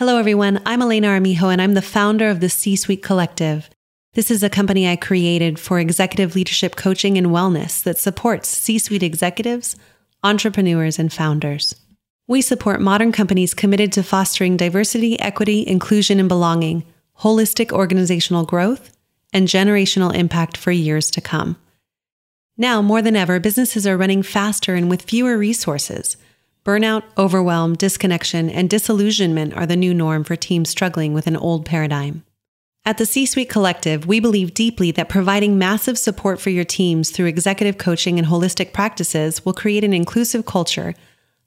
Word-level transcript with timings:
Hello, 0.00 0.16
everyone. 0.16 0.62
I'm 0.64 0.80
Elena 0.80 1.08
Armijo, 1.08 1.50
and 1.50 1.60
I'm 1.60 1.74
the 1.74 1.82
founder 1.82 2.30
of 2.30 2.40
the 2.40 2.48
C 2.48 2.74
Suite 2.74 3.02
Collective. 3.02 3.68
This 4.14 4.30
is 4.30 4.42
a 4.42 4.48
company 4.48 4.88
I 4.88 4.96
created 4.96 5.58
for 5.58 5.78
executive 5.78 6.34
leadership 6.34 6.74
coaching 6.74 7.18
and 7.18 7.26
wellness 7.26 7.82
that 7.82 7.98
supports 7.98 8.48
C 8.48 8.78
suite 8.78 9.02
executives, 9.02 9.76
entrepreneurs, 10.22 10.98
and 10.98 11.12
founders. 11.12 11.74
We 12.26 12.40
support 12.40 12.80
modern 12.80 13.12
companies 13.12 13.52
committed 13.52 13.92
to 13.92 14.02
fostering 14.02 14.56
diversity, 14.56 15.20
equity, 15.20 15.68
inclusion, 15.68 16.18
and 16.18 16.30
belonging, 16.30 16.84
holistic 17.18 17.70
organizational 17.70 18.46
growth, 18.46 18.96
and 19.34 19.48
generational 19.48 20.14
impact 20.14 20.56
for 20.56 20.70
years 20.70 21.10
to 21.10 21.20
come. 21.20 21.56
Now, 22.56 22.80
more 22.80 23.02
than 23.02 23.16
ever, 23.16 23.38
businesses 23.38 23.86
are 23.86 23.98
running 23.98 24.22
faster 24.22 24.74
and 24.76 24.88
with 24.88 25.02
fewer 25.02 25.36
resources. 25.36 26.16
Burnout, 26.70 27.02
overwhelm, 27.18 27.74
disconnection, 27.74 28.48
and 28.48 28.70
disillusionment 28.70 29.52
are 29.54 29.66
the 29.66 29.74
new 29.74 29.92
norm 29.92 30.22
for 30.22 30.36
teams 30.36 30.70
struggling 30.70 31.12
with 31.12 31.26
an 31.26 31.36
old 31.36 31.66
paradigm. 31.66 32.22
At 32.84 32.96
the 32.96 33.06
C 33.06 33.26
Suite 33.26 33.50
Collective, 33.50 34.06
we 34.06 34.20
believe 34.20 34.54
deeply 34.54 34.92
that 34.92 35.08
providing 35.08 35.58
massive 35.58 35.98
support 35.98 36.40
for 36.40 36.50
your 36.50 36.62
teams 36.62 37.10
through 37.10 37.26
executive 37.26 37.76
coaching 37.76 38.20
and 38.20 38.28
holistic 38.28 38.72
practices 38.72 39.44
will 39.44 39.52
create 39.52 39.82
an 39.82 39.92
inclusive 39.92 40.46
culture, 40.46 40.94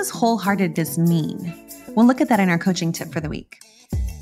does 0.05 0.11
wholeheartedness 0.11 0.99
mean? 0.99 1.51
We'll 1.95 2.05
look 2.05 2.21
at 2.21 2.29
that 2.29 2.39
in 2.39 2.47
our 2.47 2.59
coaching 2.59 2.91
tip 2.91 3.11
for 3.11 3.19
the 3.19 3.29
week. 3.29 3.57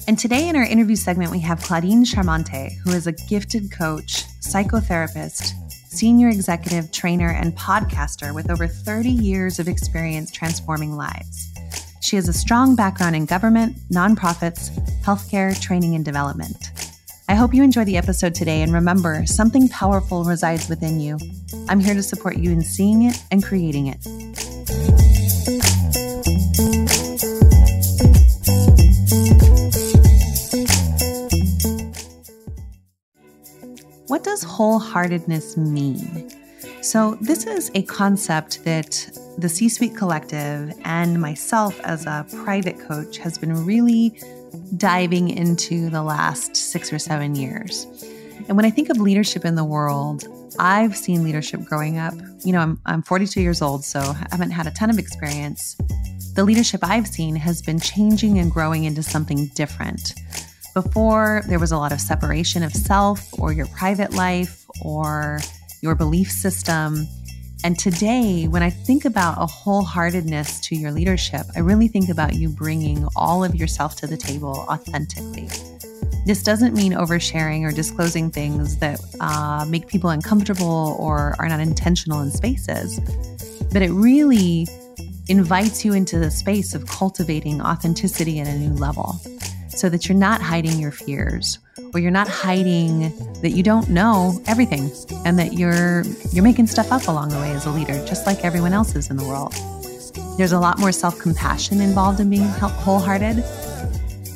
And 0.07 0.17
today 0.17 0.47
in 0.47 0.55
our 0.55 0.63
interview 0.63 0.95
segment, 0.95 1.29
we 1.29 1.39
have 1.41 1.61
Claudine 1.61 2.05
Chiarmonte, 2.05 2.77
who 2.83 2.91
is 2.91 3.05
a 3.05 3.11
gifted 3.11 3.69
coach, 3.69 4.23
psychotherapist, 4.39 5.51
senior 5.89 6.29
executive, 6.29 6.93
trainer, 6.93 7.31
and 7.31 7.53
podcaster 7.57 8.33
with 8.33 8.49
over 8.49 8.65
30 8.65 9.09
years 9.09 9.59
of 9.59 9.67
experience 9.67 10.31
transforming 10.31 10.95
lives. 10.95 11.51
She 12.01 12.15
has 12.15 12.29
a 12.29 12.33
strong 12.33 12.77
background 12.77 13.17
in 13.17 13.25
government, 13.25 13.75
nonprofits, 13.91 14.69
healthcare, 15.01 15.59
training, 15.59 15.95
and 15.95 16.05
development. 16.05 16.69
I 17.27 17.35
hope 17.35 17.53
you 17.53 17.61
enjoy 17.61 17.83
the 17.83 17.97
episode 17.97 18.35
today 18.35 18.61
and 18.61 18.71
remember 18.71 19.25
something 19.25 19.67
powerful 19.67 20.23
resides 20.23 20.69
within 20.69 21.01
you. 21.01 21.17
I'm 21.67 21.81
here 21.81 21.93
to 21.93 22.03
support 22.03 22.37
you 22.37 22.51
in 22.51 22.61
seeing 22.61 23.03
it 23.03 23.21
and 23.31 23.43
creating 23.43 23.87
it. 23.87 24.52
What 34.13 34.23
does 34.23 34.45
wholeheartedness 34.45 35.57
mean? 35.57 36.29
So, 36.83 37.17
this 37.19 37.47
is 37.47 37.71
a 37.73 37.81
concept 37.81 38.63
that 38.63 39.09
the 39.39 39.49
C 39.49 39.67
Suite 39.67 39.97
Collective 39.97 40.71
and 40.85 41.19
myself 41.19 41.81
as 41.83 42.05
a 42.05 42.23
private 42.43 42.79
coach 42.79 43.17
has 43.17 43.39
been 43.39 43.65
really 43.65 44.19
diving 44.77 45.29
into 45.29 45.89
the 45.89 46.03
last 46.03 46.55
six 46.55 46.93
or 46.93 46.99
seven 46.99 47.33
years. 47.33 47.87
And 48.47 48.55
when 48.55 48.65
I 48.65 48.69
think 48.69 48.89
of 48.91 48.97
leadership 48.97 49.45
in 49.45 49.55
the 49.55 49.65
world, 49.65 50.25
I've 50.59 50.95
seen 50.95 51.23
leadership 51.23 51.63
growing 51.63 51.97
up. 51.97 52.13
You 52.43 52.53
know, 52.53 52.59
I'm, 52.59 52.79
I'm 52.85 53.01
42 53.01 53.41
years 53.41 53.63
old, 53.63 53.83
so 53.83 53.99
I 53.99 54.27
haven't 54.29 54.51
had 54.51 54.67
a 54.67 54.71
ton 54.71 54.91
of 54.91 54.99
experience. 54.99 55.75
The 56.35 56.43
leadership 56.43 56.81
I've 56.83 57.07
seen 57.07 57.35
has 57.37 57.63
been 57.63 57.79
changing 57.79 58.37
and 58.37 58.51
growing 58.51 58.83
into 58.83 59.01
something 59.01 59.47
different. 59.55 60.13
Before, 60.73 61.43
there 61.47 61.59
was 61.59 61.71
a 61.71 61.77
lot 61.77 61.91
of 61.91 62.01
separation 62.01 62.63
of 62.63 62.73
self 62.73 63.27
or 63.39 63.53
your 63.53 63.67
private 63.67 64.13
life 64.13 64.65
or 64.81 65.39
your 65.81 65.93
belief 65.93 66.31
system. 66.31 67.07
And 67.63 67.77
today, 67.77 68.47
when 68.47 68.63
I 68.63 68.71
think 68.71 69.05
about 69.05 69.37
a 69.37 69.45
wholeheartedness 69.45 70.61
to 70.63 70.75
your 70.75 70.91
leadership, 70.91 71.45
I 71.55 71.59
really 71.59 71.87
think 71.87 72.09
about 72.09 72.33
you 72.33 72.49
bringing 72.49 73.07
all 73.15 73.43
of 73.43 73.53
yourself 73.53 73.95
to 73.97 74.07
the 74.07 74.17
table 74.17 74.65
authentically. 74.67 75.47
This 76.25 76.41
doesn't 76.41 76.73
mean 76.73 76.93
oversharing 76.93 77.63
or 77.63 77.71
disclosing 77.71 78.31
things 78.31 78.77
that 78.77 78.99
uh, 79.19 79.65
make 79.69 79.87
people 79.87 80.09
uncomfortable 80.09 80.97
or 80.99 81.35
are 81.37 81.49
not 81.49 81.59
intentional 81.59 82.21
in 82.21 82.31
spaces, 82.31 82.99
but 83.71 83.83
it 83.83 83.91
really 83.91 84.67
invites 85.27 85.85
you 85.85 85.93
into 85.93 86.17
the 86.17 86.31
space 86.31 86.73
of 86.73 86.87
cultivating 86.87 87.61
authenticity 87.61 88.39
at 88.39 88.47
a 88.47 88.57
new 88.57 88.73
level 88.73 89.19
so 89.77 89.89
that 89.89 90.07
you're 90.07 90.17
not 90.17 90.41
hiding 90.41 90.79
your 90.79 90.91
fears 90.91 91.59
or 91.93 91.99
you're 91.99 92.11
not 92.11 92.27
hiding 92.27 93.11
that 93.41 93.51
you 93.51 93.63
don't 93.63 93.89
know 93.89 94.41
everything 94.47 94.91
and 95.25 95.37
that 95.39 95.53
you're 95.53 96.03
you're 96.31 96.43
making 96.43 96.67
stuff 96.67 96.91
up 96.91 97.07
along 97.07 97.29
the 97.29 97.37
way 97.37 97.51
as 97.51 97.65
a 97.65 97.69
leader 97.69 97.93
just 98.05 98.25
like 98.25 98.43
everyone 98.43 98.73
else 98.73 98.95
is 98.95 99.09
in 99.09 99.17
the 99.17 99.27
world. 99.27 99.53
There's 100.37 100.51
a 100.51 100.59
lot 100.59 100.79
more 100.79 100.91
self-compassion 100.91 101.81
involved 101.81 102.19
in 102.19 102.29
being 102.29 102.47
wholehearted 102.47 103.43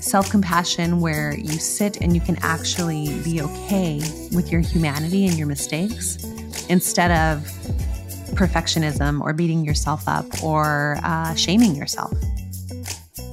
self 0.08 0.30
compassion 0.30 1.02
where 1.02 1.36
you 1.38 1.60
sit 1.60 2.02
and 2.02 2.16
you 2.16 2.22
can 2.22 2.38
actually 2.42 3.20
be 3.24 3.42
okay 3.42 3.98
with 4.32 4.52
your 4.52 4.62
humanity 4.62 5.28
and 5.28 5.38
your 5.38 5.48
mistakes 5.48 6.24
instead 6.70 7.12
of 7.12 7.44
perfectionism 8.36 9.22
or 9.22 9.34
beating 9.34 9.66
yourself 9.66 10.08
up 10.08 10.26
or 10.44 10.98
uh, 11.04 11.34
shaming 11.36 11.76
yourself. 11.76 12.14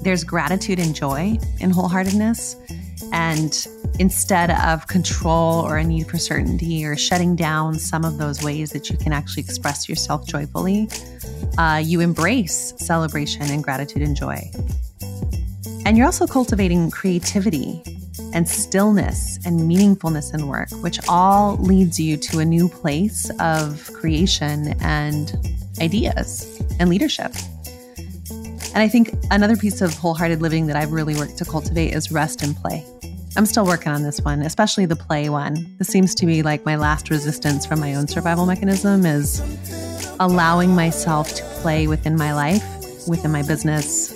There's 0.05 0.23
gratitude 0.23 0.79
and 0.79 0.95
joy 0.95 1.39
in 1.61 1.73
wholeheartedness. 1.73 2.57
And 3.11 3.67
instead 3.99 4.51
of 4.51 4.87
control 4.87 5.61
or 5.61 5.79
a 5.79 5.85
need 5.85 6.09
for 6.09 6.19
certainty 6.19 6.85
or 6.85 6.95
shutting 6.95 7.35
down 7.35 7.79
some 7.79 8.05
of 8.05 8.19
those 8.19 8.43
ways 8.43 8.71
that 8.73 8.91
you 8.91 8.99
can 8.99 9.13
actually 9.15 9.45
express 9.45 9.89
yourself 9.89 10.27
joyfully, 10.27 10.91
uh, 11.57 11.81
you 11.83 12.01
embrace 12.01 12.75
celebration 12.77 13.43
and 13.51 13.65
gratitude 13.65 14.03
and 14.03 14.15
joy. 14.15 14.51
And 15.87 15.97
you're 15.97 16.07
also 16.07 16.27
cultivating 16.27 16.91
creativity 16.91 17.83
and 18.35 18.47
stillness 18.47 19.39
and 19.47 19.61
meaningfulness 19.61 20.35
in 20.35 20.49
work, 20.49 20.71
which 20.83 20.99
all 21.09 21.57
leads 21.57 21.99
you 21.99 22.19
to 22.19 22.41
a 22.41 22.45
new 22.45 22.69
place 22.69 23.31
of 23.41 23.91
creation 23.95 24.75
and 24.83 25.35
ideas 25.81 26.61
and 26.79 26.91
leadership. 26.91 27.33
And 28.75 28.83
I 28.83 28.89
think 28.89 29.15
another 29.31 29.57
piece 29.57 29.81
of 29.81 29.95
wholehearted 29.95 30.43
living 30.43 30.67
that 30.67 30.75
I've 30.75 30.91
really 30.91 31.15
worked 31.15 31.39
to 31.39 31.45
cultivate 31.45 31.95
is 31.95 32.11
rest 32.11 32.43
and 32.43 32.57
play. 32.57 32.85
I'm 33.37 33.47
still 33.47 33.65
working 33.65 33.93
on 33.93 34.03
this 34.03 34.21
one, 34.21 34.43
especially 34.43 34.85
the 34.85 34.97
play 34.97 35.29
one. 35.29 35.77
This 35.79 35.89
seems 35.89 36.13
to 36.17 36.27
be 36.27 36.43
like 36.43 36.65
my 36.65 36.75
last 36.75 37.09
resistance 37.09 37.65
from 37.65 37.79
my 37.79 37.95
own 37.95 38.09
survival 38.09 38.47
mechanism 38.47 39.07
is 39.07 39.41
allowing 40.19 40.75
myself 40.75 41.33
to 41.35 41.45
play 41.61 41.87
within 41.87 42.17
my 42.17 42.35
life, 42.35 42.65
within 43.07 43.31
my 43.31 43.43
business, 43.43 44.13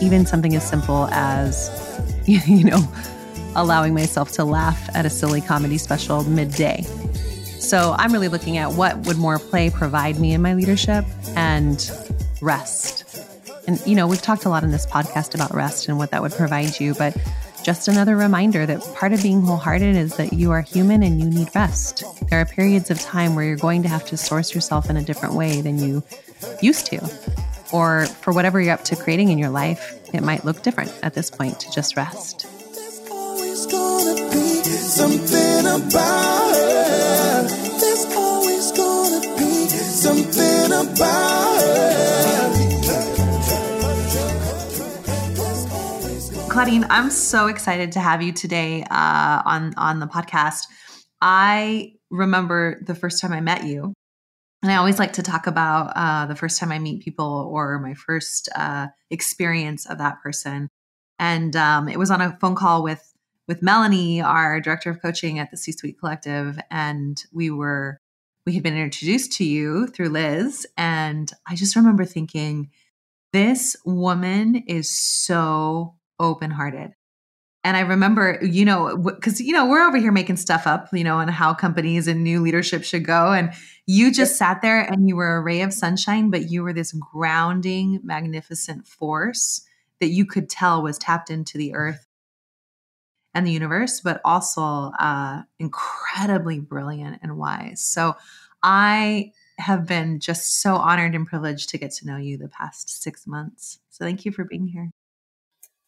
even 0.00 0.24
something 0.24 0.54
as 0.54 0.68
simple 0.68 1.08
as, 1.10 1.68
you 2.26 2.64
know, 2.64 2.80
allowing 3.56 3.92
myself 3.92 4.30
to 4.32 4.44
laugh 4.44 4.88
at 4.94 5.04
a 5.04 5.10
silly 5.10 5.40
comedy 5.40 5.78
special 5.78 6.22
midday. 6.24 6.82
So 7.58 7.96
I'm 7.98 8.12
really 8.12 8.28
looking 8.28 8.56
at 8.56 8.70
what 8.72 8.96
would 9.06 9.18
more 9.18 9.40
play 9.40 9.68
provide 9.68 10.18
me 10.20 10.32
in 10.32 10.42
my 10.42 10.54
leadership 10.54 11.04
and 11.34 11.90
rest. 12.40 12.99
And, 13.70 13.80
you 13.86 13.94
know, 13.94 14.08
we've 14.08 14.20
talked 14.20 14.46
a 14.46 14.48
lot 14.48 14.64
in 14.64 14.72
this 14.72 14.84
podcast 14.84 15.32
about 15.32 15.54
rest 15.54 15.88
and 15.88 15.96
what 15.96 16.10
that 16.10 16.20
would 16.22 16.32
provide 16.32 16.80
you, 16.80 16.92
but 16.94 17.16
just 17.62 17.86
another 17.86 18.16
reminder 18.16 18.66
that 18.66 18.82
part 18.96 19.12
of 19.12 19.22
being 19.22 19.42
wholehearted 19.42 19.94
is 19.94 20.16
that 20.16 20.32
you 20.32 20.50
are 20.50 20.60
human 20.60 21.04
and 21.04 21.20
you 21.20 21.30
need 21.30 21.54
rest. 21.54 22.02
There 22.28 22.40
are 22.40 22.44
periods 22.44 22.90
of 22.90 22.98
time 22.98 23.36
where 23.36 23.44
you're 23.44 23.54
going 23.54 23.84
to 23.84 23.88
have 23.88 24.04
to 24.06 24.16
source 24.16 24.52
yourself 24.56 24.90
in 24.90 24.96
a 24.96 25.02
different 25.04 25.36
way 25.36 25.60
than 25.60 25.78
you 25.78 26.02
used 26.60 26.86
to 26.86 26.98
or 27.70 28.06
for 28.06 28.32
whatever 28.32 28.60
you're 28.60 28.74
up 28.74 28.82
to 28.86 28.96
creating 28.96 29.28
in 29.28 29.38
your 29.38 29.50
life, 29.50 29.94
it 30.12 30.24
might 30.24 30.44
look 30.44 30.62
different 30.62 30.92
at 31.04 31.14
this 31.14 31.30
point 31.30 31.60
to 31.60 31.70
just 31.70 31.96
rest. 31.96 32.48
something 40.00 40.72
about 40.72 41.60
her. 41.60 42.29
Claudine, 46.50 46.84
I'm 46.90 47.10
so 47.10 47.46
excited 47.46 47.92
to 47.92 48.00
have 48.00 48.22
you 48.22 48.32
today 48.32 48.82
uh, 48.90 49.42
on 49.44 49.72
on 49.76 50.00
the 50.00 50.08
podcast. 50.08 50.64
I 51.22 51.92
remember 52.10 52.82
the 52.84 52.96
first 52.96 53.20
time 53.20 53.32
I 53.32 53.40
met 53.40 53.64
you 53.64 53.94
and 54.60 54.72
I 54.72 54.76
always 54.76 54.98
like 54.98 55.12
to 55.12 55.22
talk 55.22 55.46
about 55.46 55.92
uh, 55.94 56.26
the 56.26 56.34
first 56.34 56.58
time 56.58 56.72
I 56.72 56.80
meet 56.80 57.04
people 57.04 57.48
or 57.52 57.78
my 57.78 57.94
first 57.94 58.48
uh, 58.56 58.88
experience 59.10 59.88
of 59.88 59.98
that 59.98 60.20
person. 60.24 60.68
And 61.20 61.54
um, 61.54 61.88
it 61.88 62.00
was 62.00 62.10
on 62.10 62.20
a 62.20 62.36
phone 62.40 62.56
call 62.56 62.82
with 62.82 63.14
with 63.46 63.62
Melanie, 63.62 64.20
our 64.20 64.60
director 64.60 64.90
of 64.90 65.00
coaching 65.00 65.38
at 65.38 65.52
the 65.52 65.56
C 65.56 65.70
Suite 65.70 66.00
Collective, 66.00 66.58
and 66.68 67.22
we 67.32 67.50
were 67.50 68.00
we 68.44 68.54
had 68.54 68.64
been 68.64 68.76
introduced 68.76 69.32
to 69.34 69.44
you 69.44 69.86
through 69.86 70.08
Liz, 70.08 70.66
and 70.76 71.30
I 71.48 71.54
just 71.54 71.76
remember 71.76 72.04
thinking, 72.04 72.70
this 73.32 73.76
woman 73.84 74.56
is 74.66 74.90
so 74.90 75.94
open 76.20 76.52
hearted. 76.52 76.92
And 77.62 77.76
I 77.76 77.80
remember, 77.80 78.38
you 78.42 78.64
know, 78.64 78.96
because, 78.96 79.40
you 79.40 79.52
know, 79.52 79.66
we're 79.68 79.86
over 79.86 79.98
here 79.98 80.12
making 80.12 80.36
stuff 80.36 80.66
up, 80.66 80.88
you 80.94 81.04
know, 81.04 81.18
on 81.18 81.28
how 81.28 81.52
companies 81.52 82.06
and 82.06 82.24
new 82.24 82.40
leadership 82.40 82.84
should 82.84 83.04
go. 83.04 83.32
And 83.32 83.52
you 83.86 84.12
just 84.12 84.36
sat 84.36 84.62
there 84.62 84.80
and 84.80 85.06
you 85.06 85.16
were 85.16 85.36
a 85.36 85.42
ray 85.42 85.60
of 85.60 85.74
sunshine, 85.74 86.30
but 86.30 86.50
you 86.50 86.62
were 86.62 86.72
this 86.72 86.92
grounding, 86.92 88.00
magnificent 88.02 88.86
force 88.86 89.62
that 90.00 90.08
you 90.08 90.24
could 90.24 90.48
tell 90.48 90.82
was 90.82 90.96
tapped 90.96 91.28
into 91.28 91.58
the 91.58 91.74
earth 91.74 92.06
and 93.34 93.46
the 93.46 93.52
universe, 93.52 94.00
but 94.00 94.22
also 94.24 94.92
uh, 94.98 95.42
incredibly 95.58 96.60
brilliant 96.60 97.18
and 97.22 97.36
wise. 97.36 97.82
So 97.82 98.16
I 98.62 99.32
have 99.58 99.86
been 99.86 100.18
just 100.18 100.62
so 100.62 100.76
honored 100.76 101.14
and 101.14 101.26
privileged 101.26 101.68
to 101.68 101.78
get 101.78 101.90
to 101.92 102.06
know 102.06 102.16
you 102.16 102.38
the 102.38 102.48
past 102.48 103.02
six 103.02 103.26
months. 103.26 103.80
So 103.90 104.06
thank 104.06 104.24
you 104.24 104.32
for 104.32 104.44
being 104.44 104.66
here. 104.66 104.90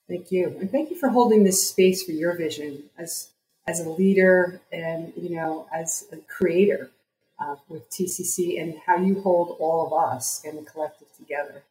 Thank 0.08 0.30
you. 0.30 0.56
And 0.60 0.70
thank 0.70 0.90
you 0.90 0.96
for 0.96 1.08
holding 1.08 1.44
this 1.44 1.68
space 1.68 2.02
for 2.02 2.12
your 2.12 2.36
vision 2.36 2.84
as 2.98 3.28
as 3.68 3.78
a 3.78 3.88
leader 3.88 4.60
and 4.72 5.12
you 5.16 5.30
know 5.30 5.66
as 5.72 6.06
a 6.12 6.16
creator 6.16 6.90
uh, 7.38 7.56
with 7.68 7.88
TCC 7.90 8.60
and 8.60 8.74
how 8.86 8.96
you 8.96 9.20
hold 9.20 9.56
all 9.58 9.86
of 9.86 9.92
us 9.92 10.42
and 10.44 10.58
the 10.58 10.62
collective 10.62 11.08
together. 11.16 11.62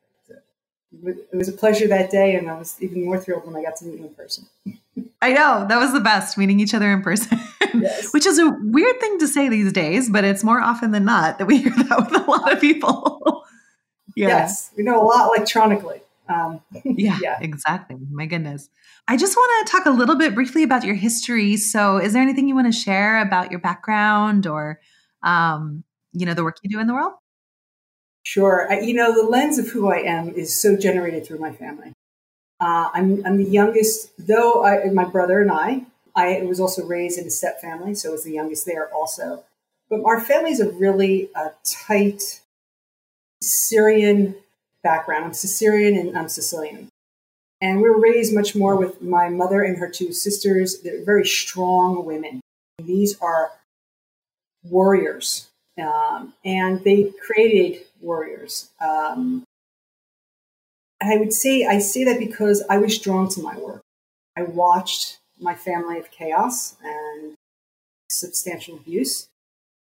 It 1.04 1.33
was 1.33 1.48
a 1.48 1.54
pleasure 1.54 1.88
that 1.88 2.12
day, 2.12 2.36
and 2.36 2.50
I 2.50 2.57
was 2.57 2.75
even 2.81 3.06
more 3.06 3.18
thrilled 3.18 3.45
when 3.45 3.56
I 3.56 3.63
got 3.63 3.78
to 3.78 3.86
meet 3.86 4.00
you 4.00 4.07
in 4.07 4.13
person. 4.13 4.45
I 5.22 5.31
know 5.31 5.66
that 5.69 5.80
was 5.80 5.94
the 5.94 6.01
best 6.01 6.38
meeting 6.38 6.60
each 6.60 6.74
other 6.74 6.92
in 6.92 7.01
person, 7.01 7.39
yes. 7.74 8.10
which 8.13 8.25
is 8.25 8.39
a 8.39 8.50
weird 8.63 9.00
thing 9.00 9.19
to 9.19 9.27
say 9.27 9.48
these 9.48 9.72
days, 9.72 10.10
but 10.10 10.25
it's 10.25 10.44
more 10.44 10.60
often 10.60 10.92
than 10.92 11.06
not 11.06 11.38
that 11.38 11.45
we 11.45 11.60
hear 11.60 11.72
that 11.72 11.98
with 11.98 12.22
a 12.22 12.30
lot 12.30 12.51
of 12.51 12.60
people. 12.60 13.45
yeah. 14.16 14.27
Yes, 14.27 14.72
we 14.75 14.84
know 14.84 15.01
a 15.01 15.06
lot 15.06 15.27
electronically. 15.27 16.01
Um, 16.29 16.62
yeah, 16.85 17.18
yeah, 17.21 17.38
exactly. 17.41 17.97
My 18.12 18.25
goodness. 18.25 18.69
I 19.07 19.18
just 19.18 19.35
want 19.35 19.68
to 19.68 19.71
talk 19.71 19.85
a 19.85 19.89
little 19.89 20.15
bit 20.15 20.35
briefly 20.35 20.63
about 20.63 20.83
your 20.83 20.95
history. 20.95 21.57
So, 21.57 21.97
is 21.97 22.13
there 22.13 22.21
anything 22.21 22.47
you 22.47 22.56
want 22.56 22.68
to 22.68 22.77
share 22.77 23.21
about 23.21 23.51
your 23.51 23.59
background 23.59 24.47
or, 24.47 24.79
um, 25.23 25.83
you 26.13 26.25
know, 26.25 26.33
the 26.33 26.44
work 26.44 26.57
you 26.63 26.69
do 26.69 26.79
in 26.79 26.88
the 26.88 26.94
world? 26.94 27.13
Sure. 28.23 28.71
I, 28.71 28.81
you 28.81 28.94
know, 28.94 29.13
the 29.13 29.27
lens 29.27 29.57
of 29.57 29.69
who 29.69 29.91
I 29.91 29.97
am 29.97 30.29
is 30.29 30.59
so 30.59 30.77
generated 30.77 31.25
through 31.25 31.39
my 31.39 31.51
family. 31.51 31.94
Uh, 32.59 32.89
I'm, 32.94 33.25
I'm 33.25 33.38
the 33.38 33.50
youngest, 33.50 34.12
though 34.19 34.63
I, 34.63 34.85
my 34.91 35.06
brother 35.06 35.41
and 35.41 35.51
I, 35.51 35.85
I 36.15 36.44
was 36.44 36.59
also 36.59 36.85
raised 36.85 37.17
in 37.17 37.25
a 37.25 37.31
step 37.31 37.59
family, 37.59 37.95
so 37.95 38.09
I 38.09 38.12
was 38.12 38.24
the 38.24 38.33
youngest 38.33 38.65
there 38.65 38.94
also. 38.94 39.44
But 39.89 40.03
our 40.06 40.21
family 40.21 40.51
is 40.51 40.59
a 40.59 40.69
really 40.69 41.29
uh, 41.35 41.50
tight 41.63 42.41
Syrian 43.41 44.35
background. 44.83 45.25
I'm 45.25 45.33
Sicilian 45.33 45.98
and 45.98 46.18
I'm 46.18 46.30
Sicilian. 46.30 46.89
And 47.62 47.81
we 47.81 47.89
were 47.89 48.00
raised 48.00 48.33
much 48.33 48.56
more 48.56 48.75
with 48.75 49.01
my 49.01 49.30
mother 49.30 49.62
and 49.62 49.78
her 49.78 49.89
two 49.89 50.12
sisters. 50.12 50.81
They're 50.81 51.04
very 51.04 51.25
strong 51.25 52.06
women. 52.06 52.42
These 52.80 53.19
are 53.19 53.51
warriors. 54.63 55.48
Um, 55.80 56.33
and 56.44 56.83
they 56.83 57.12
created 57.25 57.83
warriors. 58.01 58.69
Um, 58.80 59.44
I 61.01 61.18
would 61.18 61.34
say 61.34 61.66
I 61.66 61.80
say 61.80 62.04
that 62.04 62.19
because 62.19 62.63
I 62.69 62.77
was 62.77 62.98
drawn 63.00 63.30
to 63.30 63.42
my 63.42 63.57
work. 63.57 63.81
I 64.38 64.44
watched 64.44 65.19
my 65.39 65.56
family 65.56 65.98
of 65.98 66.12
chaos 66.12 66.75
and 66.84 67.34
substantial 68.10 68.75
abuse, 68.75 69.27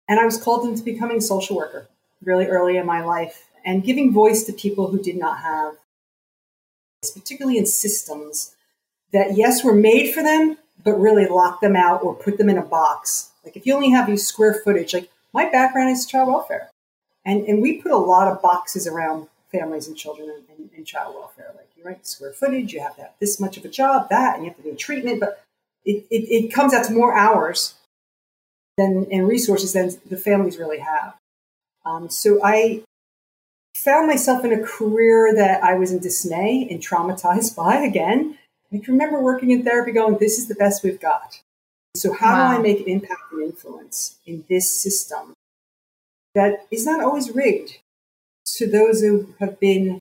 and 0.08 0.20
I 0.20 0.25
was 0.25 0.40
called 0.40 0.69
into 0.69 0.82
becoming 0.82 1.19
a 1.19 1.23
social 1.23 1.56
worker 1.56 1.88
really 2.23 2.46
early 2.46 2.76
in 2.76 2.87
my 2.87 3.05
life 3.05 3.49
and 3.64 3.85
giving 3.85 4.12
voice 4.12 4.44
to 4.44 4.53
people 4.53 4.88
who 4.88 5.00
did 5.00 5.17
not 5.17 5.38
have, 5.38 5.75
particularly 7.14 7.59
in 7.59 7.67
systems 7.67 8.55
that, 9.12 9.37
yes, 9.37 9.64
were 9.64 9.75
made 9.75 10.12
for 10.12 10.23
them, 10.23 10.56
but 10.85 10.94
really 10.94 11.26
lock 11.26 11.61
them 11.61 11.76
out 11.76 12.03
or 12.03 12.14
put 12.14 12.38
them 12.38 12.49
in 12.49 12.59
a 12.59 12.62
box. 12.62 13.31
Like 13.44 13.56
if 13.56 13.67
you 13.67 13.75
only 13.75 13.91
have 13.91 14.09
your 14.09 14.17
square 14.17 14.55
footage, 14.55 14.94
like 14.94 15.11
my 15.32 15.49
background 15.49 15.91
is 15.91 16.06
child 16.06 16.29
welfare. 16.29 16.70
And, 17.25 17.47
and 17.47 17.62
we 17.62 17.81
put 17.81 17.93
a 17.93 17.97
lot 17.97 18.29
of 18.29 18.43
boxes 18.43 18.87
around 18.87 19.29
families 19.53 19.87
and 19.87 19.97
children 19.97 20.31
and, 20.31 20.44
and, 20.56 20.70
and 20.76 20.87
child 20.87 21.14
welfare. 21.14 21.53
Like 21.55 21.69
you 21.76 21.85
write 21.85 22.06
square 22.06 22.32
footage, 22.32 22.73
you 22.73 22.81
have 22.81 22.97
to 22.97 23.03
have 23.03 23.12
this 23.20 23.38
much 23.38 23.56
of 23.56 23.64
a 23.64 23.69
job, 23.69 24.09
that, 24.09 24.35
and 24.35 24.44
you 24.44 24.50
have 24.50 24.56
to 24.56 24.64
do 24.64 24.75
treatment, 24.75 25.20
but 25.20 25.43
it, 25.85 26.05
it, 26.11 26.44
it 26.44 26.53
comes 26.53 26.75
out 26.75 26.85
to 26.87 26.93
more 26.93 27.14
hours 27.17 27.75
than 28.76 29.06
and 29.12 29.29
resources 29.29 29.73
than 29.73 29.91
the 30.09 30.17
families 30.17 30.56
really 30.56 30.79
have. 30.79 31.14
Um, 31.85 32.09
so 32.09 32.41
I 32.43 32.82
found 33.82 34.06
myself 34.06 34.44
in 34.44 34.52
a 34.52 34.62
career 34.62 35.34
that 35.34 35.62
I 35.62 35.75
was 35.75 35.93
in 35.93 35.99
dismay 35.99 36.67
and 36.70 36.81
traumatized 36.81 37.56
by 37.56 37.76
again. 37.76 38.38
I 38.73 38.79
can 38.79 38.94
remember 38.94 39.20
working 39.20 39.50
in 39.50 39.64
therapy 39.64 39.93
going, 39.93 40.17
this 40.19 40.38
is 40.38 40.49
the 40.49 40.55
best 40.55 40.82
we've 40.82 41.00
got. 41.00 41.43
So 41.94 42.14
how 42.14 42.32
wow. 42.32 42.52
do 42.52 42.58
I 42.58 42.62
make 42.62 42.81
an 42.81 42.88
impact 42.88 43.20
and 43.32 43.43
influence 43.43 44.17
in 44.25 44.44
this 44.49 44.70
system 44.70 45.34
that 46.34 46.67
is 46.70 46.87
not 46.87 47.05
always 47.05 47.31
rigged 47.31 47.79
to 48.56 48.67
those 48.67 49.02
who 49.02 49.34
have 49.40 49.61
been 49.61 49.99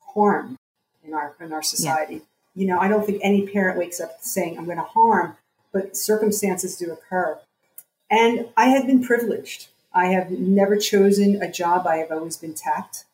harmed 0.00 0.56
in 1.04 1.14
our 1.14 1.36
in 1.40 1.52
our 1.52 1.62
society? 1.62 2.14
Yeah. 2.14 2.20
You 2.54 2.66
know, 2.66 2.80
I 2.80 2.88
don't 2.88 3.06
think 3.06 3.20
any 3.22 3.46
parent 3.46 3.78
wakes 3.78 4.00
up 4.00 4.18
saying, 4.20 4.58
I'm 4.58 4.64
going 4.64 4.78
to 4.78 4.82
harm, 4.82 5.36
but 5.72 5.96
circumstances 5.96 6.76
do 6.76 6.90
occur. 6.90 7.38
And 8.10 8.48
I 8.56 8.66
had 8.66 8.86
been 8.86 9.02
privileged. 9.02 9.68
I 9.94 10.06
have 10.06 10.30
never 10.30 10.76
chosen 10.76 11.42
a 11.42 11.50
job. 11.50 11.86
I 11.86 11.96
have 11.96 12.10
always 12.10 12.36
been 12.36 12.54
tapped. 12.54 13.04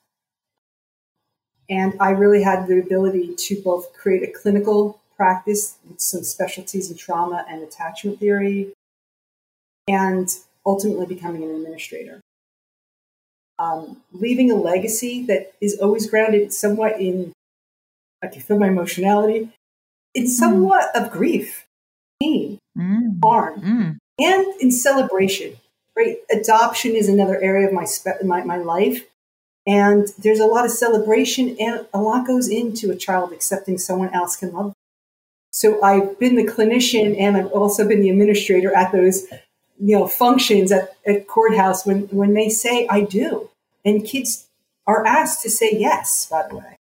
And 1.69 1.95
I 2.01 2.11
really 2.11 2.43
had 2.43 2.67
the 2.67 2.79
ability 2.79 3.35
to 3.37 3.61
both 3.63 3.93
create 3.93 4.23
a 4.23 4.33
clinical 4.33 5.01
practice 5.17 5.77
with 5.89 6.01
some 6.01 6.23
specialties 6.23 6.91
in 6.91 6.97
trauma 6.97 7.45
and 7.49 7.63
attachment 7.63 8.21
theory, 8.21 8.73
and 9.87 10.29
ultimately 10.65 11.07
becoming 11.07 11.43
an 11.43 11.51
administrator. 11.51 12.21
Um, 13.59 14.03
leaving 14.13 14.51
a 14.51 14.55
legacy 14.55 15.27
that 15.27 15.53
is 15.61 15.79
always 15.81 16.09
grounded 16.09 16.53
somewhat 16.53 17.01
in, 17.01 17.33
I 18.23 18.29
can 18.29 18.41
feel 18.41 18.59
my 18.59 18.69
emotionality, 18.69 19.51
in 20.15 20.23
hmm. 20.23 20.29
somewhat 20.29 20.95
mm. 20.95 21.03
of 21.03 21.11
grief, 21.11 21.67
pain, 22.23 22.59
mm. 22.79 23.19
harm, 23.23 23.61
mm. 23.61 23.97
and 24.21 24.61
in 24.61 24.71
celebration 24.71 25.57
right? 25.99 26.19
Adoption 26.31 26.94
is 26.94 27.08
another 27.08 27.41
area 27.41 27.67
of 27.67 27.72
my, 27.72 27.84
spe- 27.84 28.22
my, 28.25 28.43
my 28.44 28.56
life. 28.56 29.05
And 29.67 30.08
there's 30.17 30.39
a 30.39 30.46
lot 30.46 30.65
of 30.65 30.70
celebration 30.70 31.56
and 31.61 31.87
a 31.93 32.01
lot 32.01 32.27
goes 32.27 32.49
into 32.49 32.91
a 32.91 32.96
child 32.96 33.32
accepting 33.32 33.77
someone 33.77 34.15
else 34.15 34.37
can 34.37 34.53
love. 34.53 34.67
Them. 34.67 34.75
So 35.51 35.82
I've 35.82 36.19
been 36.19 36.37
the 36.37 36.46
clinician 36.46 37.20
and 37.20 37.37
I've 37.37 37.51
also 37.51 37.87
been 37.87 38.01
the 38.01 38.11
administrator 38.11 38.75
at 38.75 38.93
those, 38.93 39.27
you 39.79 39.99
know, 39.99 40.06
functions 40.06 40.70
at, 40.70 40.96
at 41.06 41.27
courthouse 41.27 41.84
when, 41.84 42.03
when 42.08 42.34
they 42.34 42.49
say 42.49 42.87
I 42.89 43.01
do. 43.03 43.51
And 43.84 44.06
kids 44.06 44.46
are 44.87 45.05
asked 45.05 45.43
to 45.43 45.51
say 45.51 45.70
yes, 45.77 46.29
by 46.31 46.46
the 46.49 46.56
way. 46.56 46.79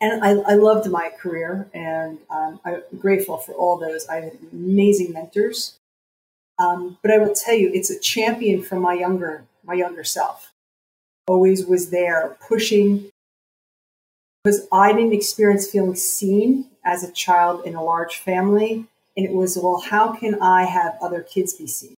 And 0.00 0.22
I, 0.22 0.52
I 0.52 0.54
loved 0.56 0.90
my 0.90 1.10
career 1.18 1.68
and 1.72 2.18
um, 2.28 2.60
I'm 2.64 2.82
grateful 2.98 3.38
for 3.38 3.52
all 3.52 3.78
those. 3.78 4.06
I 4.08 4.16
had 4.16 4.38
amazing 4.52 5.12
mentors 5.12 5.78
um, 6.58 6.98
but 7.02 7.10
I 7.10 7.18
will 7.18 7.34
tell 7.34 7.54
you, 7.54 7.70
it's 7.72 7.90
a 7.90 7.98
champion 7.98 8.62
from 8.62 8.82
my 8.82 8.94
younger 8.94 9.44
my 9.64 9.74
younger 9.74 10.04
self. 10.04 10.52
Always 11.26 11.66
was 11.66 11.90
there 11.90 12.36
pushing 12.46 13.10
because 14.44 14.66
I 14.70 14.92
didn't 14.92 15.12
experience 15.12 15.68
feeling 15.68 15.96
seen 15.96 16.66
as 16.84 17.02
a 17.02 17.10
child 17.10 17.66
in 17.66 17.74
a 17.74 17.82
large 17.82 18.16
family. 18.16 18.86
And 19.16 19.26
it 19.26 19.32
was, 19.32 19.58
well, 19.60 19.80
how 19.80 20.12
can 20.12 20.40
I 20.40 20.64
have 20.64 20.96
other 21.02 21.22
kids 21.22 21.54
be 21.54 21.66
seen? 21.66 21.94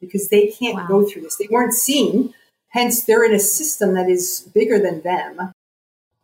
Because 0.00 0.28
they 0.28 0.46
can't 0.46 0.76
wow. 0.76 0.86
go 0.86 1.04
through 1.04 1.22
this. 1.22 1.36
They 1.36 1.48
weren't 1.50 1.74
seen. 1.74 2.34
Hence, 2.68 3.02
they're 3.02 3.24
in 3.24 3.34
a 3.34 3.40
system 3.40 3.94
that 3.94 4.08
is 4.08 4.48
bigger 4.54 4.78
than 4.78 5.02
them. 5.02 5.52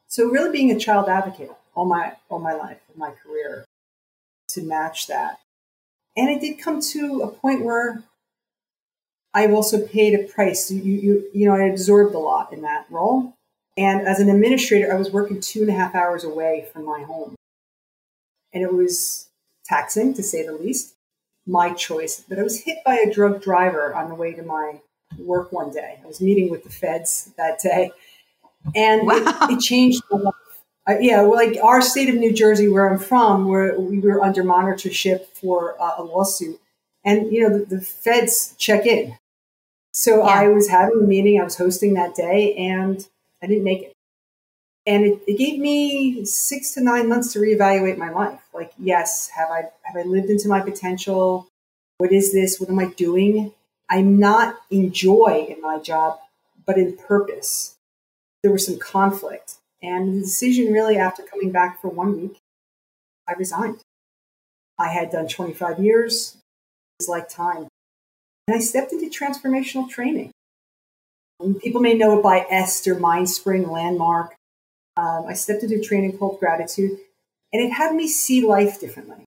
So, 0.06 0.26
really 0.26 0.52
being 0.52 0.70
a 0.70 0.78
child 0.78 1.08
advocate 1.08 1.50
all 1.74 1.86
my 1.86 2.12
all 2.28 2.38
my 2.38 2.52
life, 2.52 2.78
my 2.96 3.10
career, 3.10 3.64
to 4.50 4.62
match 4.62 5.08
that. 5.08 5.38
And 6.16 6.30
it 6.30 6.40
did 6.40 6.62
come 6.62 6.80
to 6.80 7.22
a 7.22 7.28
point 7.28 7.64
where 7.64 8.04
I've 9.32 9.52
also 9.52 9.84
paid 9.84 10.14
a 10.14 10.24
price. 10.24 10.70
You, 10.70 10.80
you, 10.80 11.30
you 11.34 11.46
know, 11.46 11.56
I 11.56 11.64
absorbed 11.64 12.14
a 12.14 12.18
lot 12.18 12.52
in 12.52 12.62
that 12.62 12.86
role. 12.88 13.34
And 13.76 14.06
as 14.06 14.20
an 14.20 14.30
administrator, 14.30 14.92
I 14.92 14.96
was 14.96 15.10
working 15.10 15.40
two 15.40 15.62
and 15.62 15.70
a 15.70 15.74
half 15.74 15.94
hours 15.94 16.22
away 16.22 16.68
from 16.72 16.84
my 16.84 17.02
home. 17.02 17.34
And 18.52 18.62
it 18.62 18.72
was 18.72 19.28
taxing, 19.64 20.14
to 20.14 20.22
say 20.22 20.46
the 20.46 20.52
least, 20.52 20.94
my 21.46 21.72
choice. 21.72 22.22
But 22.28 22.38
I 22.38 22.42
was 22.44 22.60
hit 22.60 22.78
by 22.84 22.94
a 22.96 23.12
drug 23.12 23.42
driver 23.42 23.92
on 23.92 24.08
the 24.08 24.14
way 24.14 24.32
to 24.34 24.42
my 24.42 24.80
work 25.18 25.50
one 25.50 25.72
day. 25.72 25.98
I 26.02 26.06
was 26.06 26.20
meeting 26.20 26.50
with 26.50 26.62
the 26.62 26.70
feds 26.70 27.32
that 27.36 27.58
day. 27.58 27.90
And 28.76 29.06
wow. 29.08 29.16
it, 29.48 29.54
it 29.54 29.60
changed 29.60 30.02
my 30.10 30.18
life. 30.20 30.34
Uh, 30.86 30.96
yeah, 31.00 31.22
well, 31.22 31.34
like 31.34 31.58
our 31.62 31.80
state 31.80 32.10
of 32.10 32.14
New 32.16 32.32
Jersey, 32.32 32.68
where 32.68 32.90
I'm 32.90 32.98
from, 32.98 33.48
where 33.48 33.78
we 33.78 34.00
were 34.00 34.22
under 34.22 34.44
monitorship 34.44 35.26
for 35.26 35.80
uh, 35.80 35.94
a 35.96 36.02
lawsuit, 36.02 36.60
and 37.04 37.32
you 37.32 37.40
know 37.40 37.58
the, 37.58 37.76
the 37.76 37.80
feds 37.80 38.54
check 38.58 38.86
in. 38.86 39.16
So 39.92 40.18
yeah. 40.18 40.30
I 40.30 40.48
was 40.48 40.68
having 40.68 41.00
a 41.00 41.06
meeting, 41.06 41.40
I 41.40 41.44
was 41.44 41.56
hosting 41.56 41.94
that 41.94 42.14
day, 42.14 42.54
and 42.56 43.06
I 43.42 43.46
didn't 43.46 43.64
make 43.64 43.82
it. 43.82 43.92
And 44.86 45.04
it, 45.06 45.22
it 45.26 45.38
gave 45.38 45.58
me 45.58 46.26
six 46.26 46.74
to 46.74 46.82
nine 46.82 47.08
months 47.08 47.32
to 47.32 47.38
reevaluate 47.38 47.96
my 47.96 48.10
life. 48.10 48.40
Like, 48.52 48.72
yes, 48.78 49.28
have 49.28 49.50
I 49.50 49.68
have 49.84 49.96
I 49.96 50.02
lived 50.02 50.28
into 50.28 50.48
my 50.48 50.60
potential? 50.60 51.48
What 51.96 52.12
is 52.12 52.32
this? 52.32 52.60
What 52.60 52.68
am 52.68 52.78
I 52.78 52.86
doing? 52.86 53.52
I'm 53.88 54.18
not 54.18 54.56
in 54.70 54.92
joy 54.92 55.46
in 55.48 55.62
my 55.62 55.78
job, 55.78 56.18
but 56.66 56.76
in 56.76 56.96
purpose. 56.96 57.76
There 58.42 58.52
was 58.52 58.66
some 58.66 58.78
conflict. 58.78 59.54
And 59.84 60.14
the 60.14 60.20
decision 60.20 60.72
really 60.72 60.96
after 60.96 61.22
coming 61.22 61.52
back 61.52 61.80
for 61.80 61.88
one 61.88 62.18
week, 62.18 62.38
I 63.28 63.34
resigned. 63.34 63.80
I 64.78 64.88
had 64.88 65.10
done 65.10 65.28
25 65.28 65.78
years. 65.78 66.36
It 66.36 67.02
was 67.02 67.08
like 67.08 67.28
time. 67.28 67.68
And 68.48 68.56
I 68.56 68.60
stepped 68.60 68.92
into 68.92 69.06
transformational 69.10 69.88
training. 69.88 70.30
And 71.38 71.60
people 71.60 71.82
may 71.82 71.92
know 71.92 72.18
it 72.18 72.22
by 72.22 72.46
Esther 72.50 72.94
Mindspring 72.94 73.68
Landmark. 73.70 74.34
Um, 74.96 75.26
I 75.28 75.34
stepped 75.34 75.62
into 75.62 75.80
training 75.80 76.16
called 76.16 76.40
Gratitude, 76.40 76.98
and 77.52 77.62
it 77.62 77.72
had 77.72 77.94
me 77.94 78.08
see 78.08 78.46
life 78.46 78.80
differently. 78.80 79.24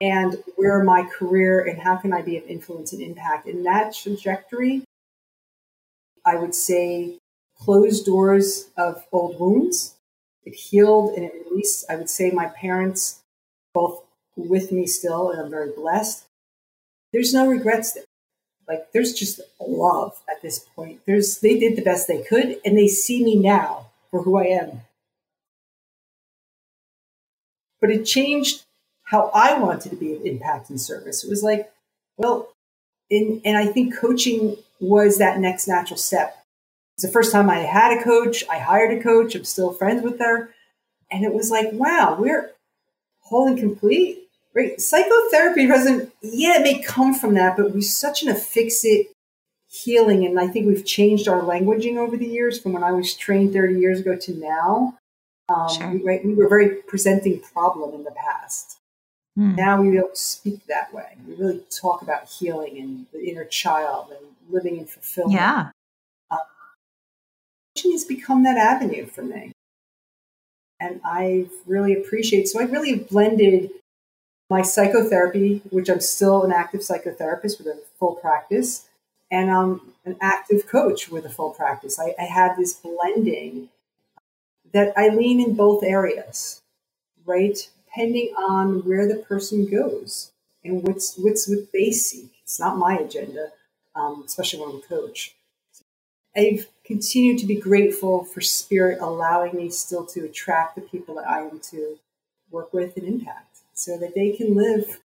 And 0.00 0.42
where 0.56 0.82
my 0.82 1.04
career 1.04 1.60
and 1.64 1.78
how 1.80 1.96
can 1.96 2.12
I 2.12 2.22
be 2.22 2.36
of 2.36 2.44
influence 2.46 2.92
and 2.92 3.00
impact 3.00 3.46
in 3.46 3.62
that 3.62 3.94
trajectory? 3.94 4.82
I 6.24 6.36
would 6.36 6.54
say 6.54 7.18
closed 7.58 8.04
doors 8.06 8.70
of 8.76 9.04
old 9.12 9.38
wounds. 9.38 9.94
It 10.44 10.54
healed 10.54 11.14
and 11.14 11.24
it 11.24 11.32
released. 11.48 11.84
I 11.90 11.96
would 11.96 12.10
say 12.10 12.30
my 12.30 12.46
parents, 12.46 13.22
both 13.74 14.02
with 14.36 14.70
me 14.70 14.86
still, 14.86 15.30
and 15.30 15.40
I'm 15.40 15.50
very 15.50 15.72
blessed. 15.72 16.26
There's 17.12 17.34
no 17.34 17.46
regrets 17.46 17.92
there. 17.92 18.04
Like 18.68 18.92
there's 18.92 19.12
just 19.12 19.40
love 19.60 20.20
at 20.28 20.42
this 20.42 20.58
point. 20.58 21.00
There's 21.06 21.38
they 21.38 21.58
did 21.58 21.76
the 21.76 21.82
best 21.82 22.08
they 22.08 22.22
could, 22.22 22.58
and 22.64 22.76
they 22.76 22.88
see 22.88 23.24
me 23.24 23.36
now 23.36 23.86
for 24.10 24.22
who 24.22 24.36
I 24.36 24.44
am. 24.44 24.82
But 27.80 27.90
it 27.90 28.04
changed 28.04 28.64
how 29.04 29.30
I 29.32 29.58
wanted 29.58 29.90
to 29.90 29.96
be 29.96 30.14
of 30.14 30.24
impact 30.24 30.70
and 30.70 30.80
service. 30.80 31.22
It 31.22 31.30
was 31.30 31.42
like, 31.42 31.70
well, 32.16 32.52
in, 33.08 33.40
and 33.44 33.56
I 33.56 33.66
think 33.66 33.96
coaching 33.96 34.56
was 34.80 35.18
that 35.18 35.38
next 35.38 35.68
natural 35.68 35.98
step. 35.98 36.42
It's 36.96 37.04
the 37.04 37.12
first 37.12 37.30
time 37.30 37.50
I 37.50 37.58
had 37.58 37.98
a 37.98 38.02
coach. 38.02 38.42
I 38.50 38.58
hired 38.58 38.98
a 38.98 39.02
coach. 39.02 39.34
I'm 39.34 39.44
still 39.44 39.70
friends 39.70 40.02
with 40.02 40.18
her. 40.18 40.54
And 41.10 41.24
it 41.24 41.34
was 41.34 41.50
like, 41.50 41.70
wow, 41.72 42.16
we're 42.18 42.52
whole 43.20 43.46
and 43.46 43.58
complete. 43.58 44.28
Right? 44.54 44.80
Psychotherapy 44.80 45.66
doesn't, 45.66 46.10
yeah, 46.22 46.58
it 46.58 46.62
may 46.62 46.82
come 46.82 47.12
from 47.12 47.34
that, 47.34 47.58
but 47.58 47.74
we're 47.74 47.82
such 47.82 48.22
an 48.22 48.30
affixit 48.30 49.08
healing. 49.68 50.24
And 50.24 50.40
I 50.40 50.46
think 50.46 50.66
we've 50.66 50.86
changed 50.86 51.28
our 51.28 51.42
languaging 51.42 51.98
over 51.98 52.16
the 52.16 52.26
years 52.26 52.58
from 52.58 52.72
when 52.72 52.82
I 52.82 52.92
was 52.92 53.12
trained 53.12 53.52
30 53.52 53.78
years 53.78 54.00
ago 54.00 54.16
to 54.16 54.34
now. 54.34 54.96
Um, 55.50 55.68
sure. 55.68 55.90
we, 55.90 56.02
right? 56.02 56.24
We 56.24 56.32
were 56.32 56.48
very 56.48 56.76
presenting 56.88 57.40
problem 57.40 57.94
in 57.94 58.04
the 58.04 58.12
past. 58.12 58.78
Mm. 59.38 59.54
Now 59.54 59.82
we 59.82 59.94
don't 59.94 60.16
speak 60.16 60.64
that 60.66 60.94
way. 60.94 61.18
We 61.28 61.34
really 61.34 61.60
talk 61.70 62.00
about 62.00 62.26
healing 62.26 62.78
and 62.78 63.06
the 63.12 63.28
inner 63.28 63.44
child 63.44 64.08
and 64.10 64.26
living 64.48 64.78
in 64.78 64.86
fulfillment. 64.86 65.34
Yeah. 65.34 65.70
Um, 67.86 67.92
has 67.92 68.04
become 68.04 68.42
that 68.44 68.56
avenue 68.56 69.06
for 69.06 69.22
me. 69.22 69.52
And 70.80 71.00
I 71.04 71.46
really 71.66 71.94
appreciate, 71.94 72.48
so 72.48 72.60
I 72.60 72.64
really 72.64 72.94
blended 72.94 73.70
my 74.50 74.62
psychotherapy, 74.62 75.62
which 75.70 75.88
I'm 75.88 76.00
still 76.00 76.44
an 76.44 76.52
active 76.52 76.80
psychotherapist 76.82 77.58
with 77.58 77.66
a 77.66 77.82
full 77.98 78.14
practice, 78.14 78.86
and 79.30 79.50
I'm 79.50 79.80
an 80.04 80.16
active 80.20 80.66
coach 80.66 81.08
with 81.08 81.24
a 81.24 81.30
full 81.30 81.50
practice. 81.50 81.98
I, 81.98 82.14
I 82.18 82.24
have 82.24 82.56
this 82.56 82.74
blending 82.74 83.70
that 84.72 84.92
I 84.96 85.08
lean 85.08 85.40
in 85.40 85.54
both 85.54 85.82
areas, 85.82 86.62
right? 87.24 87.58
Depending 87.86 88.34
on 88.36 88.84
where 88.84 89.08
the 89.08 89.16
person 89.16 89.66
goes 89.66 90.30
and 90.64 90.82
what's 90.82 91.16
what's 91.16 91.48
what 91.48 91.72
they 91.72 91.90
seek. 91.90 92.30
It's 92.42 92.60
not 92.60 92.76
my 92.76 92.96
agenda, 92.98 93.52
um, 93.94 94.22
especially 94.26 94.60
when 94.60 94.70
I'm 94.70 94.76
a 94.76 94.82
coach. 94.82 95.34
I've 96.36 96.68
continued 96.86 97.38
to 97.38 97.46
be 97.46 97.56
grateful 97.56 98.24
for 98.24 98.40
Spirit 98.40 98.98
allowing 99.00 99.56
me 99.56 99.68
still 99.70 100.06
to 100.06 100.24
attract 100.24 100.76
the 100.76 100.82
people 100.82 101.14
that 101.16 101.28
I 101.28 101.42
am 101.42 101.60
to 101.70 101.98
work 102.50 102.72
with 102.72 102.96
and 102.96 103.06
impact, 103.06 103.58
so 103.74 103.98
that 103.98 104.14
they 104.14 104.30
can 104.30 104.54
live 104.54 105.00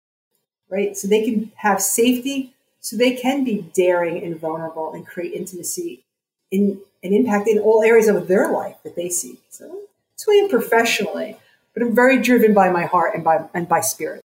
right, 0.69 0.97
so 0.97 1.07
they 1.07 1.23
can 1.23 1.51
have 1.57 1.81
safety 1.81 2.53
so 2.87 2.95
they 2.95 3.15
can 3.15 3.43
be 3.43 3.69
daring 3.73 4.23
and 4.23 4.39
vulnerable 4.39 4.93
and 4.93 5.05
create 5.05 5.33
intimacy 5.33 6.05
in 6.51 6.79
an 7.03 7.13
impact 7.13 7.47
in 7.47 7.59
all 7.59 7.83
areas 7.83 8.07
of 8.07 8.27
their 8.29 8.49
life 8.49 8.77
that 8.83 8.95
they 8.95 9.09
seek. 9.09 9.41
So 9.49 9.81
it's 10.13 10.25
way 10.25 10.47
professionally, 10.47 11.37
but 11.73 11.83
I'm 11.83 11.93
very 11.93 12.21
driven 12.21 12.53
by 12.53 12.69
my 12.69 12.85
heart 12.85 13.13
and 13.13 13.25
by 13.25 13.45
and 13.53 13.67
by 13.67 13.81
spirit. 13.81 14.21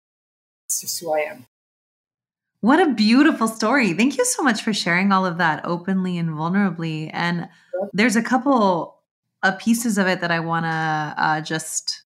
It's 0.66 0.80
just 0.80 0.98
who 1.00 1.12
I 1.12 1.20
am. 1.20 1.46
What 2.60 2.80
a 2.80 2.92
beautiful 2.92 3.46
story. 3.46 3.92
Thank 3.92 4.18
you 4.18 4.24
so 4.24 4.42
much 4.42 4.62
for 4.62 4.72
sharing 4.72 5.12
all 5.12 5.24
of 5.24 5.38
that 5.38 5.64
openly 5.64 6.18
and 6.18 6.30
vulnerably. 6.30 7.10
And 7.12 7.48
there's 7.92 8.16
a 8.16 8.22
couple 8.22 8.98
of 9.44 9.58
pieces 9.58 9.96
of 9.96 10.08
it 10.08 10.20
that 10.20 10.32
I 10.32 10.40
want 10.40 10.64
to 10.64 11.14
uh, 11.22 11.40
just 11.40 12.02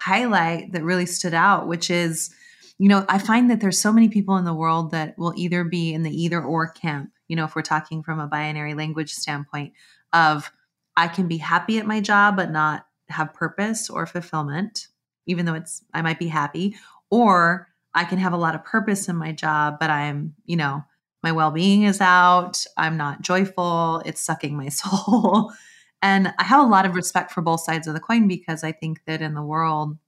highlight 0.00 0.72
that 0.72 0.82
really 0.82 1.04
stood 1.04 1.34
out, 1.34 1.68
which 1.68 1.90
is 1.90 2.34
you 2.80 2.88
know, 2.88 3.04
I 3.10 3.18
find 3.18 3.50
that 3.50 3.60
there's 3.60 3.78
so 3.78 3.92
many 3.92 4.08
people 4.08 4.38
in 4.38 4.46
the 4.46 4.54
world 4.54 4.90
that 4.92 5.18
will 5.18 5.34
either 5.36 5.64
be 5.64 5.92
in 5.92 6.02
the 6.02 6.10
either 6.10 6.42
or 6.42 6.66
camp, 6.66 7.10
you 7.28 7.36
know, 7.36 7.44
if 7.44 7.54
we're 7.54 7.60
talking 7.60 8.02
from 8.02 8.18
a 8.18 8.26
binary 8.26 8.72
language 8.72 9.12
standpoint 9.12 9.74
of 10.14 10.50
I 10.96 11.06
can 11.06 11.28
be 11.28 11.36
happy 11.36 11.78
at 11.78 11.86
my 11.86 12.00
job 12.00 12.36
but 12.36 12.50
not 12.50 12.86
have 13.10 13.34
purpose 13.34 13.90
or 13.90 14.06
fulfillment, 14.06 14.88
even 15.26 15.44
though 15.44 15.52
it's 15.52 15.84
I 15.92 16.00
might 16.00 16.18
be 16.18 16.28
happy, 16.28 16.74
or 17.10 17.68
I 17.94 18.04
can 18.04 18.18
have 18.18 18.32
a 18.32 18.38
lot 18.38 18.54
of 18.54 18.64
purpose 18.64 19.08
in 19.08 19.16
my 19.16 19.32
job, 19.32 19.78
but 19.80 19.90
I'm, 19.90 20.34
you 20.44 20.56
know, 20.56 20.84
my 21.22 21.32
well-being 21.32 21.82
is 21.82 22.00
out, 22.00 22.64
I'm 22.76 22.96
not 22.96 23.22
joyful, 23.22 24.02
it's 24.06 24.20
sucking 24.20 24.56
my 24.56 24.68
soul. 24.70 25.52
and 26.02 26.32
I 26.38 26.44
have 26.44 26.60
a 26.60 26.70
lot 26.70 26.86
of 26.86 26.94
respect 26.94 27.30
for 27.32 27.42
both 27.42 27.60
sides 27.60 27.86
of 27.86 27.94
the 27.94 28.00
coin 28.00 28.28
because 28.28 28.64
I 28.64 28.72
think 28.72 29.04
that 29.06 29.22
in 29.22 29.34
the 29.34 29.42
world 29.42 29.98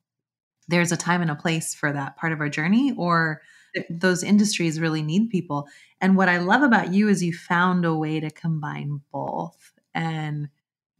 there's 0.68 0.92
a 0.92 0.96
time 0.96 1.22
and 1.22 1.30
a 1.30 1.34
place 1.34 1.74
for 1.74 1.92
that 1.92 2.16
part 2.16 2.32
of 2.32 2.40
our 2.40 2.48
journey 2.48 2.94
or 2.96 3.42
those 3.90 4.22
industries 4.22 4.80
really 4.80 5.02
need 5.02 5.30
people. 5.30 5.66
And 6.00 6.16
what 6.16 6.28
i 6.28 6.38
love 6.38 6.62
about 6.62 6.92
you 6.92 7.08
is 7.08 7.22
you 7.22 7.32
found 7.32 7.84
a 7.84 7.94
way 7.94 8.20
to 8.20 8.30
combine 8.30 9.00
both. 9.12 9.72
And 9.94 10.48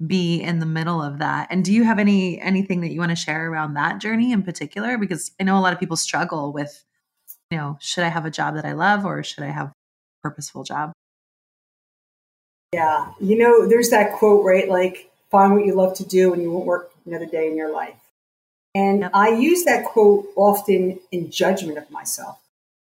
be 0.07 0.41
in 0.41 0.59
the 0.59 0.67
middle 0.67 1.03
of 1.03 1.19
that 1.19 1.47
and 1.51 1.65
do 1.65 1.73
you 1.73 1.85
have 1.85 1.99
any 1.99 2.41
anything 2.41 2.81
that 2.81 2.93
you 2.93 2.99
want 2.99 3.11
to 3.11 3.17
share 3.17 3.51
around 3.51 3.75
that 3.75 3.99
journey 4.01 4.33
in 4.33 4.43
particular 4.43 4.99
because 4.99 5.31
i 5.39 5.45
know 5.45 5.59
a 5.59 5.61
lot 5.61 5.73
of 5.73 5.79
people 5.79 5.97
struggle 5.97 6.53
with 6.53 6.85
you 7.51 7.59
know 7.59 7.77
should 7.81 8.03
i 8.03 8.09
have 8.09 8.25
a 8.25 8.31
job 8.31 8.55
that 8.55 8.65
i 8.65 8.73
love 8.73 9.05
or 9.05 9.23
should 9.23 9.45
i 9.45 9.51
have 9.51 9.69
a 9.69 9.73
purposeful 10.23 10.65
job 10.65 10.93
yeah 12.75 13.13
you 13.21 13.37
know 13.37 13.69
there's 13.69 13.91
that 13.91 14.13
quote 14.13 14.45
right 14.45 14.69
like 14.69 15.11
find 15.31 15.53
what 15.53 15.65
you 15.65 15.75
love 15.75 15.95
to 15.95 16.05
do 16.05 16.33
and 16.33 16.43
you 16.43 16.51
won't 16.51 16.67
work 16.67 16.91
another 17.07 17.27
day 17.27 17.47
in 17.47 17.57
your 17.57 17.73
life 17.73 18.03
and 18.75 19.01
yep. 19.01 19.11
I 19.15 19.29
use 19.29 19.65
that 19.65 19.85
quote 19.85 20.27
often 20.37 21.01
in 21.11 21.31
judgment 21.31 21.79
of 21.79 21.91
myself. 21.91 22.39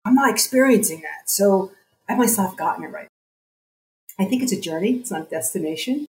I'm 0.06 0.16
not 0.16 0.30
experiencing 0.30 1.02
that. 1.02 1.30
So 1.30 1.72
I 2.08 2.16
myself 2.16 2.56
gotten 2.56 2.84
it 2.84 2.92
right. 2.92 3.08
I 4.20 4.26
think 4.26 4.44
it's 4.44 4.52
a 4.52 4.60
journey, 4.60 4.98
it's 4.98 5.10
not 5.10 5.22
a 5.28 5.30
destination. 5.30 6.06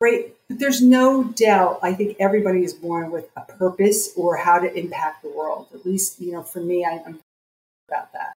Right. 0.00 0.34
But 0.48 0.58
there's 0.58 0.82
no 0.82 1.24
doubt, 1.24 1.80
I 1.82 1.92
think 1.94 2.16
everybody 2.20 2.62
is 2.62 2.74
born 2.74 3.10
with 3.10 3.28
a 3.36 3.40
purpose 3.40 4.10
or 4.16 4.36
how 4.36 4.58
to 4.58 4.72
impact 4.72 5.22
the 5.22 5.30
world. 5.30 5.68
At 5.74 5.84
least, 5.86 6.20
you 6.20 6.32
know, 6.32 6.42
for 6.42 6.60
me, 6.60 6.84
I, 6.84 7.02
I'm 7.04 7.20
about 7.88 8.12
that. 8.12 8.34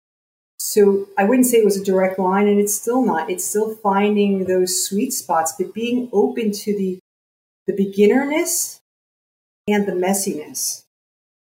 So 0.59 1.07
I 1.17 1.23
wouldn't 1.23 1.47
say 1.47 1.57
it 1.57 1.65
was 1.65 1.79
a 1.79 1.83
direct 1.83 2.19
line, 2.19 2.47
and 2.47 2.59
it's 2.59 2.75
still 2.75 3.05
not. 3.05 3.29
It's 3.29 3.45
still 3.45 3.75
finding 3.75 4.45
those 4.45 4.85
sweet 4.85 5.11
spots, 5.11 5.53
but 5.57 5.73
being 5.73 6.09
open 6.11 6.51
to 6.51 6.77
the 6.77 6.99
the 7.67 7.73
beginnerness 7.73 8.79
and 9.67 9.85
the 9.85 9.91
messiness 9.91 10.83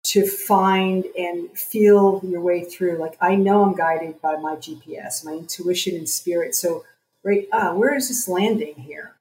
to 0.05 0.27
find 0.27 1.07
and 1.17 1.50
feel 1.57 2.21
your 2.25 2.41
way 2.41 2.65
through. 2.65 2.99
Like 2.99 3.17
I 3.21 3.37
know 3.37 3.65
I'm 3.65 3.75
guided 3.75 4.21
by 4.23 4.37
my 4.37 4.57
GPS, 4.57 5.25
my 5.25 5.33
intuition 5.33 5.97
and 5.97 6.09
spirit. 6.09 6.55
So, 6.55 6.85
right, 7.25 7.49
ah, 7.53 7.75
where 7.75 7.95
is 7.95 8.09
this 8.09 8.29
landing 8.29 8.75
here? 8.77 9.15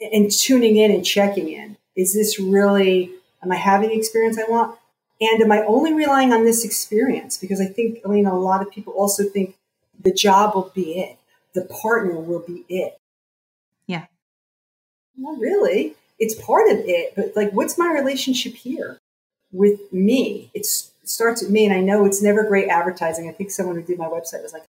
And 0.00 0.30
tuning 0.30 0.76
in 0.76 0.90
and 0.90 1.04
checking 1.04 1.48
in. 1.48 1.76
Is 1.96 2.14
this 2.14 2.38
really, 2.38 3.10
am 3.42 3.50
I 3.50 3.56
having 3.56 3.88
the 3.88 3.96
experience 3.96 4.38
I 4.38 4.48
want? 4.48 4.78
And 5.20 5.42
am 5.42 5.50
I 5.50 5.64
only 5.64 5.92
relying 5.92 6.32
on 6.32 6.44
this 6.44 6.64
experience? 6.64 7.36
Because 7.36 7.60
I 7.60 7.66
think, 7.66 8.00
Elena, 8.04 8.32
a 8.32 8.36
lot 8.36 8.62
of 8.62 8.70
people 8.70 8.92
also 8.92 9.24
think 9.24 9.56
the 10.00 10.12
job 10.12 10.54
will 10.54 10.70
be 10.74 11.00
it, 11.00 11.18
the 11.54 11.62
partner 11.62 12.14
will 12.14 12.38
be 12.38 12.64
it. 12.68 12.96
Yeah. 13.88 14.06
Not 15.16 15.40
really 15.40 15.96
it's 16.18 16.34
part 16.34 16.70
of 16.70 16.78
it, 16.80 17.14
but 17.14 17.32
like, 17.36 17.52
what's 17.52 17.78
my 17.78 17.92
relationship 17.92 18.54
here 18.54 18.98
with 19.52 19.92
me? 19.92 20.50
It's, 20.52 20.90
it 21.02 21.08
starts 21.08 21.42
with 21.42 21.50
me, 21.50 21.64
and 21.64 21.74
I 21.74 21.80
know 21.80 22.04
it's 22.04 22.22
never 22.22 22.44
great 22.44 22.68
advertising. 22.68 23.28
I 23.28 23.32
think 23.32 23.50
someone 23.50 23.76
who 23.76 23.82
did 23.82 23.98
my 23.98 24.06
website 24.06 24.42
was 24.42 24.52
like, 24.52 24.62
I 24.62 24.66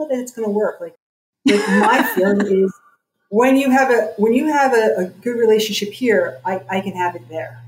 "Oh, 0.00 0.08
that 0.08 0.18
it's 0.18 0.32
going 0.32 0.46
to 0.46 0.52
work." 0.52 0.80
Like, 0.80 0.94
like 1.46 1.68
my 1.68 2.02
feeling 2.14 2.64
is 2.64 2.72
when 3.30 3.56
you 3.56 3.70
have 3.70 3.90
a 3.90 4.12
when 4.18 4.34
you 4.34 4.48
have 4.48 4.74
a, 4.74 4.94
a 4.98 5.04
good 5.06 5.38
relationship 5.38 5.92
here, 5.92 6.38
I, 6.44 6.60
I 6.68 6.80
can 6.80 6.92
have 6.94 7.14
it 7.14 7.28
there, 7.28 7.62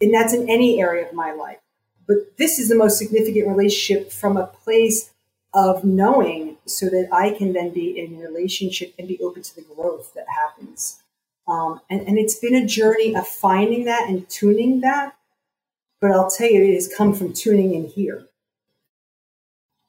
and 0.00 0.12
that's 0.12 0.34
in 0.34 0.50
any 0.50 0.80
area 0.80 1.08
of 1.08 1.14
my 1.14 1.32
life. 1.32 1.58
But 2.06 2.36
this 2.36 2.58
is 2.58 2.68
the 2.68 2.74
most 2.74 2.98
significant 2.98 3.48
relationship 3.48 4.12
from 4.12 4.36
a 4.36 4.46
place 4.46 5.12
of 5.54 5.84
knowing 5.84 6.58
so 6.66 6.86
that 6.86 7.08
I 7.12 7.30
can 7.30 7.52
then 7.52 7.70
be 7.70 7.98
in 7.98 8.18
relationship 8.18 8.94
and 8.98 9.08
be 9.08 9.18
open 9.20 9.42
to 9.42 9.54
the 9.54 9.62
growth 9.62 10.12
that 10.14 10.26
happens. 10.28 11.02
Um, 11.48 11.80
and, 11.88 12.06
and 12.06 12.18
it's 12.18 12.34
been 12.34 12.54
a 12.54 12.66
journey 12.66 13.14
of 13.14 13.26
finding 13.26 13.84
that 13.84 14.08
and 14.08 14.28
tuning 14.28 14.80
that. 14.80 15.16
But 16.00 16.10
I'll 16.10 16.28
tell 16.28 16.50
you, 16.50 16.62
it 16.62 16.74
has 16.74 16.92
come 16.94 17.14
from 17.14 17.32
tuning 17.32 17.74
in 17.74 17.86
here. 17.86 18.26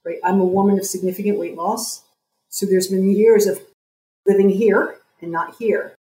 Right? 0.05 0.19
I'm 0.23 0.39
a 0.39 0.45
woman 0.45 0.79
of 0.79 0.85
significant 0.85 1.37
weight 1.37 1.55
loss. 1.55 2.03
So 2.49 2.65
there's 2.65 2.87
been 2.87 3.11
years 3.11 3.45
of 3.45 3.59
living 4.25 4.49
here 4.49 4.97
and 5.21 5.31
not 5.31 5.55
here. 5.57 5.95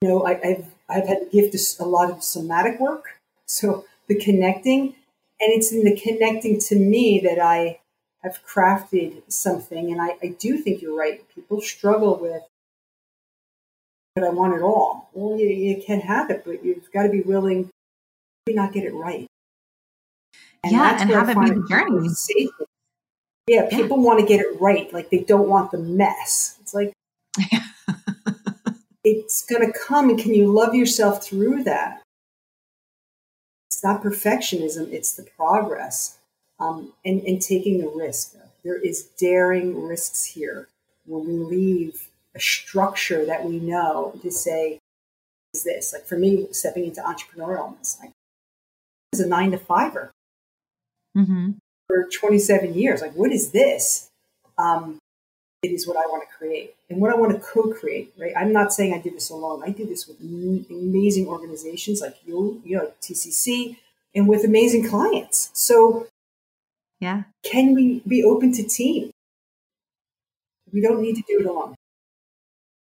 You 0.00 0.08
know, 0.08 0.26
I, 0.26 0.34
have 0.42 0.66
I've 0.88 1.06
had 1.06 1.20
to 1.20 1.28
give 1.30 1.52
this 1.52 1.78
a 1.78 1.84
lot 1.84 2.10
of 2.10 2.22
somatic 2.22 2.80
work. 2.80 3.18
So 3.46 3.84
the 4.08 4.14
connecting, 4.14 4.94
and 5.40 5.52
it's 5.52 5.72
in 5.72 5.84
the 5.84 5.98
connecting 5.98 6.58
to 6.60 6.76
me 6.76 7.20
that 7.20 7.38
I 7.38 7.80
have 8.22 8.40
crafted 8.46 9.22
something. 9.28 9.90
And 9.90 10.00
I, 10.00 10.16
I 10.22 10.36
do 10.38 10.58
think 10.58 10.82
you're 10.82 10.96
right. 10.96 11.22
People 11.34 11.60
struggle 11.60 12.16
with, 12.16 12.42
but 14.14 14.24
I 14.24 14.30
want 14.30 14.54
it 14.54 14.62
all. 14.62 15.10
Well, 15.12 15.38
you, 15.38 15.48
you 15.48 15.82
can 15.82 16.00
have 16.00 16.30
it, 16.30 16.44
but 16.44 16.64
you've 16.64 16.90
got 16.92 17.04
to 17.04 17.08
be 17.08 17.22
willing 17.22 17.70
to 18.46 18.54
not 18.54 18.72
get 18.72 18.84
it 18.84 18.94
right. 18.94 19.26
And 20.62 20.72
yeah, 20.72 21.00
and 21.00 21.10
have 21.10 21.28
it 21.28 21.40
be 21.40 21.50
the 21.50 21.66
journey. 21.68 22.08
Yeah, 23.46 23.68
people 23.68 23.96
yeah. 23.96 24.04
want 24.04 24.20
to 24.20 24.26
get 24.26 24.40
it 24.40 24.60
right. 24.60 24.92
Like 24.92 25.10
they 25.10 25.20
don't 25.20 25.48
want 25.48 25.70
the 25.70 25.78
mess. 25.78 26.56
It's 26.60 26.74
like, 26.74 26.92
it's 29.04 29.44
going 29.44 29.64
to 29.64 29.78
come. 29.78 30.10
And 30.10 30.18
can 30.18 30.34
you 30.34 30.46
love 30.52 30.74
yourself 30.74 31.24
through 31.24 31.64
that? 31.64 32.02
It's 33.68 33.84
not 33.84 34.02
perfectionism, 34.02 34.92
it's 34.92 35.14
the 35.14 35.22
progress 35.22 36.18
um, 36.58 36.92
and, 37.04 37.22
and 37.22 37.40
taking 37.40 37.80
the 37.80 37.88
risk. 37.88 38.34
There 38.64 38.78
is 38.78 39.04
daring 39.18 39.86
risks 39.86 40.24
here 40.24 40.68
when 41.06 41.26
we 41.26 41.32
leave 41.34 42.08
a 42.34 42.40
structure 42.40 43.24
that 43.24 43.44
we 43.44 43.58
know 43.58 44.18
to 44.22 44.30
say, 44.30 44.78
is 45.54 45.64
this? 45.64 45.92
Like 45.92 46.06
for 46.06 46.18
me, 46.18 46.48
stepping 46.52 46.84
into 46.84 47.00
entrepreneurialness, 47.00 48.00
like 48.00 48.10
as 49.12 49.20
a 49.20 49.26
nine 49.26 49.50
to 49.50 49.58
fiver 49.58 50.12
mm-hmm. 51.16 51.52
for 51.86 52.08
27 52.12 52.74
years. 52.74 53.00
Like, 53.00 53.14
what 53.14 53.32
is 53.32 53.50
this? 53.50 54.08
Um, 54.58 54.98
it 55.62 55.70
is 55.70 55.86
what 55.86 55.96
I 55.96 56.06
want 56.08 56.22
to 56.28 56.36
create 56.36 56.74
and 56.88 57.00
what 57.00 57.10
I 57.10 57.16
want 57.16 57.32
to 57.32 57.38
co-create, 57.38 58.14
right? 58.18 58.32
I'm 58.36 58.52
not 58.52 58.72
saying 58.72 58.94
I 58.94 58.98
did 58.98 59.14
this 59.14 59.30
alone. 59.30 59.62
I 59.64 59.70
did 59.70 59.88
this 59.88 60.06
with 60.06 60.20
amazing 60.20 61.26
organizations 61.26 62.00
like 62.00 62.16
you, 62.26 62.62
you 62.64 62.76
know, 62.78 62.92
TCC, 63.02 63.76
and 64.14 64.26
with 64.26 64.44
amazing 64.44 64.88
clients. 64.88 65.50
So 65.52 66.06
yeah. 67.00 67.22
Can 67.42 67.74
we 67.74 68.02
be 68.06 68.22
open 68.22 68.52
to 68.52 68.62
team? 68.62 69.10
We 70.72 70.80
don't 70.80 71.00
need 71.00 71.16
to 71.16 71.22
do 71.26 71.40
it 71.40 71.46
alone. 71.46 71.74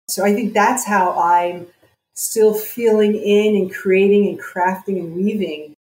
So 0.09 0.25
I 0.25 0.33
think 0.33 0.55
that's 0.55 0.85
how 0.87 1.19
I'm 1.19 1.67
still 2.15 2.55
feeling 2.55 3.17
in 3.17 3.57
and 3.57 3.75
creating 3.75 4.29
and 4.29 4.41
crafting 4.41 4.99
and 5.01 5.15
weaving, 5.17 5.75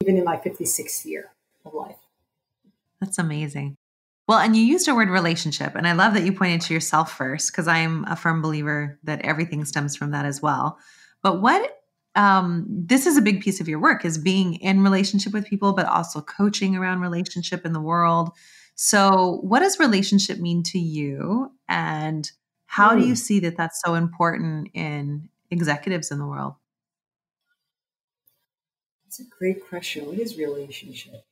even 0.00 0.16
in 0.16 0.24
my 0.24 0.36
56th 0.36 1.04
year 1.04 1.30
of 1.64 1.74
life. 1.74 1.96
That's 3.00 3.18
amazing. 3.18 3.76
Well, 4.30 4.38
and 4.38 4.54
you 4.54 4.62
used 4.62 4.86
a 4.86 4.94
word 4.94 5.08
relationship, 5.08 5.74
and 5.74 5.88
I 5.88 5.92
love 5.92 6.14
that 6.14 6.22
you 6.22 6.32
pointed 6.32 6.60
to 6.60 6.72
yourself 6.72 7.10
first 7.16 7.50
because 7.50 7.66
I'm 7.66 8.04
a 8.04 8.14
firm 8.14 8.40
believer 8.40 8.96
that 9.02 9.22
everything 9.22 9.64
stems 9.64 9.96
from 9.96 10.12
that 10.12 10.24
as 10.24 10.40
well. 10.40 10.78
But 11.20 11.42
what 11.42 11.80
um, 12.14 12.64
this 12.68 13.06
is 13.06 13.16
a 13.16 13.22
big 13.22 13.40
piece 13.40 13.60
of 13.60 13.66
your 13.66 13.80
work 13.80 14.04
is 14.04 14.18
being 14.18 14.54
in 14.54 14.84
relationship 14.84 15.32
with 15.32 15.48
people, 15.48 15.72
but 15.72 15.86
also 15.86 16.20
coaching 16.20 16.76
around 16.76 17.00
relationship 17.00 17.66
in 17.66 17.72
the 17.72 17.80
world. 17.80 18.30
So, 18.76 19.40
what 19.42 19.60
does 19.60 19.80
relationship 19.80 20.38
mean 20.38 20.62
to 20.62 20.78
you, 20.78 21.50
and 21.68 22.30
how 22.66 22.94
do 22.94 23.00
you 23.00 23.14
hmm. 23.14 23.14
see 23.14 23.40
that 23.40 23.56
that's 23.56 23.82
so 23.84 23.96
important 23.96 24.68
in 24.74 25.28
executives 25.50 26.12
in 26.12 26.20
the 26.20 26.26
world? 26.26 26.54
That's 29.06 29.18
a 29.18 29.24
great 29.24 29.68
question. 29.68 30.06
What 30.06 30.20
is 30.20 30.38
relationship? 30.38 31.24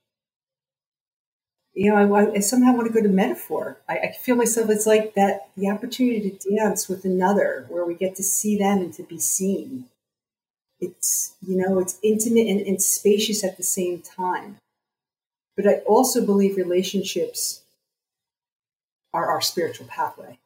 You 1.78 1.94
know, 1.94 2.12
I, 2.12 2.32
I 2.32 2.40
somehow 2.40 2.74
want 2.74 2.88
to 2.88 2.92
go 2.92 3.00
to 3.00 3.08
metaphor. 3.08 3.76
I, 3.88 3.98
I 3.98 4.12
feel 4.12 4.34
myself. 4.34 4.68
It's 4.68 4.84
like 4.84 5.14
that 5.14 5.50
the 5.56 5.70
opportunity 5.70 6.28
to 6.28 6.56
dance 6.56 6.88
with 6.88 7.04
another, 7.04 7.66
where 7.68 7.84
we 7.84 7.94
get 7.94 8.16
to 8.16 8.22
see 8.24 8.58
them 8.58 8.78
and 8.78 8.92
to 8.94 9.04
be 9.04 9.20
seen. 9.20 9.84
It's 10.80 11.36
you 11.40 11.56
know 11.56 11.78
it's 11.78 12.00
intimate 12.02 12.48
and, 12.48 12.60
and 12.62 12.82
spacious 12.82 13.44
at 13.44 13.58
the 13.58 13.62
same 13.62 14.02
time. 14.02 14.56
But 15.56 15.68
i 15.68 15.74
also 15.86 16.26
believe 16.26 16.56
relationships 16.56 17.62
are 19.14 19.30
our 19.30 19.40
spiritual 19.40 19.86
pathway. 19.86 20.36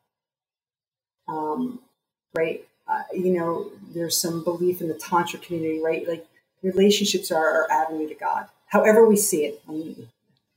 Um, 1.29 1.81
right? 2.35 2.69
Uh, 2.87 3.05
you 3.15 3.33
know 3.33 3.71
there's 3.95 4.21
some 4.21 4.45
belief 4.45 4.83
in 4.83 4.89
the 4.89 4.95
tantra 4.95 5.39
community 5.39 5.81
right? 5.83 6.07
Like 6.07 6.27
relationships 6.63 7.33
are 7.33 7.47
our 7.47 7.71
avenue 7.71 8.07
to 8.09 8.15
god 8.15 8.49
however 8.67 9.07
we 9.07 9.17
see 9.17 9.47
it. 9.47 9.63
I 9.67 9.73
mean, 9.73 10.09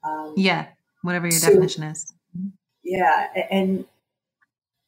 um, 0.06 0.34
yeah 0.38 0.68
whatever 1.02 1.26
your 1.26 1.40
so, 1.40 1.48
definition 1.48 1.84
is 1.84 2.14
yeah 2.84 3.28
and 3.52 3.86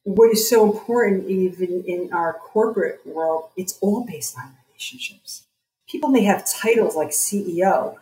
what 0.04 0.30
is 0.30 0.48
so 0.48 0.70
important 0.70 1.28
even 1.28 1.84
in 1.86 2.10
our 2.12 2.34
corporate 2.34 3.00
world 3.04 3.50
it's 3.56 3.78
all 3.80 4.04
based 4.04 4.36
on 4.38 4.54
relationships. 4.78 5.44
People 5.88 6.10
may 6.10 6.22
have 6.22 6.46
titles 6.46 6.94
like 6.94 7.10
CEO, 7.10 7.96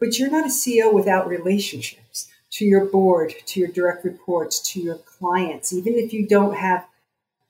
but 0.00 0.18
you're 0.18 0.30
not 0.30 0.46
a 0.46 0.48
CEO 0.48 0.92
without 0.92 1.28
relationships 1.28 2.28
to 2.52 2.64
your 2.64 2.86
board, 2.86 3.34
to 3.46 3.60
your 3.60 3.68
direct 3.68 4.04
reports, 4.04 4.60
to 4.72 4.80
your 4.80 4.96
clients. 4.96 5.72
Even 5.72 5.94
if 5.94 6.12
you 6.12 6.26
don't 6.26 6.56
have, 6.56 6.86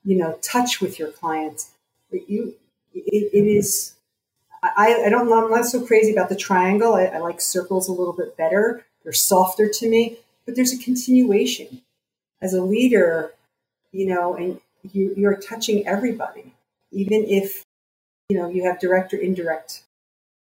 you 0.05 0.17
know, 0.17 0.39
touch 0.43 0.81
with 0.81 0.99
your 0.99 1.11
clients, 1.11 1.71
you 2.11 2.55
it, 2.93 3.31
it 3.33 3.47
is. 3.47 3.95
I, 4.63 5.05
I 5.07 5.11
don't 5.11 5.29
know. 5.29 5.45
I'm 5.45 5.51
not 5.51 5.67
so 5.67 5.87
crazy 5.87 6.13
about 6.13 6.29
the 6.29 6.37
triangle. 6.37 6.95
I, 6.95 7.05
I 7.05 7.19
like 7.19 7.41
circles 7.41 7.89
a 7.89 7.93
little 7.93 8.15
bit 8.15 8.37
better. 8.37 8.85
They're 9.07 9.13
softer 9.13 9.69
to 9.69 9.89
me, 9.89 10.19
but 10.45 10.57
there's 10.57 10.73
a 10.73 10.79
continuation. 10.79 11.83
As 12.43 12.53
a 12.53 12.61
leader, 12.61 13.35
you 13.93 14.05
know, 14.05 14.35
and 14.35 14.61
you, 14.93 15.15
you're 15.17 15.37
touching 15.37 15.87
everybody, 15.87 16.55
even 16.91 17.25
if 17.25 17.63
you 18.29 18.37
know, 18.37 18.49
you 18.49 18.65
have 18.65 18.81
direct 18.81 19.15
or 19.15 19.19
indirect 19.19 19.83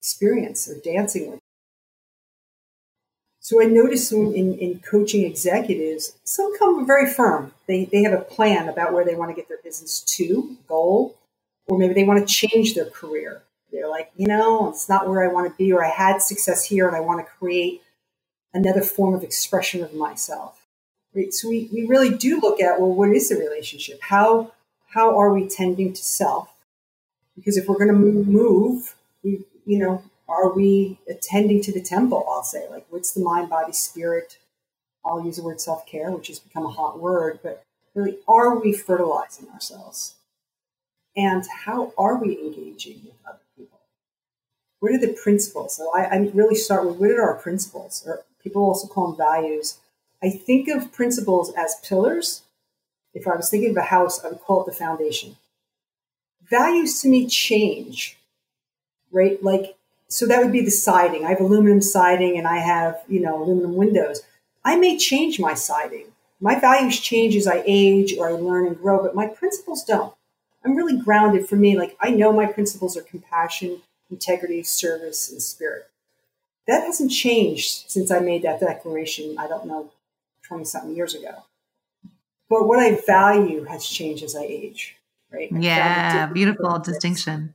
experience 0.00 0.66
or 0.66 0.76
dancing 0.76 1.30
with. 1.30 1.40
So 3.40 3.62
I 3.62 3.66
notice 3.66 4.10
in, 4.10 4.32
in 4.32 4.78
coaching 4.78 5.26
executives, 5.26 6.16
some 6.24 6.58
come 6.58 6.86
very 6.86 7.06
firm. 7.06 7.52
They, 7.68 7.84
they 7.84 8.02
have 8.04 8.14
a 8.14 8.22
plan 8.22 8.70
about 8.70 8.94
where 8.94 9.04
they 9.04 9.14
want 9.14 9.30
to 9.30 9.34
get 9.34 9.48
their 9.48 9.60
business 9.62 10.00
to, 10.16 10.56
goal, 10.66 11.18
or 11.66 11.76
maybe 11.76 11.92
they 11.92 12.04
want 12.04 12.26
to 12.26 12.34
change 12.34 12.74
their 12.74 12.86
career. 12.86 13.42
They're 13.70 13.90
like, 13.90 14.10
you 14.16 14.26
know, 14.26 14.70
it's 14.70 14.88
not 14.88 15.06
where 15.06 15.22
I 15.22 15.30
want 15.30 15.52
to 15.52 15.58
be, 15.58 15.70
or 15.70 15.84
I 15.84 15.90
had 15.90 16.22
success 16.22 16.64
here 16.64 16.88
and 16.88 16.96
I 16.96 17.00
want 17.00 17.20
to 17.20 17.30
create 17.38 17.82
another 18.54 18.82
form 18.82 19.14
of 19.14 19.22
expression 19.22 19.82
of 19.82 19.92
myself. 19.92 20.66
Right? 21.14 21.34
So 21.34 21.48
we, 21.48 21.68
we 21.72 21.84
really 21.84 22.16
do 22.16 22.40
look 22.40 22.60
at, 22.60 22.80
well, 22.80 22.92
what 22.92 23.10
is 23.10 23.28
the 23.28 23.36
relationship? 23.36 24.00
How, 24.02 24.52
how 24.90 25.18
are 25.18 25.32
we 25.32 25.48
tending 25.48 25.92
to 25.92 26.02
self? 26.02 26.50
Because 27.36 27.56
if 27.56 27.68
we're 27.68 27.78
going 27.78 27.88
to 27.88 27.94
move, 27.94 28.94
we, 29.22 29.44
you 29.66 29.78
know, 29.78 30.02
are 30.28 30.52
we 30.52 30.98
attending 31.08 31.60
to 31.62 31.72
the 31.72 31.82
temple? 31.82 32.24
I'll 32.28 32.44
say, 32.44 32.68
like, 32.70 32.86
what's 32.90 33.12
the 33.12 33.22
mind, 33.22 33.50
body, 33.50 33.72
spirit? 33.72 34.38
I'll 35.04 35.24
use 35.24 35.36
the 35.36 35.42
word 35.42 35.60
self 35.60 35.86
care, 35.86 36.10
which 36.10 36.28
has 36.28 36.38
become 36.38 36.64
a 36.64 36.70
hot 36.70 36.98
word, 36.98 37.40
but 37.42 37.62
really, 37.94 38.18
are 38.26 38.58
we 38.58 38.72
fertilizing 38.72 39.48
ourselves? 39.50 40.14
And 41.16 41.44
how 41.64 41.92
are 41.98 42.16
we 42.16 42.38
engaging 42.40 43.00
with 43.04 43.14
other 43.28 43.38
people? 43.56 43.80
What 44.80 44.92
are 44.92 44.98
the 44.98 45.12
principles? 45.12 45.76
So 45.76 45.92
I, 45.94 46.04
I 46.04 46.30
really 46.34 46.56
start 46.56 46.86
with 46.86 46.96
what 46.96 47.10
are 47.10 47.22
our 47.22 47.36
principles? 47.36 48.02
Or 48.06 48.24
people 48.44 48.62
also 48.62 48.86
call 48.86 49.08
them 49.08 49.16
values. 49.16 49.78
I 50.22 50.30
think 50.30 50.68
of 50.68 50.92
principles 50.92 51.52
as 51.56 51.80
pillars. 51.82 52.42
If 53.12 53.26
I 53.26 53.34
was 53.34 53.50
thinking 53.50 53.70
of 53.70 53.76
a 53.76 53.82
house, 53.82 54.24
I 54.24 54.28
would 54.28 54.40
call 54.40 54.62
it 54.62 54.66
the 54.66 54.72
foundation 54.72 55.36
values 56.48 57.00
to 57.00 57.08
me 57.08 57.26
change, 57.26 58.18
right? 59.10 59.42
Like, 59.42 59.76
so 60.08 60.26
that 60.26 60.42
would 60.42 60.52
be 60.52 60.64
the 60.64 60.70
siding. 60.70 61.24
I 61.24 61.30
have 61.30 61.40
aluminum 61.40 61.80
siding 61.80 62.36
and 62.38 62.46
I 62.46 62.58
have, 62.58 63.02
you 63.08 63.20
know, 63.20 63.42
aluminum 63.42 63.74
windows. 63.74 64.22
I 64.64 64.76
may 64.76 64.96
change 64.96 65.40
my 65.40 65.54
siding. 65.54 66.06
My 66.40 66.58
values 66.58 67.00
change 67.00 67.36
as 67.36 67.46
I 67.46 67.62
age 67.66 68.14
or 68.16 68.28
I 68.28 68.32
learn 68.32 68.66
and 68.66 68.78
grow, 68.78 69.02
but 69.02 69.14
my 69.14 69.26
principles 69.26 69.84
don't. 69.84 70.14
I'm 70.64 70.76
really 70.76 70.98
grounded 70.98 71.48
for 71.48 71.56
me. 71.56 71.76
Like 71.76 71.96
I 72.00 72.10
know 72.10 72.32
my 72.32 72.46
principles 72.46 72.96
are 72.96 73.02
compassion, 73.02 73.82
integrity, 74.10 74.62
service, 74.62 75.30
and 75.30 75.42
spirit. 75.42 75.88
That 76.66 76.84
hasn't 76.84 77.10
changed 77.10 77.90
since 77.90 78.10
I 78.10 78.20
made 78.20 78.42
that 78.42 78.60
declaration, 78.60 79.36
I 79.38 79.46
don't 79.46 79.66
know, 79.66 79.90
20 80.44 80.64
something 80.64 80.96
years 80.96 81.14
ago. 81.14 81.44
But 82.48 82.66
what 82.66 82.78
I 82.78 83.00
value 83.06 83.64
has 83.64 83.86
changed 83.86 84.22
as 84.22 84.36
I 84.36 84.42
age, 84.42 84.96
right? 85.30 85.50
I 85.52 85.58
yeah, 85.58 86.26
beautiful 86.26 86.78
distinction. 86.78 87.54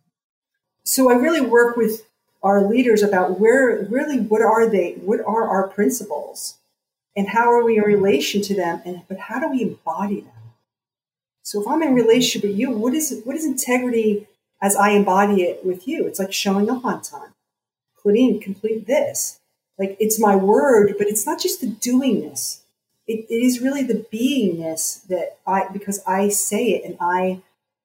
So 0.83 1.11
I 1.11 1.15
really 1.15 1.41
work 1.41 1.75
with 1.75 2.05
our 2.41 2.61
leaders 2.61 3.03
about 3.03 3.39
where 3.39 3.85
really 3.89 4.19
what 4.19 4.41
are 4.41 4.69
they, 4.69 4.93
what 4.93 5.19
are 5.21 5.47
our 5.47 5.67
principles 5.67 6.57
and 7.15 7.29
how 7.29 7.51
are 7.51 7.63
we 7.63 7.77
in 7.77 7.83
relation 7.83 8.41
to 8.41 8.55
them 8.55 8.81
and 8.85 9.01
but 9.07 9.17
how 9.17 9.39
do 9.39 9.49
we 9.49 9.61
embody 9.61 10.21
them? 10.21 10.33
So 11.43 11.61
if 11.61 11.67
I'm 11.67 11.81
in 11.81 11.93
relationship 11.93 12.47
with 12.47 12.57
you, 12.57 12.71
what 12.71 12.93
is 12.93 13.21
what 13.23 13.35
is 13.35 13.45
integrity 13.45 14.27
as 14.61 14.75
I 14.75 14.91
embody 14.91 15.43
it 15.43 15.65
with 15.65 15.87
you? 15.87 16.07
It's 16.07 16.19
like 16.19 16.33
showing 16.33 16.69
up 16.69 16.85
on 16.85 17.01
time. 17.01 17.33
Claudine, 18.09 18.39
complete 18.39 18.87
this. 18.87 19.39
Like 19.77 19.95
it's 19.99 20.19
my 20.19 20.35
word, 20.35 20.95
but 20.97 21.07
it's 21.07 21.25
not 21.25 21.39
just 21.39 21.61
the 21.61 21.67
doingness. 21.67 22.61
It, 23.07 23.25
it 23.29 23.43
is 23.43 23.61
really 23.61 23.83
the 23.83 24.05
beingness 24.11 25.05
that 25.07 25.37
I 25.45 25.67
because 25.71 26.01
I 26.07 26.29
say 26.29 26.71
it 26.71 26.83
and 26.83 26.97
I 26.99 27.41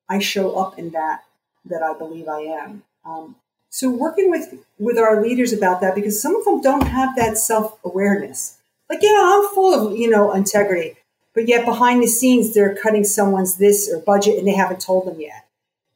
I 0.09 0.19
show 0.19 0.57
up 0.57 0.79
in 0.79 0.91
that 0.91 1.25
that 1.67 1.83
I 1.83 1.97
believe 1.97 2.27
I 2.27 2.41
am. 2.41 2.85
Um, 3.05 3.37
so 3.69 3.91
working 3.91 4.31
with 4.31 4.55
with 4.79 4.97
our 4.97 5.23
leaders 5.23 5.53
about 5.53 5.83
that 5.83 5.95
because 5.95 6.21
some 6.21 6.35
of 6.35 6.45
them 6.45 6.63
don't 6.63 6.87
have 6.87 7.15
that 7.17 7.37
self 7.37 7.79
awareness. 7.85 8.59
Like 8.89 9.01
yeah, 9.03 9.21
I'm 9.23 9.55
full 9.55 9.75
of 9.75 9.97
you 9.97 10.09
know 10.09 10.33
integrity, 10.33 10.97
but 11.35 11.49
yet 11.49 11.67
behind 11.67 12.03
the 12.03 12.07
scenes 12.07 12.55
they're 12.55 12.75
cutting 12.75 13.05
someone's 13.05 13.59
this 13.59 13.93
or 13.93 14.01
budget 14.01 14.39
and 14.39 14.49
they 14.49 14.55
haven't 14.55 14.81
told 14.81 15.07
them 15.07 15.21
yet. 15.21 15.47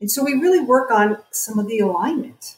And 0.01 0.11
so 0.11 0.23
we 0.23 0.35
really 0.35 0.61
work 0.61 0.91
on 0.91 1.19
some 1.31 1.59
of 1.59 1.67
the 1.67 1.81
alignment. 1.81 2.58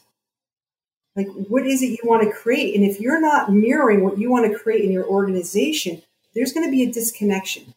Like, 1.15 1.27
what 1.27 1.67
is 1.67 1.81
it 1.81 1.87
you 1.87 1.99
want 2.03 2.23
to 2.23 2.31
create? 2.31 2.75
And 2.75 2.85
if 2.85 2.99
you're 2.99 3.19
not 3.19 3.51
mirroring 3.51 4.03
what 4.03 4.17
you 4.17 4.29
want 4.31 4.51
to 4.51 4.57
create 4.57 4.85
in 4.85 4.91
your 4.91 5.05
organization, 5.05 6.01
there's 6.33 6.53
going 6.53 6.65
to 6.65 6.71
be 6.71 6.83
a 6.83 6.91
disconnection. 6.91 7.73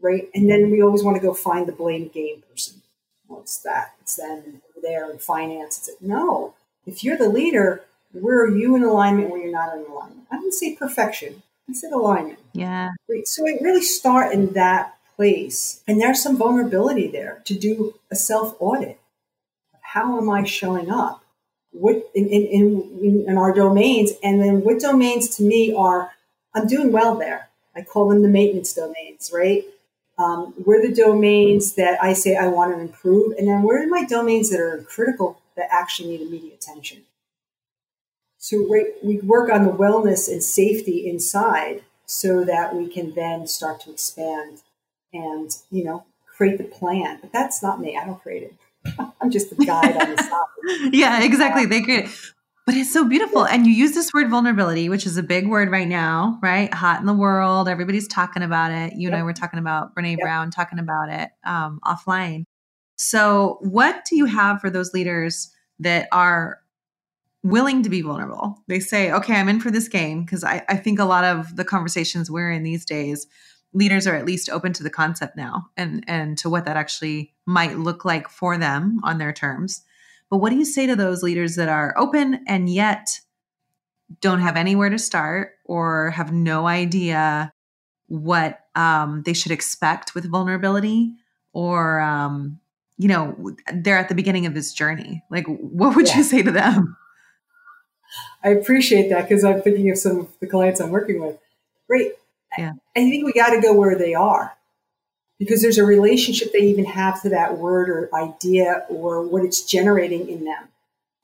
Right. 0.00 0.28
And 0.34 0.50
then 0.50 0.70
we 0.70 0.82
always 0.82 1.02
want 1.02 1.16
to 1.16 1.22
go 1.22 1.32
find 1.32 1.66
the 1.66 1.72
blame 1.72 2.08
game 2.08 2.42
person. 2.50 2.82
Well, 3.26 3.40
it's 3.40 3.56
that. 3.58 3.94
It's 4.02 4.16
them 4.16 4.60
there 4.82 5.10
in 5.10 5.18
finance. 5.18 5.88
It's 5.88 6.02
no. 6.02 6.54
If 6.86 7.02
you're 7.02 7.16
the 7.16 7.30
leader, 7.30 7.84
where 8.12 8.42
are 8.42 8.54
you 8.54 8.76
in 8.76 8.84
alignment 8.84 9.30
where 9.30 9.40
you're 9.40 9.50
not 9.50 9.74
in 9.74 9.90
alignment? 9.90 10.26
I 10.30 10.36
didn't 10.36 10.52
say 10.52 10.76
perfection. 10.76 11.42
I 11.68 11.72
said 11.72 11.92
alignment. 11.92 12.38
Yeah. 12.52 12.90
Right. 13.08 13.26
So 13.26 13.46
it 13.46 13.62
really 13.62 13.82
start 13.82 14.32
in 14.32 14.52
that 14.52 14.94
place. 15.16 15.82
And 15.88 16.00
there's 16.00 16.22
some 16.22 16.36
vulnerability 16.36 17.08
there 17.08 17.40
to 17.46 17.54
do 17.54 17.94
a 18.10 18.16
self 18.16 18.56
audit. 18.60 19.00
How 19.80 20.18
am 20.18 20.28
I 20.28 20.44
showing 20.44 20.90
up? 20.90 21.23
What 21.74 22.10
in, 22.14 22.28
in, 22.28 23.24
in, 23.28 23.36
our 23.36 23.52
domains? 23.52 24.12
And 24.22 24.40
then 24.40 24.62
what 24.62 24.80
domains 24.80 25.36
to 25.36 25.42
me 25.42 25.74
are, 25.74 26.12
I'm 26.54 26.66
doing 26.66 26.92
well 26.92 27.16
there. 27.16 27.50
I 27.76 27.82
call 27.82 28.08
them 28.08 28.22
the 28.22 28.28
maintenance 28.28 28.72
domains, 28.72 29.30
right? 29.34 29.64
Um, 30.16 30.54
where 30.64 30.80
the 30.80 30.94
domains 30.94 31.74
that 31.74 32.02
I 32.02 32.12
say 32.12 32.36
I 32.36 32.46
want 32.46 32.72
to 32.72 32.80
improve, 32.80 33.32
and 33.36 33.48
then 33.48 33.62
where 33.64 33.82
are 33.82 33.88
my 33.88 34.04
domains 34.04 34.50
that 34.50 34.60
are 34.60 34.82
critical 34.88 35.40
that 35.56 35.68
actually 35.72 36.10
need 36.10 36.20
immediate 36.20 36.54
attention. 36.54 37.02
So 38.38 38.68
right, 38.68 38.88
we 39.02 39.18
work 39.20 39.50
on 39.50 39.64
the 39.64 39.72
wellness 39.72 40.30
and 40.30 40.42
safety 40.42 41.08
inside 41.08 41.82
so 42.06 42.44
that 42.44 42.76
we 42.76 42.88
can 42.88 43.14
then 43.14 43.46
start 43.46 43.80
to 43.80 43.90
expand 43.90 44.62
and, 45.12 45.50
you 45.70 45.82
know, 45.84 46.04
create 46.26 46.58
the 46.58 46.64
plan. 46.64 47.18
But 47.20 47.32
that's 47.32 47.62
not 47.62 47.80
me. 47.80 47.96
I 47.96 48.04
don't 48.04 48.22
create 48.22 48.42
it. 48.42 48.54
I'm 49.20 49.30
just 49.30 49.56
the 49.56 49.64
guide 49.64 49.96
on 49.96 50.14
the 50.14 50.22
side. 50.22 50.90
yeah, 50.92 51.22
exactly. 51.22 51.66
They 51.66 51.82
create 51.82 52.06
it. 52.06 52.10
But 52.66 52.76
it's 52.76 52.92
so 52.92 53.06
beautiful. 53.06 53.44
And 53.44 53.66
you 53.66 53.72
use 53.72 53.92
this 53.92 54.14
word 54.14 54.30
vulnerability, 54.30 54.88
which 54.88 55.04
is 55.04 55.18
a 55.18 55.22
big 55.22 55.48
word 55.48 55.70
right 55.70 55.86
now, 55.86 56.38
right? 56.42 56.72
Hot 56.72 56.98
in 56.98 57.06
the 57.06 57.12
world. 57.12 57.68
Everybody's 57.68 58.08
talking 58.08 58.42
about 58.42 58.72
it. 58.72 58.94
You 58.94 59.02
yep. 59.02 59.12
and 59.12 59.16
I 59.16 59.22
were 59.22 59.34
talking 59.34 59.58
about 59.58 59.94
Brene 59.94 60.12
yep. 60.12 60.20
Brown 60.20 60.50
talking 60.50 60.78
about 60.78 61.10
it 61.10 61.30
um, 61.44 61.78
offline. 61.84 62.44
So, 62.96 63.58
what 63.60 64.04
do 64.06 64.16
you 64.16 64.24
have 64.24 64.60
for 64.60 64.70
those 64.70 64.94
leaders 64.94 65.50
that 65.80 66.08
are 66.10 66.60
willing 67.44 67.82
to 67.82 67.90
be 67.90 68.00
vulnerable. 68.00 68.58
They 68.66 68.80
say, 68.80 69.12
okay, 69.12 69.34
I'm 69.34 69.50
in 69.50 69.60
for 69.60 69.70
this 69.70 69.86
game 69.86 70.24
because 70.24 70.42
I, 70.42 70.64
I 70.68 70.76
think 70.76 70.98
a 70.98 71.04
lot 71.04 71.24
of 71.24 71.54
the 71.56 71.64
conversations 71.64 72.30
we're 72.30 72.50
in 72.50 72.62
these 72.62 72.86
days, 72.86 73.26
leaders 73.74 74.06
are 74.06 74.14
at 74.14 74.24
least 74.24 74.48
open 74.48 74.72
to 74.72 74.82
the 74.82 74.90
concept 74.90 75.36
now 75.36 75.68
and, 75.76 76.04
and 76.06 76.38
to 76.38 76.48
what 76.48 76.64
that 76.64 76.76
actually 76.76 77.34
might 77.44 77.78
look 77.78 78.04
like 78.04 78.28
for 78.28 78.56
them 78.56 79.00
on 79.02 79.18
their 79.18 79.32
terms. 79.32 79.82
But 80.30 80.38
what 80.38 80.50
do 80.50 80.56
you 80.56 80.64
say 80.64 80.86
to 80.86 80.96
those 80.96 81.22
leaders 81.22 81.56
that 81.56 81.68
are 81.68 81.94
open 81.98 82.44
and 82.46 82.68
yet 82.68 83.20
don't 84.20 84.40
have 84.40 84.56
anywhere 84.56 84.90
to 84.90 84.98
start 84.98 85.52
or 85.64 86.10
have 86.10 86.32
no 86.32 86.66
idea 86.66 87.52
what 88.06 88.60
um, 88.74 89.22
they 89.24 89.32
should 89.32 89.52
expect 89.52 90.14
with 90.14 90.30
vulnerability 90.30 91.12
or 91.52 92.00
um, 92.00 92.60
you 92.96 93.08
know 93.08 93.54
they're 93.72 93.98
at 93.98 94.08
the 94.08 94.14
beginning 94.14 94.46
of 94.46 94.54
this 94.54 94.72
journey 94.72 95.22
like 95.30 95.46
what 95.46 95.96
would 95.96 96.08
yeah. 96.08 96.18
you 96.18 96.22
say 96.22 96.42
to 96.42 96.52
them 96.52 96.96
I 98.44 98.50
appreciate 98.50 99.08
that 99.08 99.28
because 99.28 99.42
I'm 99.42 99.62
thinking 99.62 99.90
of 99.90 99.98
some 99.98 100.20
of 100.20 100.28
the 100.38 100.46
clients 100.46 100.80
I'm 100.80 100.90
working 100.90 101.20
with. 101.20 101.38
Great. 101.88 102.12
Yeah. 102.58 102.72
I 102.96 103.00
think 103.00 103.24
we 103.24 103.32
got 103.32 103.50
to 103.50 103.60
go 103.60 103.74
where 103.74 103.98
they 103.98 104.14
are 104.14 104.56
because 105.38 105.62
there's 105.62 105.78
a 105.78 105.84
relationship 105.84 106.52
they 106.52 106.60
even 106.60 106.84
have 106.84 107.20
to 107.22 107.28
that 107.30 107.58
word 107.58 107.88
or 107.88 108.14
idea 108.14 108.84
or 108.88 109.22
what 109.22 109.44
it's 109.44 109.62
generating 109.62 110.28
in 110.28 110.44
them. 110.44 110.68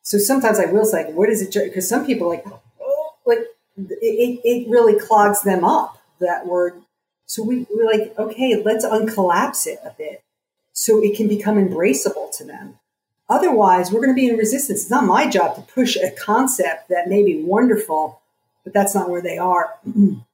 So 0.03 0.19
sometimes 0.19 0.59
I 0.59 0.67
will 0.67 0.85
say, 0.85 1.13
what 1.13 1.29
is 1.29 1.43
it? 1.43 1.55
Because 1.55 1.89
some 1.89 2.05
people 2.05 2.29
like, 2.29 2.45
oh, 2.81 3.15
like 3.27 3.47
it, 3.77 4.41
it 4.45 4.69
really 4.69 4.99
clogs 4.99 5.43
them 5.43 5.65
up, 5.65 5.99
that 6.19 6.47
word. 6.47 6.75
So 7.27 7.43
we, 7.43 7.67
we're 7.71 7.87
like, 7.87 8.19
okay, 8.19 8.61
let's 8.63 8.85
uncollapse 8.85 9.67
it 9.67 9.79
a 9.85 9.95
bit 9.97 10.23
so 10.73 11.03
it 11.03 11.17
can 11.17 11.29
become 11.29 11.57
embraceable 11.57 12.37
to 12.39 12.45
them. 12.45 12.79
Otherwise, 13.29 13.93
we're 13.93 14.01
going 14.01 14.11
to 14.11 14.21
be 14.21 14.29
in 14.29 14.37
resistance. 14.37 14.83
It's 14.83 14.91
not 14.91 15.05
my 15.05 15.29
job 15.31 15.55
to 15.55 15.63
push 15.63 15.97
a 15.97 16.11
concept 16.11 16.89
that 16.89 17.09
may 17.09 17.23
be 17.23 17.45
wonderful, 17.45 18.21
but 18.65 18.73
that's 18.73 18.95
not 18.95 19.09
where 19.09 19.23
they 19.23 19.39
are. 19.39 19.75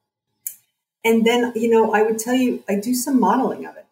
and 1.03 1.25
then, 1.25 1.53
you 1.55 1.69
know, 1.69 1.93
I 1.93 2.01
would 2.01 2.19
tell 2.19 2.35
you, 2.35 2.63
I 2.67 2.75
do 2.75 2.93
some 2.93 3.19
modeling 3.19 3.65
of 3.65 3.77
it. 3.77 3.85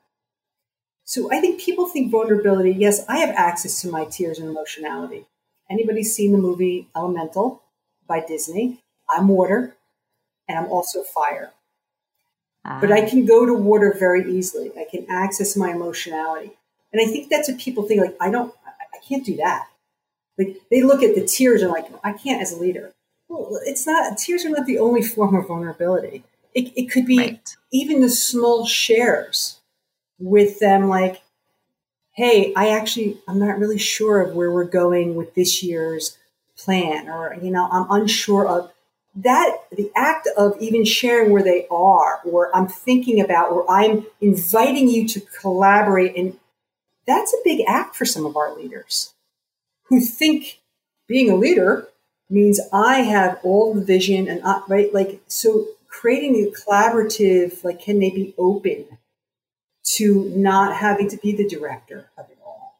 So 1.06 1.32
I 1.32 1.40
think 1.40 1.62
people 1.62 1.88
think 1.88 2.12
vulnerability. 2.12 2.72
Yes, 2.72 3.06
I 3.08 3.20
have 3.20 3.30
access 3.36 3.82
to 3.82 3.90
my 3.90 4.06
tears 4.06 4.40
and 4.40 4.50
emotionality. 4.50 5.26
Anybody 5.70 6.04
seen 6.04 6.32
the 6.32 6.38
movie 6.38 6.88
Elemental 6.96 7.62
by 8.08 8.26
Disney? 8.26 8.80
I'm 9.10 9.28
water 9.28 9.76
and 10.48 10.58
I'm 10.58 10.72
also 10.72 11.04
fire. 11.04 11.52
But 12.64 12.92
I 12.92 13.06
ah. 13.06 13.10
can 13.10 13.26
go 13.26 13.46
to 13.46 13.54
water 13.54 13.96
very 13.98 14.30
easily. 14.36 14.72
I 14.76 14.88
can 14.90 15.06
access 15.08 15.56
my 15.56 15.70
emotionality. 15.72 16.52
And 16.92 17.00
I 17.02 17.06
think 17.06 17.30
that's 17.30 17.48
what 17.48 17.60
people 17.60 17.84
think 17.84 18.02
like, 18.02 18.16
I 18.20 18.32
don't, 18.32 18.54
I 18.66 18.98
can't 19.08 19.24
do 19.24 19.36
that. 19.38 19.68
Like 20.38 20.58
they 20.72 20.82
look 20.82 21.04
at 21.04 21.14
the 21.14 21.26
tears 21.26 21.62
and 21.62 21.72
like, 21.72 21.86
I 22.04 22.14
can't 22.14 22.42
as 22.42 22.52
a 22.52 22.58
leader. 22.58 22.94
Well, 23.30 23.60
it's 23.66 23.86
not, 23.86 24.18
tears 24.18 24.46
are 24.46 24.50
not 24.50 24.66
the 24.66 24.80
only 24.80 25.04
form 25.04 25.36
of 25.36 25.48
vulnerability. 25.48 26.24
It, 26.56 26.74
it 26.76 26.90
could 26.90 27.06
be 27.06 27.18
right. 27.18 27.56
even 27.72 28.02
the 28.02 28.10
small 28.10 28.66
shares 28.66 29.60
with 30.18 30.60
them, 30.60 30.88
like, 30.88 31.22
hey, 32.14 32.54
I 32.56 32.70
actually, 32.70 33.20
I'm 33.28 33.38
not 33.38 33.60
really 33.60 33.78
sure 33.78 34.22
of 34.22 34.36
where 34.36 34.52
we're 34.52 34.64
going 34.64 35.16
with 35.16 35.36
this 35.36 35.62
year's 35.62 36.18
plan, 36.58 37.10
or, 37.10 37.38
you 37.42 37.52
know, 37.52 37.68
I'm 37.72 37.86
unsure 37.92 38.48
of 38.48 38.72
that. 39.16 39.58
The 39.72 39.92
act 39.96 40.28
of 40.38 40.56
even 40.60 40.86
sharing 40.86 41.32
where 41.32 41.44
they 41.44 41.68
are, 41.70 42.22
or 42.24 42.56
I'm 42.56 42.68
thinking 42.68 43.20
about, 43.20 43.52
or 43.52 43.70
I'm 43.70 44.06
inviting 44.22 44.88
you 44.88 45.08
to 45.10 45.20
collaborate 45.20 46.16
and 46.18 46.38
that's 47.06 47.34
a 47.34 47.38
big 47.44 47.62
act 47.68 47.96
for 47.96 48.06
some 48.06 48.26
of 48.26 48.36
our 48.36 48.56
leaders 48.56 49.14
who 49.84 50.00
think 50.02 50.60
being 51.08 51.30
a 51.30 51.36
leader 51.36 51.88
means 52.30 52.60
I 52.74 53.00
have 53.02 53.40
all 53.44 53.74
the 53.74 53.82
vision 53.84 54.28
and 54.28 54.42
I, 54.44 54.62
right, 54.68 54.94
like 54.94 55.22
so 55.28 55.68
creating 56.00 56.36
a 56.36 56.52
collaborative, 56.52 57.64
like 57.64 57.82
can 57.82 58.00
they 58.00 58.10
be 58.10 58.34
open 58.38 58.86
to 59.96 60.30
not 60.36 60.76
having 60.76 61.10
to 61.10 61.18
be 61.18 61.32
the 61.32 61.48
director 61.48 62.10
of 62.18 62.30
it 62.30 62.38
all? 62.46 62.76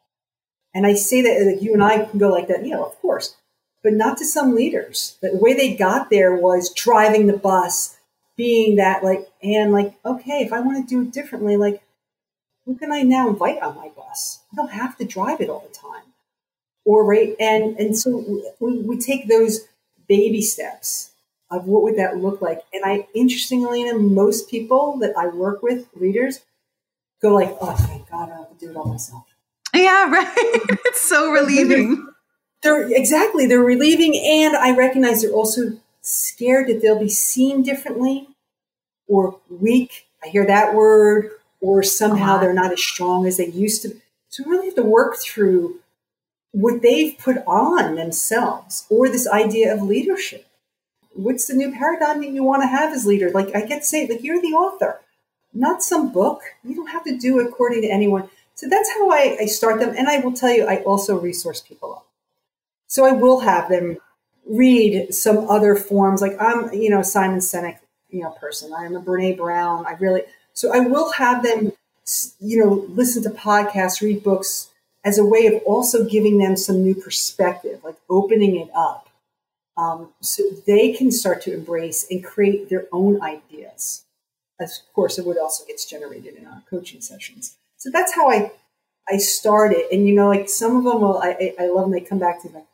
And 0.74 0.86
I 0.86 0.96
say 0.96 1.22
that 1.22 1.54
like 1.54 1.62
you 1.62 1.74
and 1.74 1.84
I 1.84 2.06
can 2.06 2.20
go 2.20 2.30
like 2.30 2.48
that, 2.50 2.66
yeah, 2.66 2.78
of 2.78 3.00
course, 3.02 3.36
but 3.82 3.94
not 3.94 4.18
to 4.18 4.26
some 4.26 4.54
leaders. 4.54 5.18
The 5.22 5.32
way 5.34 5.54
they 5.54 5.76
got 5.76 6.10
there 6.10 6.36
was 6.36 6.74
driving 6.74 7.28
the 7.28 7.38
bus, 7.38 7.98
being 8.36 8.76
that 8.76 9.04
like, 9.04 9.30
and 9.42 9.72
like, 9.72 9.94
okay, 10.06 10.42
if 10.42 10.52
I 10.52 10.60
want 10.60 10.88
to 10.88 10.96
do 10.96 11.02
it 11.04 11.14
differently, 11.14 11.56
like 11.56 11.82
who 12.66 12.76
can 12.76 12.92
I 12.92 13.04
now 13.04 13.30
invite 13.30 13.62
on 13.62 13.76
my 13.76 13.90
bus? 13.96 14.42
I 14.52 14.56
don't 14.58 14.72
have 14.72 14.98
to 14.98 15.06
drive 15.06 15.40
it 15.40 15.50
all 15.50 15.66
the 15.68 15.74
time. 15.74 16.14
Or 16.84 17.06
right, 17.06 17.36
and 17.40 17.80
and 17.80 17.98
so 17.98 18.44
we, 18.60 18.80
we 18.82 19.00
take 19.00 19.28
those 19.28 19.68
baby 20.08 20.42
steps 20.42 21.12
of 21.52 21.66
what 21.66 21.84
would 21.84 21.98
that 21.98 22.18
look 22.18 22.42
like. 22.42 22.62
And 22.74 22.84
I 22.86 23.08
interestingly 23.14 23.82
enough, 23.82 24.02
most 24.02 24.50
people 24.50 24.98
that 25.00 25.14
I 25.18 25.28
work 25.28 25.62
with, 25.62 25.88
leaders, 25.96 26.42
go 27.22 27.34
like, 27.34 27.56
oh, 27.62 27.74
thank 27.74 28.10
God 28.10 28.30
I 28.30 28.36
don't 28.36 28.38
have 28.38 28.58
to 28.58 28.66
do 28.66 28.72
it 28.72 28.78
all 28.78 28.86
myself. 28.86 29.26
Yeah, 29.74 30.10
right. 30.10 30.34
it's 30.86 31.02
so 31.02 31.32
relieving. 31.32 32.08
They're 32.64 32.88
exactly 32.92 33.46
they're 33.46 33.60
relieving, 33.60 34.16
and 34.18 34.56
I 34.56 34.76
recognize 34.76 35.22
they're 35.22 35.32
also 35.32 35.80
scared 36.02 36.68
that 36.68 36.82
they'll 36.82 37.00
be 37.00 37.10
seen 37.10 37.62
differently 37.62 38.28
or 39.08 39.40
weak. 39.50 40.08
I 40.24 40.30
hear 40.30 40.46
that 40.48 40.74
word, 40.74 41.32
or 41.62 41.84
somehow 41.84 42.34
uh-huh. 42.34 42.42
they're 42.42 42.54
not 42.54 42.72
as 42.72 42.84
strong 42.84 43.28
as 43.28 43.38
they 43.38 43.48
used 43.48 43.84
to. 43.84 43.96
So 44.30 44.44
we 44.44 44.52
really 44.52 44.68
have 44.68 44.76
to 44.76 44.84
work 44.84 45.18
through 45.18 45.80
what 46.52 46.82
they've 46.82 47.18
put 47.18 47.38
on 47.46 47.96
themselves 47.96 48.86
or 48.90 49.10
this 49.10 49.28
idea 49.28 49.74
of 49.74 49.82
leadership. 49.82 50.48
What's 51.16 51.48
the 51.48 51.54
new 51.54 51.72
paradigm 51.72 52.22
that 52.22 52.30
you 52.30 52.44
want 52.44 52.62
to 52.64 52.68
have 52.68 52.94
as 52.94 53.06
leader? 53.06 53.32
Like 53.32 53.56
I 53.56 53.66
get 53.66 53.86
say, 53.86 54.06
like 54.08 54.24
you're 54.24 54.42
the 54.42 54.50
author, 54.50 55.00
not 55.54 55.82
some 55.82 56.12
book. 56.12 56.42
You 56.64 56.76
don't 56.76 56.90
have 56.92 57.06
to 57.06 57.18
do 57.18 57.40
it 57.40 57.48
according 57.48 57.82
to 57.84 57.88
anyone. 57.88 58.30
So 58.56 58.68
that's 58.70 58.90
how 58.92 59.10
I, 59.10 59.38
I 59.42 59.46
start 59.46 59.80
them. 59.80 59.96
And 59.98 60.08
I 60.08 60.20
will 60.20 60.34
tell 60.34 60.52
you, 60.52 60.66
I 60.66 60.78
also 60.84 61.18
resource 61.18 61.62
people 61.62 61.94
up. 61.94 62.06
So 62.88 63.06
I 63.06 63.12
will 63.12 63.40
have 63.42 63.70
them 63.70 63.98
read 64.46 65.14
some 65.14 65.50
other 65.50 65.76
forms. 65.76 66.22
Like 66.22 66.40
I'm, 66.40 66.72
you 66.74 66.90
know, 66.90 67.02
Simon 67.02 67.40
Sinek, 67.40 67.80
you 68.10 68.22
know, 68.22 68.32
person. 68.32 68.74
I'm 68.74 68.96
a 68.96 69.02
Brene 69.02 69.38
Brown. 69.38 69.86
I 69.86 69.94
really, 69.94 70.24
so 70.54 70.74
I 70.74 70.80
will 70.80 71.14
have 71.14 71.44
them, 71.44 71.74
you 72.40 72.64
know, 72.64 72.86
listen 72.90 73.24
to 73.24 73.30
podcasts, 73.30 74.02
read 74.02 74.24
books 74.24 74.70
as 75.04 75.18
a 75.18 75.26
way 75.26 75.46
of 75.46 75.62
also 75.66 76.04
giving 76.04 76.38
them 76.38 76.58
some 76.58 76.84
new 76.84 76.96
perspective, 76.96 77.82
like 77.84 77.96
opening 78.10 78.56
it 78.56 78.70
up. 78.76 79.05
Um, 79.78 80.14
so 80.22 80.44
they 80.66 80.94
can 80.94 81.12
start 81.12 81.42
to 81.44 81.54
embrace 81.54 82.06
and 82.10 82.24
create 82.24 82.70
their 82.70 82.88
own 82.92 83.22
ideas. 83.22 84.06
Of 84.60 84.70
course, 84.94 85.20
it 85.20 85.26
would 85.26 85.38
also 85.38 85.66
gets 85.66 85.86
generated 85.86 86.36
in 86.36 86.48
our 86.48 86.64
coaching 86.70 87.02
sessions. 87.02 87.58
So 87.78 87.90
that's 87.92 88.16
how 88.16 88.30
I 88.30 88.52
I 89.10 89.18
started. 89.18 89.86
And 89.92 90.08
you 90.08 90.16
know, 90.16 90.30
like 90.30 90.50
some 90.50 90.78
of 90.78 90.84
them 90.86 91.02
will 91.02 91.18
I 91.18 91.54
I 91.60 91.68
love 91.68 91.90
when 91.90 91.92
they 91.92 92.02
come 92.02 92.20
back 92.20 92.42
to 92.42 92.50
like 92.50 92.66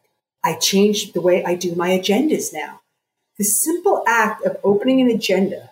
I 0.44 0.56
changed 0.56 1.14
the 1.14 1.22
way 1.22 1.44
I 1.44 1.56
do 1.56 1.76
my 1.76 1.90
agendas 1.90 2.54
now. 2.54 2.82
The 3.38 3.44
simple 3.44 4.04
act 4.08 4.46
of 4.46 4.58
opening 4.64 5.02
an 5.02 5.10
agenda 5.10 5.72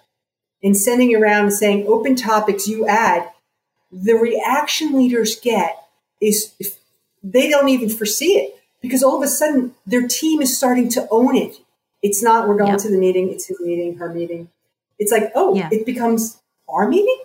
and 0.64 0.76
sending 0.76 1.16
around 1.16 1.46
and 1.46 1.54
saying 1.54 1.88
open 1.88 2.16
topics 2.16 2.68
you 2.68 2.88
add, 2.88 3.32
the 3.92 4.14
reaction 4.14 4.98
leaders 4.98 5.40
get 5.40 5.84
is 6.20 6.54
they 7.24 7.50
don't 7.50 7.70
even 7.70 7.90
foresee 7.90 8.34
it 8.38 8.59
because 8.82 9.04
all 9.04 9.18
of 9.18 9.24
a 9.24 9.28
sudden 9.28 9.76
their 9.86 10.08
team 10.08 10.42
is 10.42 10.58
starting 10.58 10.90
to 10.90 11.08
own 11.12 11.36
it. 11.36 11.58
It's 12.02 12.24
not 12.24 12.48
we're 12.48 12.58
going 12.58 12.72
yep. 12.72 12.80
to 12.80 12.90
the 12.90 12.98
meeting, 12.98 13.30
it's 13.30 13.48
his 13.48 13.60
meeting, 13.60 13.98
her 13.98 14.14
meeting. 14.14 14.50
It's 14.98 15.12
like, 15.12 15.32
oh, 15.36 15.56
yeah. 15.56 15.70
it 15.72 15.86
becomes 15.86 16.40
our 16.68 16.88
meeting. 16.88 17.24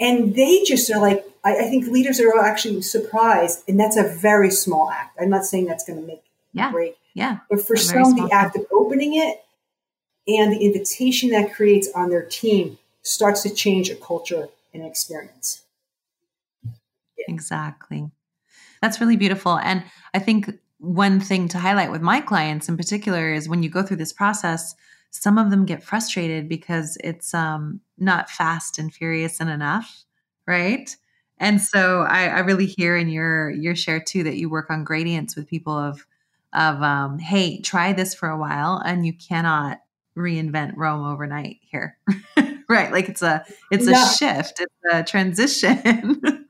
And 0.00 0.34
they 0.34 0.62
just 0.64 0.90
are 0.90 1.00
like, 1.00 1.24
I, 1.44 1.56
I, 1.56 1.62
think 1.68 1.86
leaders 1.86 2.20
are 2.20 2.38
actually 2.38 2.82
surprised. 2.82 3.62
And 3.68 3.78
that's 3.78 3.96
a 3.96 4.02
very 4.02 4.50
small 4.50 4.90
act. 4.90 5.16
I'm 5.20 5.28
not 5.28 5.44
saying 5.44 5.66
that's 5.66 5.84
going 5.84 6.00
to 6.00 6.06
make 6.06 6.22
yeah. 6.52 6.70
break. 6.70 6.96
Yeah. 7.14 7.38
But 7.50 7.64
for 7.64 7.76
some, 7.76 8.16
the 8.16 8.28
act 8.32 8.56
of 8.56 8.66
opening 8.72 9.14
it 9.14 9.44
and 10.26 10.52
the 10.52 10.64
invitation 10.64 11.30
that 11.30 11.52
creates 11.52 11.88
on 11.94 12.10
their 12.10 12.22
team 12.22 12.78
starts 13.02 13.42
to 13.42 13.54
change 13.54 13.90
a 13.90 13.96
culture 13.96 14.48
and 14.72 14.84
experience. 14.84 15.62
Yeah. 16.64 17.26
Exactly. 17.28 18.10
That's 18.82 19.00
really 19.00 19.16
beautiful. 19.16 19.58
And 19.58 19.84
I 20.12 20.18
think 20.18 20.50
one 20.78 21.20
thing 21.20 21.46
to 21.48 21.58
highlight 21.58 21.92
with 21.92 22.02
my 22.02 22.20
clients 22.20 22.68
in 22.68 22.76
particular 22.76 23.32
is 23.32 23.48
when 23.48 23.62
you 23.62 23.70
go 23.70 23.82
through 23.82 23.98
this 23.98 24.12
process, 24.12 24.74
some 25.10 25.38
of 25.38 25.50
them 25.50 25.64
get 25.64 25.84
frustrated 25.84 26.48
because 26.48 26.98
it's 27.04 27.32
um, 27.32 27.80
not 27.96 28.28
fast 28.28 28.78
and 28.78 28.92
furious 28.92 29.40
and 29.40 29.48
enough, 29.48 30.04
right? 30.46 30.94
And 31.38 31.60
so 31.60 32.02
I, 32.02 32.26
I, 32.26 32.38
really 32.40 32.66
hear 32.66 32.96
in 32.96 33.08
your 33.08 33.50
your 33.50 33.74
share 33.74 34.00
too 34.00 34.22
that 34.24 34.36
you 34.36 34.48
work 34.48 34.70
on 34.70 34.84
gradients 34.84 35.34
with 35.34 35.48
people 35.48 35.76
of 35.76 36.06
of 36.52 36.82
um, 36.82 37.18
hey, 37.18 37.60
try 37.60 37.92
this 37.92 38.14
for 38.14 38.28
a 38.28 38.38
while, 38.38 38.80
and 38.84 39.04
you 39.04 39.12
cannot 39.12 39.80
reinvent 40.16 40.74
Rome 40.76 41.04
overnight 41.04 41.58
here, 41.62 41.98
right? 42.68 42.92
Like 42.92 43.08
it's 43.08 43.22
a 43.22 43.44
it's 43.70 43.86
a 43.86 44.16
shift, 44.16 44.60
it's 44.60 44.74
a 44.92 45.02
transition. 45.02 46.20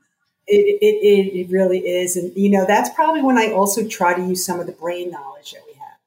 it, 0.47 0.79
it, 0.81 1.35
it 1.35 1.49
really 1.49 1.79
is, 1.79 2.17
and 2.17 2.35
you 2.35 2.49
know 2.49 2.65
that's 2.65 2.89
probably 2.89 3.21
when 3.21 3.37
I 3.37 3.51
also 3.51 3.87
try 3.87 4.13
to 4.13 4.21
use 4.21 4.45
some 4.45 4.59
of 4.59 4.65
the 4.65 4.73
brain 4.73 5.11
knowledge 5.11 5.51
that 5.51 5.61
we 5.65 5.73
have, 5.73 5.97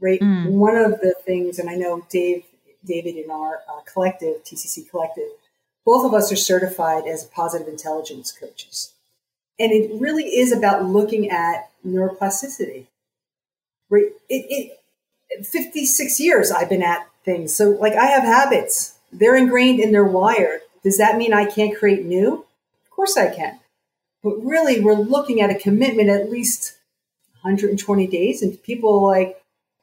right? 0.00 0.20
Mm. 0.20 0.50
One 0.50 0.76
of 0.76 1.00
the 1.00 1.14
things, 1.24 1.58
and 1.58 1.70
I 1.70 1.74
know 1.74 2.06
Dave, 2.10 2.44
David 2.84 3.16
in 3.16 3.30
our 3.30 3.60
uh, 3.68 3.80
collective, 3.90 4.44
TCC 4.44 4.88
collective, 4.88 5.28
both 5.84 6.04
of 6.04 6.14
us 6.14 6.30
are 6.30 6.36
certified 6.36 7.06
as 7.06 7.24
positive 7.24 7.68
intelligence 7.68 8.32
coaches. 8.32 8.92
And 9.58 9.72
it 9.72 9.90
really 10.00 10.24
is 10.24 10.52
about 10.52 10.84
looking 10.84 11.30
at 11.30 11.70
neuroplasticity. 11.86 12.86
Right? 13.88 14.06
It, 14.28 14.78
it, 15.30 15.46
56 15.46 16.20
years 16.20 16.50
I've 16.50 16.68
been 16.68 16.82
at 16.82 17.08
things. 17.24 17.54
So 17.54 17.70
like 17.70 17.94
I 17.94 18.06
have 18.06 18.22
habits. 18.22 18.98
They're 19.12 19.36
ingrained 19.36 19.80
and 19.80 19.92
they're 19.92 20.04
wired. 20.04 20.62
Does 20.82 20.98
that 20.98 21.16
mean 21.16 21.32
I 21.32 21.44
can't 21.44 21.76
create 21.76 22.04
new? 22.04 22.44
Of 22.84 22.90
course 22.90 23.16
I 23.16 23.34
can. 23.34 23.59
But 24.22 24.44
really 24.44 24.80
we're 24.80 24.94
looking 24.94 25.40
at 25.40 25.50
a 25.50 25.58
commitment 25.58 26.08
at 26.08 26.30
least 26.30 26.76
120 27.42 28.06
days 28.06 28.42
and 28.42 28.62
people 28.62 29.02
like 29.02 29.40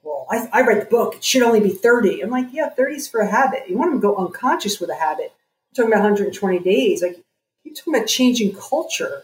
well, 0.08 0.26
I, 0.30 0.48
I 0.54 0.62
read 0.62 0.82
the 0.82 0.86
book. 0.86 1.16
It 1.16 1.24
should 1.24 1.44
only 1.44 1.60
be 1.60 1.70
30. 1.70 2.22
I'm 2.22 2.30
like, 2.30 2.48
yeah, 2.52 2.70
30 2.70 2.96
is 2.96 3.08
for 3.10 3.20
a 3.20 3.30
habit. 3.30 3.68
You 3.68 3.78
want 3.78 3.92
them 3.92 4.00
to 4.00 4.08
go 4.08 4.16
unconscious 4.16 4.80
with 4.80 4.90
a 4.90 4.96
habit. 4.96 5.34
You're 5.76 5.86
talking 5.86 5.92
about 5.92 6.04
120 6.04 6.60
days. 6.60 7.02
Like, 7.02 7.20
you're 7.64 7.76
talking 7.76 7.96
about 7.96 8.08
changing 8.08 8.56
culture. 8.56 9.24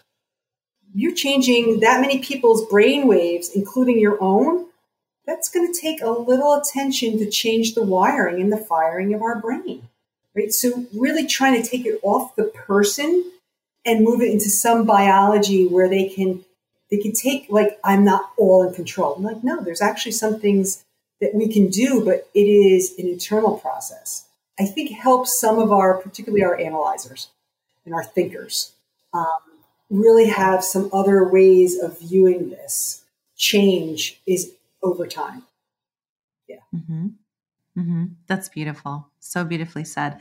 You're 0.93 1.15
changing 1.15 1.79
that 1.79 2.01
many 2.01 2.19
people's 2.19 2.67
brain 2.67 3.07
waves, 3.07 3.49
including 3.55 3.97
your 3.97 4.21
own. 4.21 4.67
That's 5.25 5.49
going 5.49 5.71
to 5.71 5.79
take 5.79 6.01
a 6.01 6.09
little 6.09 6.53
attention 6.53 7.17
to 7.19 7.29
change 7.29 7.75
the 7.75 7.83
wiring 7.83 8.41
and 8.41 8.51
the 8.51 8.57
firing 8.57 9.13
of 9.13 9.21
our 9.21 9.39
brain. 9.39 9.87
Right. 10.35 10.51
So, 10.51 10.85
really 10.93 11.25
trying 11.25 11.61
to 11.61 11.67
take 11.67 11.85
it 11.85 11.99
off 12.03 12.35
the 12.35 12.43
person 12.43 13.31
and 13.85 14.03
move 14.03 14.21
it 14.21 14.31
into 14.31 14.49
some 14.49 14.85
biology 14.85 15.67
where 15.67 15.89
they 15.89 16.07
can 16.07 16.43
they 16.89 16.97
can 16.97 17.11
take 17.11 17.47
like 17.49 17.79
i'm 17.83 18.03
not 18.03 18.31
all 18.37 18.67
in 18.67 18.73
control. 18.73 19.15
I'm 19.15 19.23
like 19.23 19.43
no 19.43 19.61
there's 19.63 19.81
actually 19.81 20.13
some 20.13 20.39
things 20.39 20.83
that 21.21 21.33
we 21.33 21.51
can 21.51 21.69
do 21.69 22.03
but 22.03 22.27
it 22.33 22.47
is 22.47 22.97
an 22.97 23.07
internal 23.07 23.57
process. 23.57 24.27
I 24.59 24.65
think 24.65 24.91
helps 24.91 25.39
some 25.39 25.57
of 25.59 25.71
our 25.71 25.97
particularly 25.97 26.43
our 26.43 26.59
analyzers 26.59 27.29
and 27.85 27.93
our 27.93 28.03
thinkers 28.03 28.73
um, 29.13 29.41
really 29.89 30.27
have 30.27 30.63
some 30.63 30.89
other 30.93 31.27
ways 31.27 31.79
of 31.79 31.99
viewing 31.99 32.49
this. 32.49 33.03
Change 33.35 34.21
is 34.25 34.53
over 34.81 35.07
time. 35.07 35.43
Yeah. 36.47 36.57
Mm-hmm. 36.75 37.07
Mm-hmm. 37.77 38.03
that's 38.27 38.49
beautiful. 38.49 39.07
So 39.19 39.43
beautifully 39.43 39.83
said. 39.83 40.19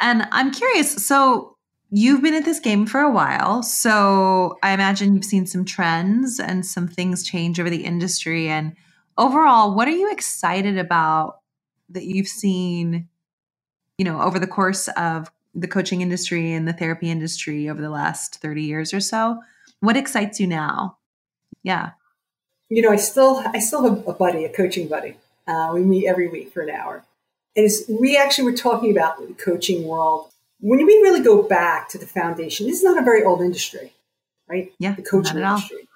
And 0.00 0.28
i'm 0.30 0.52
curious 0.52 1.06
so 1.06 1.55
You've 1.90 2.22
been 2.22 2.34
at 2.34 2.44
this 2.44 2.58
game 2.58 2.84
for 2.84 3.00
a 3.00 3.10
while, 3.10 3.62
so 3.62 4.58
I 4.62 4.72
imagine 4.72 5.14
you've 5.14 5.24
seen 5.24 5.46
some 5.46 5.64
trends 5.64 6.40
and 6.40 6.66
some 6.66 6.88
things 6.88 7.22
change 7.22 7.60
over 7.60 7.70
the 7.70 7.84
industry. 7.84 8.48
And 8.48 8.74
overall, 9.16 9.74
what 9.74 9.86
are 9.86 9.92
you 9.92 10.10
excited 10.10 10.78
about 10.78 11.38
that 11.90 12.04
you've 12.04 12.26
seen, 12.26 13.08
you 13.98 14.04
know, 14.04 14.20
over 14.20 14.40
the 14.40 14.48
course 14.48 14.88
of 14.96 15.30
the 15.54 15.68
coaching 15.68 16.00
industry 16.00 16.52
and 16.52 16.66
the 16.66 16.72
therapy 16.72 17.08
industry 17.08 17.68
over 17.68 17.80
the 17.80 17.90
last 17.90 18.40
30 18.40 18.62
years 18.62 18.92
or 18.92 19.00
so? 19.00 19.40
What 19.78 19.96
excites 19.96 20.40
you 20.40 20.48
now? 20.48 20.98
Yeah. 21.62 21.90
You 22.68 22.82
know, 22.82 22.90
I 22.90 22.96
still 22.96 23.44
I 23.54 23.60
still 23.60 23.84
have 23.84 24.08
a 24.08 24.12
buddy, 24.12 24.44
a 24.44 24.48
coaching 24.48 24.88
buddy. 24.88 25.16
Uh, 25.46 25.70
we 25.72 25.82
meet 25.82 26.08
every 26.08 26.26
week 26.26 26.52
for 26.52 26.62
an 26.62 26.70
hour. 26.70 27.04
And 27.54 27.70
we 27.88 28.16
actually 28.16 28.44
were 28.44 28.56
talking 28.56 28.90
about 28.90 29.18
the 29.18 29.32
coaching 29.34 29.84
world 29.84 30.30
when 30.60 30.78
we 30.78 30.84
really 30.84 31.22
go 31.22 31.42
back 31.42 31.88
to 31.90 31.98
the 31.98 32.06
foundation, 32.06 32.66
this 32.66 32.78
is 32.78 32.84
not 32.84 32.98
a 32.98 33.02
very 33.02 33.22
old 33.22 33.40
industry, 33.40 33.92
right? 34.48 34.72
Yeah, 34.78 34.94
the 34.94 35.02
coaching 35.02 35.38
industry. 35.38 35.88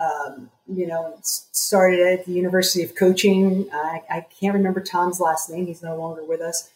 Um, 0.00 0.50
you 0.66 0.86
know, 0.86 1.14
it 1.16 1.24
started 1.24 2.00
at 2.00 2.26
the 2.26 2.32
University 2.32 2.82
of 2.82 2.94
Coaching. 2.94 3.68
I, 3.72 4.02
I 4.10 4.26
can't 4.40 4.54
remember 4.54 4.80
Tom's 4.80 5.20
last 5.20 5.48
name; 5.50 5.66
he's 5.66 5.82
no 5.82 5.96
longer 5.96 6.24
with 6.24 6.40
us. 6.40 6.70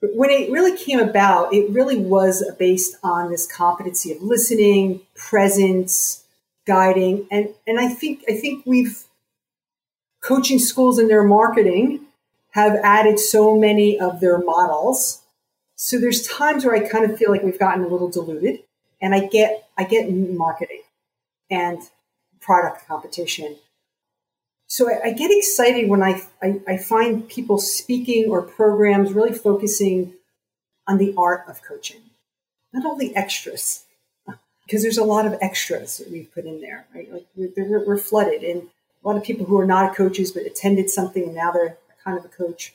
But 0.00 0.14
when 0.14 0.30
it 0.30 0.50
really 0.50 0.76
came 0.76 0.98
about, 0.98 1.52
it 1.52 1.70
really 1.70 1.98
was 1.98 2.44
based 2.58 2.96
on 3.02 3.30
this 3.30 3.46
competency 3.46 4.12
of 4.12 4.22
listening, 4.22 5.02
presence, 5.14 6.24
guiding, 6.66 7.26
and 7.30 7.50
and 7.66 7.80
I 7.80 7.88
think 7.88 8.24
I 8.28 8.34
think 8.34 8.64
we've 8.66 9.04
coaching 10.20 10.58
schools 10.58 10.98
in 10.98 11.08
their 11.08 11.24
marketing 11.24 12.00
have 12.50 12.76
added 12.82 13.18
so 13.18 13.56
many 13.56 13.98
of 13.98 14.20
their 14.20 14.38
models 14.38 15.22
so 15.82 15.98
there's 15.98 16.26
times 16.26 16.66
where 16.66 16.74
I 16.74 16.86
kind 16.86 17.10
of 17.10 17.16
feel 17.16 17.30
like 17.30 17.42
we've 17.42 17.58
gotten 17.58 17.82
a 17.82 17.88
little 17.88 18.10
diluted, 18.10 18.60
and 19.00 19.14
I 19.14 19.26
get 19.28 19.66
I 19.78 19.84
get 19.84 20.12
marketing 20.12 20.82
and 21.50 21.80
product 22.38 22.86
competition. 22.86 23.56
So 24.66 24.90
I, 24.90 25.08
I 25.08 25.12
get 25.14 25.30
excited 25.30 25.88
when 25.88 26.02
I, 26.02 26.22
I, 26.42 26.60
I 26.68 26.76
find 26.76 27.26
people 27.26 27.56
speaking 27.56 28.26
or 28.28 28.42
programs 28.42 29.14
really 29.14 29.32
focusing 29.32 30.12
on 30.86 30.98
the 30.98 31.14
art 31.16 31.44
of 31.48 31.62
coaching. 31.62 32.02
not 32.74 32.84
all 32.84 32.96
the 32.96 33.16
extras, 33.16 33.84
because 34.66 34.82
there's 34.82 34.98
a 34.98 35.02
lot 35.02 35.24
of 35.24 35.38
extras 35.40 35.96
that 35.96 36.10
we've 36.10 36.32
put 36.34 36.44
in 36.44 36.60
there, 36.60 36.88
right? 36.94 37.10
Like 37.10 37.26
we're, 37.34 37.86
we're 37.86 37.96
flooded, 37.96 38.42
and 38.42 38.68
a 39.02 39.08
lot 39.08 39.16
of 39.16 39.24
people 39.24 39.46
who 39.46 39.58
are 39.58 39.66
not 39.66 39.96
coaches 39.96 40.30
but 40.30 40.42
attended 40.42 40.90
something 40.90 41.22
and 41.22 41.34
now 41.34 41.50
they're 41.52 41.78
kind 42.04 42.18
of 42.18 42.24
a 42.26 42.28
coach. 42.28 42.74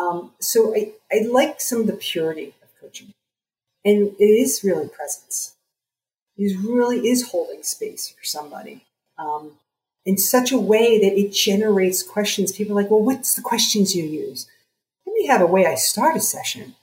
Um, 0.00 0.32
so 0.38 0.74
I, 0.74 0.92
I 1.12 1.26
like 1.26 1.60
some 1.60 1.80
of 1.82 1.86
the 1.86 1.92
purity 1.92 2.54
of 2.62 2.68
coaching, 2.80 3.12
and 3.84 4.14
it 4.18 4.24
is 4.24 4.64
really 4.64 4.88
presence. 4.88 5.54
It 6.36 6.56
really 6.58 7.08
is 7.08 7.30
holding 7.30 7.62
space 7.62 8.08
for 8.08 8.24
somebody. 8.24 8.86
Um, 9.18 9.52
in 10.06 10.16
such 10.16 10.50
a 10.50 10.58
way 10.58 10.98
that 10.98 11.18
it 11.18 11.32
generates 11.32 12.02
questions. 12.02 12.52
People 12.52 12.72
are 12.72 12.82
like, 12.82 12.90
well, 12.90 13.02
what's 13.02 13.34
the 13.34 13.42
questions 13.42 13.94
you 13.94 14.04
use? 14.04 14.48
Let 15.06 15.14
me 15.14 15.26
have 15.26 15.42
a 15.42 15.46
way 15.46 15.66
I 15.66 15.74
start 15.74 16.16
a 16.16 16.20
session, 16.20 16.74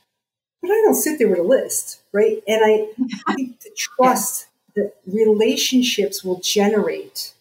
but 0.61 0.69
I 0.69 0.81
don't 0.83 0.95
sit 0.95 1.17
there 1.17 1.27
with 1.27 1.39
a 1.39 1.43
list, 1.43 2.01
right? 2.13 2.43
And 2.47 2.61
I, 2.63 2.89
I 3.27 3.53
trust 3.75 4.47
that 4.75 4.93
relationships 5.07 6.23
will 6.23 6.39
generate 6.39 7.33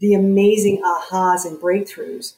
the 0.00 0.14
amazing 0.14 0.82
ahas 0.82 1.46
and 1.46 1.58
breakthroughs. 1.58 2.34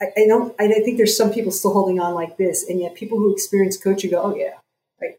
I, 0.00 0.06
I 0.16 0.26
don't. 0.26 0.54
I 0.58 0.68
think 0.68 0.96
there's 0.96 1.16
some 1.16 1.32
people 1.32 1.52
still 1.52 1.72
holding 1.72 2.00
on 2.00 2.14
like 2.14 2.36
this, 2.36 2.68
and 2.68 2.80
yet 2.80 2.94
people 2.94 3.18
who 3.18 3.32
experience 3.32 3.76
coaching 3.76 4.10
go, 4.10 4.22
"Oh 4.22 4.36
yeah, 4.36 4.54
right." 5.00 5.18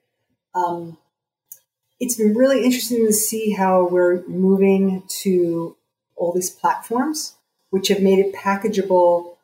Um, 0.55 0.97
it's 1.99 2.15
been 2.15 2.33
really 2.33 2.63
interesting 2.63 3.05
to 3.05 3.13
see 3.13 3.51
how 3.51 3.87
we're 3.87 4.23
moving 4.27 5.03
to 5.21 5.75
all 6.15 6.31
these 6.31 6.49
platforms, 6.49 7.35
which 7.71 7.89
have 7.89 8.01
made 8.01 8.19
it 8.19 8.33
packageable 8.33 9.35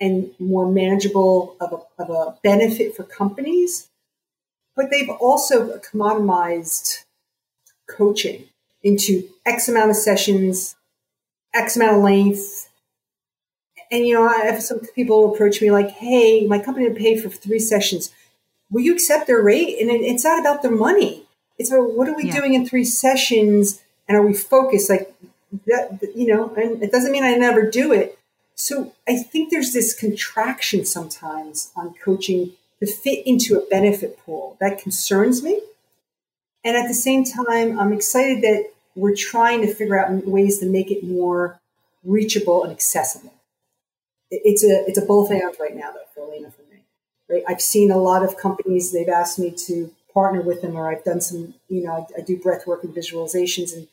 and 0.00 0.30
more 0.38 0.70
manageable 0.70 1.56
of 1.60 1.72
a, 1.72 2.02
of 2.02 2.10
a 2.10 2.38
benefit 2.42 2.94
for 2.94 3.04
companies. 3.04 3.88
But 4.76 4.90
they've 4.90 5.10
also 5.10 5.78
commoditized 5.78 7.04
coaching 7.88 8.48
into 8.82 9.28
X 9.46 9.68
amount 9.68 9.90
of 9.90 9.96
sessions, 9.96 10.76
X 11.52 11.76
amount 11.76 11.96
of 11.96 12.02
length. 12.02 12.68
And, 13.94 14.04
you 14.04 14.14
know, 14.14 14.26
I 14.26 14.46
have 14.46 14.60
some 14.60 14.80
people 14.80 15.32
approach 15.32 15.62
me 15.62 15.70
like, 15.70 15.88
hey, 15.88 16.48
my 16.48 16.58
company 16.58 16.88
would 16.88 16.98
pay 16.98 17.16
for 17.16 17.28
three 17.28 17.60
sessions. 17.60 18.12
Will 18.68 18.80
you 18.80 18.92
accept 18.92 19.28
their 19.28 19.40
rate? 19.40 19.80
And 19.80 19.88
it's 19.88 20.24
not 20.24 20.40
about 20.40 20.62
their 20.62 20.72
money. 20.72 21.26
It's 21.58 21.70
about 21.70 21.92
what 21.92 22.08
are 22.08 22.16
we 22.16 22.24
yeah. 22.24 22.34
doing 22.34 22.54
in 22.54 22.66
three 22.66 22.84
sessions? 22.84 23.84
And 24.08 24.18
are 24.18 24.26
we 24.26 24.34
focused? 24.34 24.90
Like, 24.90 25.14
that, 25.66 26.00
you 26.16 26.26
know, 26.26 26.52
and 26.56 26.82
it 26.82 26.90
doesn't 26.90 27.12
mean 27.12 27.22
I 27.22 27.36
never 27.36 27.70
do 27.70 27.92
it. 27.92 28.18
So 28.56 28.94
I 29.06 29.16
think 29.16 29.52
there's 29.52 29.72
this 29.72 29.94
contraction 29.94 30.84
sometimes 30.84 31.70
on 31.76 31.94
coaching 31.94 32.50
to 32.80 32.88
fit 32.88 33.24
into 33.24 33.56
a 33.56 33.64
benefit 33.66 34.18
pool 34.18 34.56
that 34.60 34.80
concerns 34.80 35.40
me. 35.40 35.60
And 36.64 36.76
at 36.76 36.88
the 36.88 36.94
same 36.94 37.22
time, 37.22 37.78
I'm 37.78 37.92
excited 37.92 38.42
that 38.42 38.72
we're 38.96 39.14
trying 39.14 39.60
to 39.60 39.72
figure 39.72 39.96
out 39.96 40.26
ways 40.26 40.58
to 40.58 40.66
make 40.66 40.90
it 40.90 41.04
more 41.04 41.60
reachable 42.02 42.64
and 42.64 42.72
accessible. 42.72 43.32
It's 44.44 44.64
a 44.64 44.84
it's 44.86 44.98
a 44.98 45.04
both 45.04 45.30
and 45.30 45.42
right 45.60 45.74
now, 45.74 45.90
though, 45.92 46.00
for 46.14 46.28
Elena, 46.30 46.50
for 46.50 46.62
me. 46.62 46.80
Right? 47.28 47.44
I've 47.48 47.60
seen 47.60 47.90
a 47.90 47.98
lot 47.98 48.24
of 48.24 48.36
companies. 48.36 48.92
They've 48.92 49.08
asked 49.08 49.38
me 49.38 49.50
to 49.66 49.92
partner 50.12 50.40
with 50.42 50.62
them, 50.62 50.76
or 50.76 50.90
I've 50.90 51.04
done 51.04 51.20
some. 51.20 51.54
You 51.68 51.84
know, 51.84 51.92
I, 51.92 52.20
I 52.20 52.22
do 52.22 52.36
breath 52.36 52.66
work 52.66 52.84
and 52.84 52.94
visualizations, 52.94 53.74
and 53.74 53.88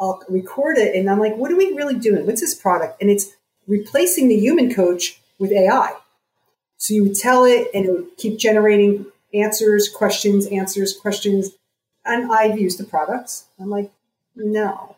I'll 0.00 0.22
record 0.28 0.78
it 0.78 0.96
and 0.96 1.10
I'm 1.10 1.18
like, 1.18 1.36
what 1.36 1.52
are 1.52 1.56
we 1.56 1.74
really 1.74 1.98
doing? 1.98 2.26
What's 2.26 2.40
this 2.40 2.54
product? 2.54 3.00
And 3.02 3.10
it's 3.10 3.32
replacing 3.66 4.28
the 4.28 4.36
human 4.36 4.74
coach 4.74 5.20
with 5.38 5.52
AI. 5.52 5.94
So 6.78 6.94
you 6.94 7.04
would 7.04 7.16
tell 7.16 7.44
it 7.44 7.68
and 7.74 7.84
it 7.84 7.92
would 7.92 8.16
keep 8.16 8.38
generating 8.38 9.06
answers, 9.34 9.90
questions, 9.90 10.46
answers, 10.46 10.96
questions. 10.96 11.50
And 12.06 12.32
I've 12.32 12.58
used 12.58 12.78
the 12.78 12.84
products. 12.84 13.44
I'm 13.60 13.68
like, 13.68 13.90
no. 14.34 14.96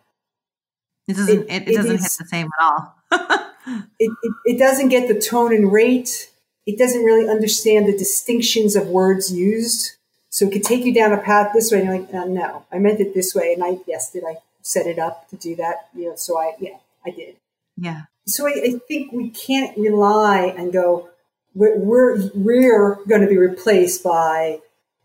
It 1.08 1.16
doesn't 1.16 1.50
it, 1.50 1.62
it, 1.62 1.68
it 1.68 1.74
doesn't 1.74 1.98
hit 1.98 2.12
the 2.18 2.26
same 2.26 2.48
at 2.60 2.64
all. 2.64 3.48
it, 3.66 4.10
it, 4.22 4.34
it 4.44 4.58
doesn't 4.58 4.88
get 4.88 5.08
the 5.08 5.20
tone 5.20 5.54
and 5.54 5.72
rate. 5.72 6.30
It 6.66 6.78
doesn't 6.78 7.04
really 7.04 7.28
understand 7.28 7.86
the 7.86 7.96
distinctions 7.96 8.76
of 8.76 8.88
words 8.88 9.32
used. 9.32 9.92
So 10.30 10.46
it 10.46 10.52
could 10.52 10.64
take 10.64 10.84
you 10.84 10.94
down 10.94 11.12
a 11.12 11.18
path 11.18 11.50
this 11.52 11.70
way, 11.70 11.80
and 11.80 11.88
you're 11.88 11.98
like, 11.98 12.14
uh, 12.14 12.24
no, 12.24 12.64
I 12.72 12.78
meant 12.78 13.00
it 13.00 13.14
this 13.14 13.34
way. 13.34 13.52
And 13.52 13.62
I, 13.62 13.78
yes, 13.86 14.10
did 14.10 14.24
I 14.24 14.36
set 14.62 14.86
it 14.86 14.98
up 14.98 15.28
to 15.28 15.36
do 15.36 15.56
that. 15.56 15.88
You 15.94 16.10
know, 16.10 16.16
so 16.16 16.38
I, 16.38 16.54
yeah, 16.58 16.78
I 17.04 17.10
did. 17.10 17.36
Yeah. 17.76 18.02
So 18.26 18.46
I, 18.46 18.50
I 18.50 18.80
think 18.88 19.12
we 19.12 19.28
can't 19.30 19.76
rely 19.76 20.54
and 20.56 20.72
go, 20.72 21.10
we're, 21.54 21.76
we're, 21.76 22.30
we're 22.34 22.94
going 23.06 23.20
to 23.20 23.26
be 23.26 23.36
replaced 23.36 24.02
by 24.02 24.60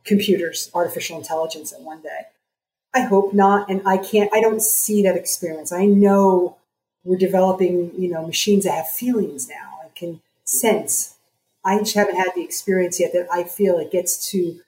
computers, 0.05 0.71
artificial 0.73 1.17
intelligence 1.17 1.73
at 1.73 1.81
one 1.81 2.01
day. 2.01 2.21
I 2.93 3.01
hope 3.01 3.33
not. 3.33 3.69
And 3.69 3.81
I 3.85 3.97
can't, 3.97 4.29
I 4.33 4.39
don't 4.39 4.61
see 4.61 5.03
that 5.03 5.17
experience. 5.17 5.73
I 5.73 5.85
know 5.85 6.55
we're 7.07 7.17
developing, 7.17 7.93
you 7.97 8.09
know, 8.09 8.27
machines 8.27 8.65
that 8.65 8.73
have 8.73 8.89
feelings 8.89 9.47
now 9.47 9.79
and 9.81 9.95
can 9.95 10.21
sense. 10.43 11.15
I 11.63 11.79
just 11.79 11.95
haven't 11.95 12.17
had 12.17 12.31
the 12.35 12.43
experience 12.43 12.99
yet 12.99 13.13
that 13.13 13.27
I 13.31 13.45
feel 13.45 13.77
it 13.77 13.93
gets 13.93 14.29
to 14.31 14.59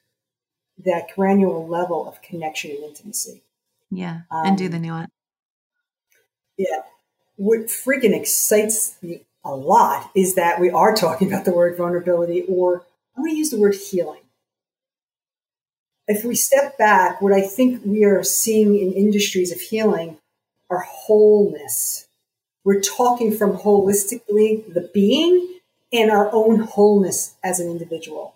that 0.86 1.08
granular 1.14 1.60
level 1.60 2.08
of 2.08 2.22
connection 2.22 2.72
and 2.72 2.84
intimacy. 2.86 3.44
Yeah. 3.92 4.22
Um, 4.32 4.48
and 4.48 4.58
do 4.58 4.70
the 4.70 4.80
nuance. 4.80 5.12
Yeah. 6.58 6.84
What 7.36 7.68
freaking 7.68 8.16
excites 8.16 8.96
me 9.02 9.26
a 9.44 9.54
lot 9.54 10.10
is 10.16 10.36
that 10.36 10.62
we 10.62 10.70
are 10.70 10.96
talking 10.96 11.28
about 11.28 11.44
the 11.44 11.54
word 11.54 11.78
vulnerability, 11.78 12.44
or 12.48 12.86
I'm 13.18 13.24
going 13.24 13.34
to 13.34 13.38
use 13.38 13.50
the 13.50 13.60
word 13.60 13.76
healing. 13.76 14.22
If 16.08 16.24
we 16.24 16.36
step 16.36 16.78
back, 16.78 17.22
what 17.22 17.34
I 17.34 17.42
think 17.42 17.82
we 17.86 18.06
are 18.06 18.24
seeing 18.24 18.80
in 18.80 18.94
industries 18.94 19.52
of 19.52 19.60
healing 19.60 20.20
are 20.70 20.86
wholeness. 20.88 22.09
We're 22.64 22.82
talking 22.82 23.36
from 23.36 23.58
holistically 23.58 24.74
the 24.74 24.90
being 24.94 25.60
and 25.92 26.12
our 26.12 26.30
own 26.34 26.60
wholeness 26.60 27.36
as 27.44 27.60
an 27.60 27.70
individual. 27.70 28.36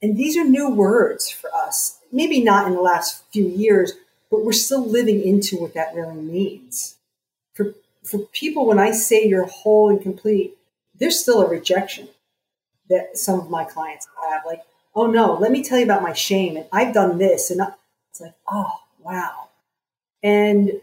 And 0.00 0.16
these 0.16 0.36
are 0.36 0.44
new 0.44 0.70
words 0.70 1.30
for 1.30 1.50
us. 1.54 1.98
Maybe 2.12 2.42
not 2.42 2.66
in 2.66 2.74
the 2.74 2.80
last 2.80 3.24
few 3.32 3.46
years, 3.46 3.92
but 4.30 4.44
we're 4.44 4.52
still 4.52 4.86
living 4.86 5.22
into 5.22 5.56
what 5.56 5.74
that 5.74 5.94
really 5.94 6.14
means. 6.14 6.96
For, 7.54 7.74
for 8.04 8.18
people, 8.18 8.66
when 8.66 8.78
I 8.78 8.92
say 8.92 9.26
you're 9.26 9.46
whole 9.46 9.90
and 9.90 10.00
complete, 10.00 10.56
there's 10.98 11.20
still 11.20 11.42
a 11.42 11.48
rejection 11.48 12.08
that 12.88 13.18
some 13.18 13.38
of 13.40 13.50
my 13.50 13.64
clients 13.64 14.06
have. 14.30 14.42
Like, 14.46 14.62
oh 14.94 15.06
no, 15.06 15.34
let 15.34 15.52
me 15.52 15.62
tell 15.62 15.78
you 15.78 15.84
about 15.84 16.02
my 16.02 16.12
shame. 16.12 16.56
And 16.56 16.66
I've 16.72 16.94
done 16.94 17.18
this. 17.18 17.50
And 17.50 17.60
I, 17.60 17.72
it's 18.10 18.20
like, 18.20 18.34
oh, 18.50 18.80
wow. 19.02 19.48
And 20.22 20.80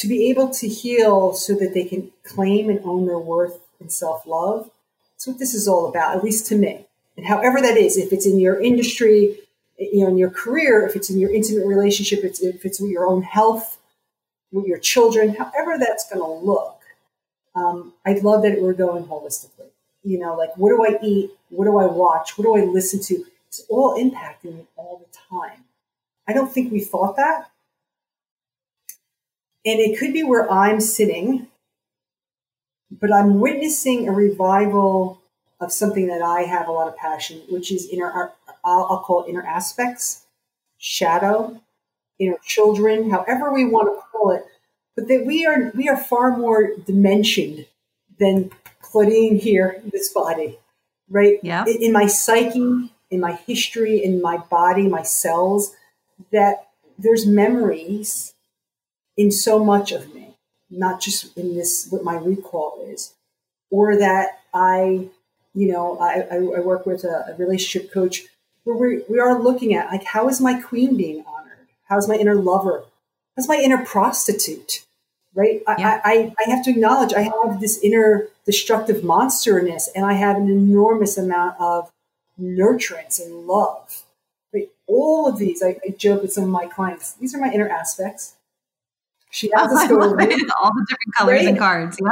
to 0.00 0.08
be 0.08 0.30
able 0.30 0.48
to 0.48 0.66
heal 0.66 1.34
so 1.34 1.54
that 1.54 1.74
they 1.74 1.84
can 1.84 2.10
claim 2.24 2.70
and 2.70 2.80
own 2.84 3.06
their 3.06 3.18
worth 3.18 3.60
and 3.80 3.92
self 3.92 4.26
love. 4.26 4.70
That's 5.12 5.26
what 5.26 5.38
this 5.38 5.52
is 5.52 5.68
all 5.68 5.86
about, 5.88 6.16
at 6.16 6.24
least 6.24 6.46
to 6.46 6.56
me. 6.56 6.86
And 7.18 7.26
however 7.26 7.60
that 7.60 7.76
is, 7.76 7.98
if 7.98 8.10
it's 8.10 8.24
in 8.24 8.40
your 8.40 8.58
industry, 8.58 9.36
you 9.78 10.00
know, 10.02 10.08
in 10.08 10.16
your 10.16 10.30
career, 10.30 10.86
if 10.86 10.96
it's 10.96 11.10
in 11.10 11.18
your 11.18 11.30
intimate 11.30 11.66
relationship, 11.66 12.24
it's, 12.24 12.40
if 12.40 12.64
it's 12.64 12.80
with 12.80 12.90
your 12.90 13.06
own 13.06 13.20
health, 13.20 13.78
with 14.50 14.64
your 14.64 14.78
children, 14.78 15.34
however 15.34 15.76
that's 15.78 16.08
going 16.10 16.24
to 16.24 16.46
look. 16.46 16.78
Um, 17.54 17.92
I 18.06 18.12
love 18.14 18.42
that 18.42 18.58
we're 18.58 18.72
going 18.72 19.04
holistically. 19.04 19.68
You 20.02 20.18
know, 20.18 20.34
like 20.34 20.56
what 20.56 20.70
do 20.70 20.82
I 20.82 20.98
eat? 21.02 21.30
What 21.50 21.66
do 21.66 21.76
I 21.76 21.84
watch? 21.84 22.38
What 22.38 22.44
do 22.44 22.56
I 22.56 22.64
listen 22.64 23.02
to? 23.02 23.26
It's 23.48 23.66
all 23.68 23.98
impacting 23.98 24.56
me 24.56 24.66
all 24.76 25.04
the 25.04 25.18
time. 25.36 25.64
I 26.26 26.32
don't 26.32 26.50
think 26.50 26.72
we 26.72 26.80
thought 26.80 27.16
that. 27.16 27.49
And 29.64 29.78
it 29.78 29.98
could 29.98 30.12
be 30.12 30.22
where 30.22 30.50
I'm 30.50 30.80
sitting, 30.80 31.48
but 32.90 33.12
I'm 33.12 33.40
witnessing 33.40 34.08
a 34.08 34.12
revival 34.12 35.20
of 35.60 35.72
something 35.72 36.06
that 36.06 36.22
I 36.22 36.42
have 36.42 36.66
a 36.66 36.72
lot 36.72 36.88
of 36.88 36.96
passion, 36.96 37.42
which 37.48 37.70
is 37.70 37.88
inner 37.88 38.32
I'll, 38.64 38.86
I'll 38.90 39.00
call 39.00 39.24
it 39.24 39.30
inner 39.30 39.42
aspects, 39.42 40.22
shadow, 40.78 41.60
inner 42.18 42.38
children, 42.44 43.10
however 43.10 43.52
we 43.52 43.64
want 43.64 43.88
to 43.88 44.02
call 44.10 44.30
it, 44.30 44.44
but 44.96 45.08
that 45.08 45.24
we 45.26 45.44
are 45.44 45.70
we 45.74 45.88
are 45.88 45.96
far 45.96 46.36
more 46.36 46.70
dimensioned 46.86 47.66
than 48.18 48.50
Claudine 48.80 49.38
here 49.38 49.82
this 49.92 50.12
body, 50.12 50.58
right? 51.08 51.38
Yeah. 51.42 51.64
In 51.66 51.92
my 51.92 52.06
psyche, 52.06 52.92
in 53.10 53.20
my 53.20 53.32
history, 53.32 54.02
in 54.02 54.22
my 54.22 54.38
body, 54.38 54.88
my 54.88 55.02
cells, 55.02 55.74
that 56.32 56.68
there's 56.98 57.26
memories 57.26 58.34
in 59.20 59.30
so 59.30 59.62
much 59.62 59.92
of 59.92 60.14
me, 60.14 60.34
not 60.70 61.00
just 61.00 61.36
in 61.36 61.54
this 61.54 61.88
what 61.90 62.04
my 62.04 62.16
recall 62.16 62.84
is, 62.88 63.14
or 63.70 63.96
that 63.96 64.40
I, 64.54 65.08
you 65.54 65.72
know, 65.72 65.98
I, 65.98 66.36
I 66.36 66.60
work 66.60 66.86
with 66.86 67.04
a, 67.04 67.32
a 67.32 67.36
relationship 67.36 67.92
coach 67.92 68.22
where 68.64 68.76
we, 68.76 69.02
we 69.08 69.18
are 69.18 69.42
looking 69.42 69.74
at 69.74 69.90
like 69.90 70.04
how 70.04 70.28
is 70.28 70.40
my 70.40 70.60
queen 70.60 70.96
being 70.96 71.24
honored 71.26 71.66
how's 71.88 72.08
my 72.08 72.14
inner 72.14 72.34
lover 72.34 72.84
how's 73.36 73.48
my 73.48 73.56
inner 73.56 73.84
prostitute 73.84 74.84
right 75.34 75.62
yeah. 75.78 76.00
I, 76.04 76.12
I, 76.12 76.34
I 76.46 76.50
have 76.50 76.64
to 76.64 76.70
acknowledge 76.70 77.14
i 77.14 77.22
have 77.22 77.60
this 77.60 77.80
inner 77.82 78.28
destructive 78.44 79.02
monster 79.02 79.58
in 79.58 79.64
this 79.64 79.88
and 79.94 80.04
i 80.04 80.12
have 80.12 80.36
an 80.36 80.48
enormous 80.48 81.16
amount 81.16 81.58
of 81.58 81.90
nurturance 82.40 83.20
and 83.20 83.46
love 83.46 84.04
Right? 84.52 84.68
All 84.86 85.28
of 85.28 85.38
these, 85.38 85.62
I, 85.62 85.76
I 85.86 85.90
joke 85.96 86.22
with 86.22 86.32
some 86.32 86.44
of 86.44 86.50
my 86.50 86.66
clients, 86.66 87.12
these 87.14 87.34
are 87.34 87.38
my 87.38 87.52
inner 87.52 87.68
aspects. 87.68 88.34
She 89.30 89.50
has 89.56 89.72
a 89.72 89.86
story. 89.86 90.02
All 90.62 90.72
the 90.74 90.86
different 90.88 91.14
colors 91.16 91.40
right? 91.40 91.48
and 91.48 91.58
cards. 91.58 91.98
Yeah. 92.02 92.10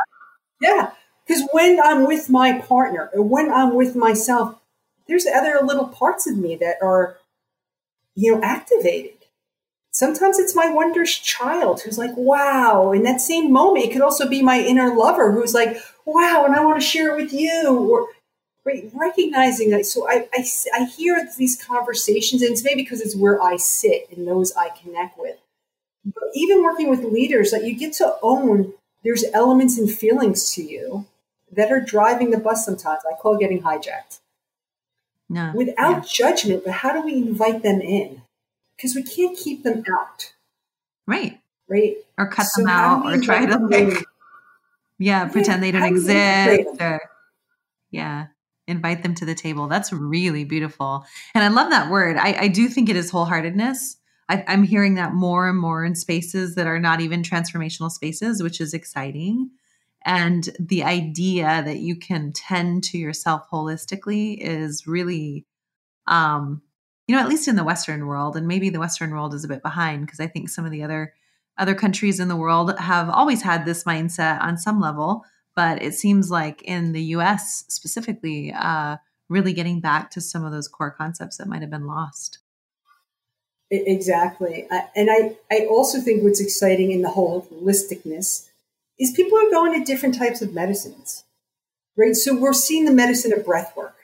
Yeah. 0.60 0.90
Because 1.26 1.46
when 1.52 1.78
I'm 1.80 2.06
with 2.06 2.30
my 2.30 2.58
partner 2.58 3.10
or 3.12 3.22
when 3.22 3.52
I'm 3.52 3.74
with 3.74 3.94
myself, 3.94 4.58
there's 5.06 5.26
other 5.26 5.60
little 5.62 5.88
parts 5.88 6.26
of 6.26 6.36
me 6.36 6.56
that 6.56 6.76
are, 6.82 7.18
you 8.14 8.34
know, 8.34 8.42
activated. 8.42 9.12
Sometimes 9.90 10.38
it's 10.38 10.54
my 10.54 10.68
wondrous 10.70 11.18
child 11.18 11.82
who's 11.82 11.98
like, 11.98 12.16
wow. 12.16 12.92
In 12.92 13.02
that 13.02 13.20
same 13.20 13.52
moment, 13.52 13.86
it 13.86 13.92
could 13.92 14.02
also 14.02 14.28
be 14.28 14.42
my 14.42 14.60
inner 14.60 14.94
lover 14.94 15.32
who's 15.32 15.54
like, 15.54 15.76
wow, 16.04 16.44
and 16.46 16.54
I 16.54 16.64
want 16.64 16.80
to 16.80 16.86
share 16.86 17.10
it 17.10 17.22
with 17.22 17.32
you. 17.32 17.66
Or 17.68 18.08
right, 18.64 18.90
recognizing 18.94 19.70
that. 19.70 19.86
So 19.86 20.08
I, 20.08 20.28
I, 20.32 20.46
I 20.74 20.84
hear 20.84 21.28
these 21.36 21.62
conversations, 21.62 22.42
and 22.42 22.52
it's 22.52 22.64
maybe 22.64 22.82
because 22.82 23.00
it's 23.00 23.16
where 23.16 23.42
I 23.42 23.56
sit 23.56 24.08
and 24.14 24.26
those 24.26 24.52
I 24.56 24.68
connect 24.68 25.18
with. 25.18 25.36
But 26.14 26.24
even 26.34 26.62
working 26.62 26.88
with 26.88 27.04
leaders, 27.04 27.50
that 27.50 27.62
like 27.62 27.68
you 27.68 27.78
get 27.78 27.92
to 27.94 28.16
own 28.22 28.72
there's 29.04 29.24
elements 29.32 29.78
and 29.78 29.90
feelings 29.90 30.52
to 30.54 30.62
you 30.62 31.06
that 31.52 31.70
are 31.70 31.80
driving 31.80 32.30
the 32.30 32.38
bus 32.38 32.64
sometimes. 32.64 33.00
I 33.08 33.14
call 33.14 33.36
getting 33.36 33.62
hijacked. 33.62 34.20
No, 35.28 35.52
Without 35.54 36.04
yeah. 36.04 36.04
judgment, 36.10 36.64
but 36.64 36.72
how 36.72 36.92
do 36.92 37.02
we 37.02 37.14
invite 37.14 37.62
them 37.62 37.80
in? 37.80 38.22
Because 38.76 38.94
we 38.94 39.02
can't 39.02 39.36
keep 39.36 39.62
them 39.62 39.84
out. 39.92 40.32
Right. 41.06 41.40
Right. 41.68 41.96
Or 42.16 42.26
cut 42.26 42.46
so 42.46 42.62
them 42.62 42.70
out 42.70 43.06
or 43.06 43.20
try 43.20 43.44
to 43.44 43.58
like, 43.58 44.04
yeah, 44.98 45.28
pretend 45.28 45.62
they 45.62 45.70
don't 45.70 45.82
exist 45.82 46.80
or, 46.80 47.00
yeah, 47.90 48.28
invite 48.66 49.02
them 49.02 49.14
to 49.16 49.26
the 49.26 49.34
table. 49.34 49.68
That's 49.68 49.92
really 49.92 50.44
beautiful. 50.44 51.04
And 51.34 51.44
I 51.44 51.48
love 51.48 51.70
that 51.70 51.90
word. 51.90 52.16
I, 52.16 52.32
I 52.40 52.48
do 52.48 52.68
think 52.68 52.88
it 52.88 52.96
is 52.96 53.10
wholeheartedness. 53.10 53.96
I, 54.28 54.44
I'm 54.46 54.62
hearing 54.62 54.94
that 54.94 55.14
more 55.14 55.48
and 55.48 55.58
more 55.58 55.84
in 55.84 55.94
spaces 55.94 56.54
that 56.54 56.66
are 56.66 56.78
not 56.78 57.00
even 57.00 57.22
transformational 57.22 57.90
spaces, 57.90 58.42
which 58.42 58.60
is 58.60 58.74
exciting. 58.74 59.50
And 60.04 60.48
the 60.58 60.84
idea 60.84 61.62
that 61.64 61.78
you 61.78 61.96
can 61.96 62.32
tend 62.32 62.84
to 62.84 62.98
yourself 62.98 63.48
holistically 63.50 64.38
is 64.38 64.86
really, 64.86 65.46
um, 66.06 66.62
you 67.06 67.16
know, 67.16 67.22
at 67.22 67.28
least 67.28 67.48
in 67.48 67.56
the 67.56 67.64
Western 67.64 68.06
world, 68.06 68.36
and 68.36 68.46
maybe 68.46 68.70
the 68.70 68.78
Western 68.78 69.10
world 69.10 69.34
is 69.34 69.44
a 69.44 69.48
bit 69.48 69.62
behind 69.62 70.06
because 70.06 70.20
I 70.20 70.26
think 70.26 70.48
some 70.48 70.64
of 70.64 70.70
the 70.70 70.82
other 70.82 71.14
other 71.56 71.74
countries 71.74 72.20
in 72.20 72.28
the 72.28 72.36
world 72.36 72.78
have 72.78 73.10
always 73.10 73.42
had 73.42 73.64
this 73.64 73.82
mindset 73.82 74.40
on 74.40 74.56
some 74.56 74.80
level, 74.80 75.24
but 75.56 75.82
it 75.82 75.92
seems 75.92 76.30
like 76.30 76.62
in 76.62 76.92
the 76.92 77.02
U.S. 77.02 77.64
specifically, 77.68 78.52
uh, 78.52 78.96
really 79.28 79.52
getting 79.52 79.80
back 79.80 80.10
to 80.12 80.20
some 80.20 80.44
of 80.44 80.52
those 80.52 80.68
core 80.68 80.92
concepts 80.92 81.36
that 81.38 81.48
might 81.48 81.60
have 81.60 81.70
been 81.70 81.88
lost. 81.88 82.38
Exactly. 83.70 84.66
And 84.96 85.10
I, 85.10 85.36
I 85.50 85.66
also 85.66 86.00
think 86.00 86.22
what's 86.22 86.40
exciting 86.40 86.90
in 86.90 87.02
the 87.02 87.10
whole 87.10 87.42
holisticness 87.52 88.48
is 88.98 89.10
people 89.12 89.38
are 89.38 89.50
going 89.50 89.78
to 89.78 89.84
different 89.84 90.16
types 90.16 90.40
of 90.40 90.54
medicines, 90.54 91.24
right? 91.96 92.16
So 92.16 92.36
we're 92.36 92.54
seeing 92.54 92.86
the 92.86 92.92
medicine 92.92 93.32
of 93.32 93.44
breath 93.44 93.76
work 93.76 93.96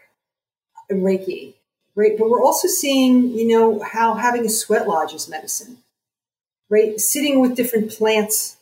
and 0.91 1.03
Reiki, 1.03 1.55
right? 1.95 2.12
But 2.19 2.31
we're 2.31 2.43
also 2.43 2.69
seeing, 2.69 3.31
you 3.31 3.49
know, 3.49 3.81
how 3.81 4.15
having 4.15 4.47
a 4.47 4.51
sweat 4.51 4.89
lodge 4.89 5.15
is 5.15 5.29
medicine, 5.29 5.79
right? 6.69 7.01
Sitting 7.01 7.41
with 7.41 7.57
different 7.57 7.91
plants 7.91 8.57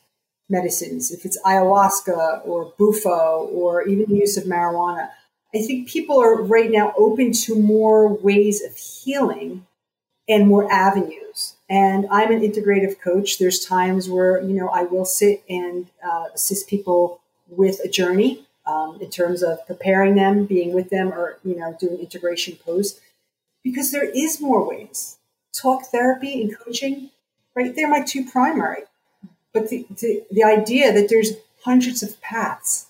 medicines, 0.49 1.11
if 1.11 1.25
it's 1.25 1.41
ayahuasca 1.43 2.45
or 2.47 2.73
bufo 2.77 3.49
or 3.53 3.83
even 3.87 4.05
the 4.09 4.17
use 4.17 4.37
of 4.37 4.43
marijuana. 4.45 5.09
I 5.55 5.61
think 5.61 5.87
people 5.89 6.21
are 6.21 6.41
right 6.41 6.71
now 6.71 6.93
open 6.97 7.31
to 7.45 7.55
more 7.55 8.07
ways 8.07 8.63
of 8.63 8.75
healing 8.77 9.65
and 10.27 10.47
more 10.47 10.71
avenues. 10.71 11.55
And 11.69 12.05
I'm 12.11 12.31
an 12.31 12.41
integrative 12.41 12.99
coach. 12.99 13.39
There's 13.39 13.65
times 13.65 14.09
where, 14.09 14.41
you 14.41 14.53
know, 14.53 14.69
I 14.69 14.83
will 14.83 15.05
sit 15.05 15.43
and 15.49 15.87
uh, 16.07 16.25
assist 16.33 16.67
people 16.67 17.19
with 17.49 17.79
a 17.83 17.89
journey 17.89 18.45
um, 18.65 18.99
in 19.01 19.09
terms 19.09 19.43
of 19.43 19.65
preparing 19.67 20.15
them, 20.15 20.45
being 20.45 20.73
with 20.73 20.89
them, 20.89 21.09
or, 21.09 21.39
you 21.43 21.55
know, 21.55 21.75
doing 21.79 21.99
integration 21.99 22.57
post, 22.63 23.01
because 23.63 23.91
there 23.91 24.09
is 24.09 24.39
more 24.39 24.67
ways. 24.67 25.17
Talk 25.53 25.85
therapy 25.85 26.41
and 26.41 26.57
coaching, 26.57 27.09
right? 27.55 27.75
They're 27.75 27.89
my 27.89 28.01
two 28.01 28.25
primary. 28.25 28.83
But 29.53 29.69
the, 29.69 29.85
the, 29.89 30.23
the 30.31 30.43
idea 30.43 30.93
that 30.93 31.09
there's 31.09 31.33
hundreds 31.63 32.01
of 32.01 32.19
paths 32.21 32.87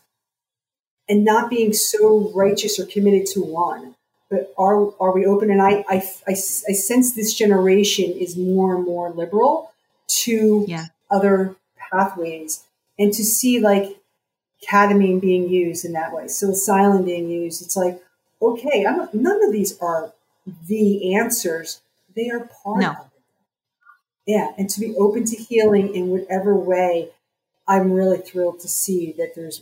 and 1.09 1.25
not 1.25 1.49
being 1.49 1.73
so 1.73 2.31
righteous 2.34 2.79
or 2.79 2.86
committed 2.86 3.25
to 3.27 3.41
one 3.41 3.95
but 4.34 4.51
are 4.57 4.91
are 4.99 5.13
we 5.13 5.27
open? 5.27 5.51
And 5.51 5.61
I, 5.61 5.86
I, 5.88 6.03
I, 6.27 6.31
I 6.31 6.73
sense 6.73 7.13
this 7.13 7.36
generation 7.36 8.11
is 8.11 8.36
more 8.36 8.75
and 8.75 8.84
more 8.84 9.11
liberal 9.11 9.71
to 10.23 10.65
yeah. 10.67 10.88
other 11.11 11.55
pathways 11.77 12.63
and 12.97 13.13
to 13.13 13.23
see 13.23 13.59
like 13.59 13.95
ketamine 14.67 15.21
being 15.21 15.49
used 15.49 15.86
in 15.86 15.91
that 15.93 16.11
way, 16.11 16.23
psilocybin 16.23 17.05
being 17.05 17.29
used. 17.29 17.61
It's 17.61 17.77
like, 17.77 18.01
okay, 18.41 18.86
I'm, 18.88 19.07
none 19.13 19.43
of 19.43 19.51
these 19.51 19.77
are 19.79 20.13
the 20.67 21.15
answers. 21.15 21.81
They 22.15 22.31
are 22.31 22.49
part 22.63 22.81
no. 22.81 22.89
of 22.89 22.97
it. 22.97 23.21
Yeah, 24.25 24.51
and 24.57 24.67
to 24.71 24.79
be 24.79 24.95
open 24.95 25.25
to 25.25 25.36
healing 25.36 25.93
in 25.93 26.07
whatever 26.07 26.55
way, 26.55 27.09
I'm 27.67 27.91
really 27.91 28.17
thrilled 28.17 28.61
to 28.61 28.67
see 28.67 29.11
that 29.19 29.36
there's 29.36 29.61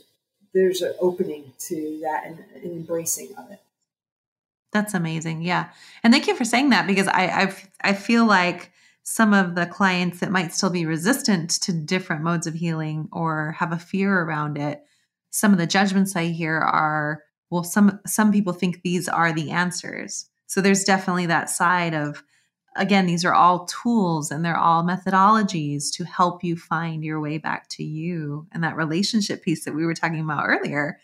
there's 0.53 0.81
an 0.81 0.93
opening 0.99 1.53
to 1.67 1.99
that 2.03 2.25
and 2.25 2.39
an 2.55 2.71
embracing 2.71 3.35
of 3.37 3.51
it. 3.51 3.59
That's 4.71 4.93
amazing. 4.93 5.41
Yeah. 5.41 5.69
And 6.03 6.13
thank 6.13 6.27
you 6.27 6.35
for 6.35 6.45
saying 6.45 6.69
that 6.69 6.87
because 6.87 7.07
I 7.07 7.27
I've, 7.27 7.69
I 7.83 7.93
feel 7.93 8.25
like 8.25 8.71
some 9.03 9.33
of 9.33 9.55
the 9.55 9.65
clients 9.65 10.19
that 10.19 10.31
might 10.31 10.53
still 10.53 10.69
be 10.69 10.85
resistant 10.85 11.49
to 11.49 11.73
different 11.73 12.23
modes 12.23 12.47
of 12.47 12.53
healing 12.53 13.09
or 13.11 13.55
have 13.57 13.73
a 13.73 13.79
fear 13.79 14.21
around 14.21 14.57
it, 14.57 14.83
some 15.31 15.51
of 15.51 15.57
the 15.57 15.67
judgments 15.67 16.15
I 16.15 16.25
hear 16.25 16.57
are, 16.57 17.23
well, 17.49 17.63
some 17.63 17.99
some 18.05 18.31
people 18.31 18.53
think 18.53 18.81
these 18.81 19.09
are 19.09 19.33
the 19.33 19.51
answers. 19.51 20.27
So 20.47 20.61
there's 20.61 20.83
definitely 20.83 21.25
that 21.27 21.49
side 21.49 21.93
of 21.93 22.23
again, 22.77 23.05
these 23.05 23.25
are 23.25 23.33
all 23.33 23.65
tools 23.65 24.31
and 24.31 24.45
they're 24.45 24.57
all 24.57 24.83
methodologies 24.83 25.91
to 25.91 26.05
help 26.05 26.41
you 26.41 26.55
find 26.55 27.03
your 27.03 27.19
way 27.19 27.37
back 27.37 27.67
to 27.67 27.83
you 27.83 28.47
and 28.53 28.63
that 28.63 28.77
relationship 28.77 29.43
piece 29.43 29.65
that 29.65 29.75
we 29.75 29.85
were 29.85 29.93
talking 29.93 30.21
about 30.21 30.45
earlier 30.47 30.97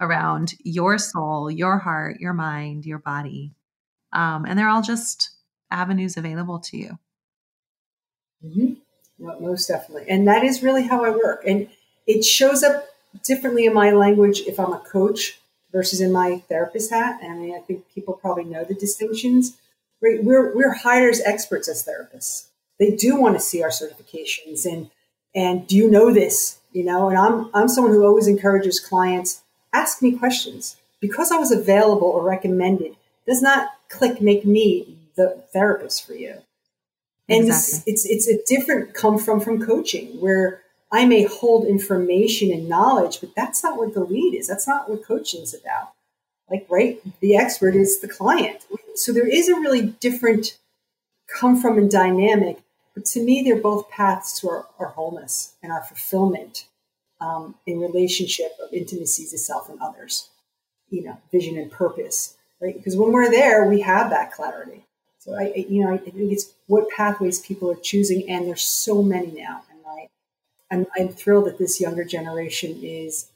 around 0.00 0.54
your 0.64 0.98
soul, 0.98 1.50
your 1.50 1.78
heart, 1.78 2.20
your 2.20 2.32
mind, 2.32 2.86
your 2.86 2.98
body. 2.98 3.54
Um, 4.12 4.44
and 4.46 4.58
they're 4.58 4.68
all 4.68 4.82
just 4.82 5.30
avenues 5.70 6.16
available 6.16 6.58
to 6.58 6.76
you. 6.76 6.98
Mm-hmm. 8.44 8.74
Most 9.44 9.68
definitely. 9.68 10.06
And 10.08 10.26
that 10.26 10.42
is 10.42 10.62
really 10.62 10.86
how 10.86 11.04
I 11.04 11.10
work. 11.10 11.42
And 11.46 11.68
it 12.06 12.24
shows 12.24 12.62
up 12.62 12.86
differently 13.22 13.66
in 13.66 13.74
my 13.74 13.90
language 13.90 14.40
if 14.40 14.58
I'm 14.58 14.72
a 14.72 14.78
coach 14.78 15.38
versus 15.72 16.00
in 16.00 16.10
my 16.10 16.42
therapist 16.48 16.90
hat. 16.90 17.20
And 17.22 17.32
I 17.32 17.36
mean, 17.36 17.54
I 17.54 17.60
think 17.60 17.84
people 17.94 18.14
probably 18.14 18.44
know 18.44 18.64
the 18.64 18.74
distinctions. 18.74 19.58
We're, 20.00 20.22
we're, 20.22 20.54
we're 20.54 20.74
hired 20.74 21.12
as 21.12 21.20
experts 21.20 21.68
as 21.68 21.86
therapists. 21.86 22.48
They 22.78 22.96
do 22.96 23.20
want 23.20 23.36
to 23.36 23.40
see 23.40 23.62
our 23.62 23.68
certifications 23.68 24.64
and, 24.64 24.90
and 25.34 25.66
do 25.66 25.76
you 25.76 25.90
know 25.90 26.12
this? 26.12 26.58
You 26.72 26.84
know, 26.84 27.08
and 27.08 27.18
I'm, 27.18 27.50
I'm 27.52 27.68
someone 27.68 27.92
who 27.92 28.04
always 28.04 28.26
encourages 28.26 28.80
clients 28.80 29.42
ask 29.72 30.02
me 30.02 30.12
questions. 30.12 30.76
Because 31.00 31.32
I 31.32 31.38
was 31.38 31.50
available 31.50 32.08
or 32.08 32.22
recommended 32.22 32.94
does 33.26 33.40
not 33.40 33.70
click 33.88 34.20
make 34.20 34.44
me 34.44 34.96
the 35.16 35.42
therapist 35.52 36.06
for 36.06 36.14
you. 36.14 36.36
And 37.28 37.46
exactly. 37.46 37.92
it's 37.92 38.04
it's 38.04 38.28
a 38.28 38.42
different 38.44 38.92
come 38.92 39.18
from 39.18 39.40
from 39.40 39.64
coaching 39.64 40.20
where 40.20 40.62
I 40.92 41.06
may 41.06 41.22
hold 41.22 41.66
information 41.66 42.50
and 42.50 42.68
knowledge, 42.68 43.20
but 43.20 43.34
that's 43.36 43.62
not 43.62 43.78
what 43.78 43.94
the 43.94 44.04
lead 44.04 44.34
is. 44.34 44.48
That's 44.48 44.66
not 44.66 44.90
what 44.90 45.04
coaching 45.04 45.42
is 45.42 45.54
about. 45.54 45.92
Like, 46.50 46.66
right, 46.68 47.00
the 47.20 47.36
expert 47.36 47.76
is 47.76 48.00
the 48.00 48.08
client. 48.08 48.66
So 48.96 49.12
there 49.12 49.28
is 49.28 49.48
a 49.48 49.54
really 49.54 49.86
different 50.00 50.58
come 51.32 51.60
from 51.60 51.78
and 51.78 51.90
dynamic. 51.90 52.58
But 52.94 53.04
to 53.06 53.22
me, 53.22 53.42
they're 53.42 53.54
both 53.54 53.88
paths 53.88 54.40
to 54.40 54.48
our, 54.48 54.66
our 54.80 54.88
wholeness 54.88 55.54
and 55.62 55.70
our 55.70 55.82
fulfillment 55.82 56.66
um, 57.20 57.54
in 57.66 57.80
relationship 57.80 58.52
of 58.62 58.72
intimacies 58.72 59.32
of 59.32 59.40
self 59.40 59.68
and 59.68 59.80
others, 59.80 60.28
you 60.88 61.02
know, 61.02 61.18
vision 61.30 61.58
and 61.58 61.70
purpose, 61.70 62.36
right? 62.60 62.76
Because 62.76 62.96
when 62.96 63.12
we're 63.12 63.30
there, 63.30 63.66
we 63.66 63.80
have 63.82 64.10
that 64.10 64.32
clarity. 64.32 64.84
So 65.18 65.34
I, 65.34 65.52
you 65.68 65.84
know, 65.84 65.92
I 65.92 65.98
think 65.98 66.16
it's 66.16 66.52
what 66.66 66.88
pathways 66.90 67.40
people 67.40 67.70
are 67.70 67.76
choosing, 67.76 68.28
and 68.30 68.46
there's 68.46 68.62
so 68.62 69.02
many 69.02 69.30
now. 69.32 69.62
And 69.70 69.80
I, 69.86 70.08
I'm, 70.70 70.86
I'm 70.96 71.08
thrilled 71.08 71.46
that 71.46 71.58
this 71.58 71.80
younger 71.80 72.04
generation 72.04 72.80
is 72.82 73.30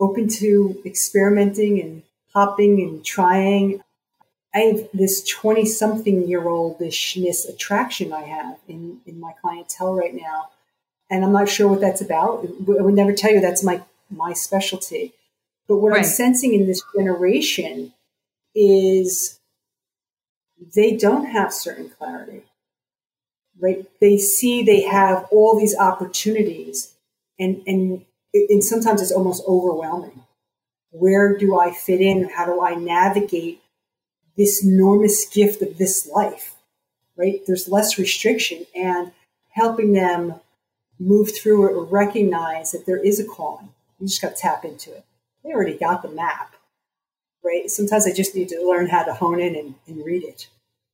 open 0.00 0.28
to 0.28 0.80
experimenting 0.86 1.80
and 1.80 2.02
hopping 2.32 2.80
and 2.80 3.04
trying. 3.04 3.82
I 4.54 4.60
have 4.60 4.88
this 4.94 5.22
20 5.24 5.66
something 5.66 6.26
year 6.26 6.44
oldishness 6.44 7.46
attraction 7.46 8.12
I 8.12 8.22
have 8.22 8.56
in, 8.66 9.00
in 9.06 9.20
my 9.20 9.32
clientele 9.42 9.94
right 9.94 10.14
now 10.14 10.48
and 11.10 11.24
I'm 11.24 11.32
not 11.32 11.48
sure 11.48 11.68
what 11.68 11.80
that's 11.80 12.00
about. 12.00 12.44
I 12.46 12.82
would 12.82 12.94
never 12.94 13.12
tell 13.12 13.32
you 13.32 13.40
that's 13.40 13.64
my 13.64 13.82
my 14.10 14.32
specialty. 14.32 15.14
But 15.66 15.78
what 15.78 15.92
right. 15.92 15.98
I'm 15.98 16.04
sensing 16.04 16.54
in 16.54 16.66
this 16.66 16.82
generation 16.96 17.92
is 18.54 19.38
they 20.74 20.96
don't 20.96 21.26
have 21.26 21.52
certain 21.52 21.90
clarity. 21.90 22.42
Right? 23.60 23.86
They 24.00 24.18
see 24.18 24.62
they 24.62 24.82
have 24.82 25.26
all 25.30 25.58
these 25.58 25.76
opportunities 25.76 26.94
and, 27.38 27.62
and, 27.66 28.04
and 28.32 28.62
sometimes 28.62 29.02
it's 29.02 29.12
almost 29.12 29.42
overwhelming. 29.46 30.22
Where 30.90 31.36
do 31.36 31.58
I 31.58 31.72
fit 31.72 32.00
in? 32.00 32.30
How 32.30 32.46
do 32.46 32.62
I 32.62 32.74
navigate 32.74 33.60
this 34.36 34.64
enormous 34.64 35.26
gift 35.26 35.60
of 35.60 35.76
this 35.76 36.06
life? 36.06 36.54
Right? 37.16 37.40
There's 37.46 37.68
less 37.68 37.98
restriction 37.98 38.64
and 38.74 39.12
helping 39.50 39.92
them 39.92 40.36
move 40.98 41.34
through 41.34 41.68
it 41.68 41.72
or 41.74 41.84
recognize 41.84 42.72
that 42.72 42.86
there 42.86 43.02
is 43.02 43.20
a 43.20 43.24
calling. 43.24 43.70
You 43.98 44.06
just 44.06 44.22
got 44.22 44.36
to 44.36 44.42
tap 44.42 44.64
into 44.64 44.92
it. 44.92 45.04
They 45.44 45.50
already 45.50 45.76
got 45.76 46.02
the 46.02 46.08
map, 46.08 46.54
right? 47.44 47.70
Sometimes 47.70 48.06
I 48.06 48.12
just 48.12 48.34
need 48.34 48.48
to 48.50 48.66
learn 48.66 48.88
how 48.88 49.04
to 49.04 49.14
hone 49.14 49.40
in 49.40 49.54
and, 49.56 49.74
and 49.86 50.04
read 50.04 50.24
it. 50.24 50.48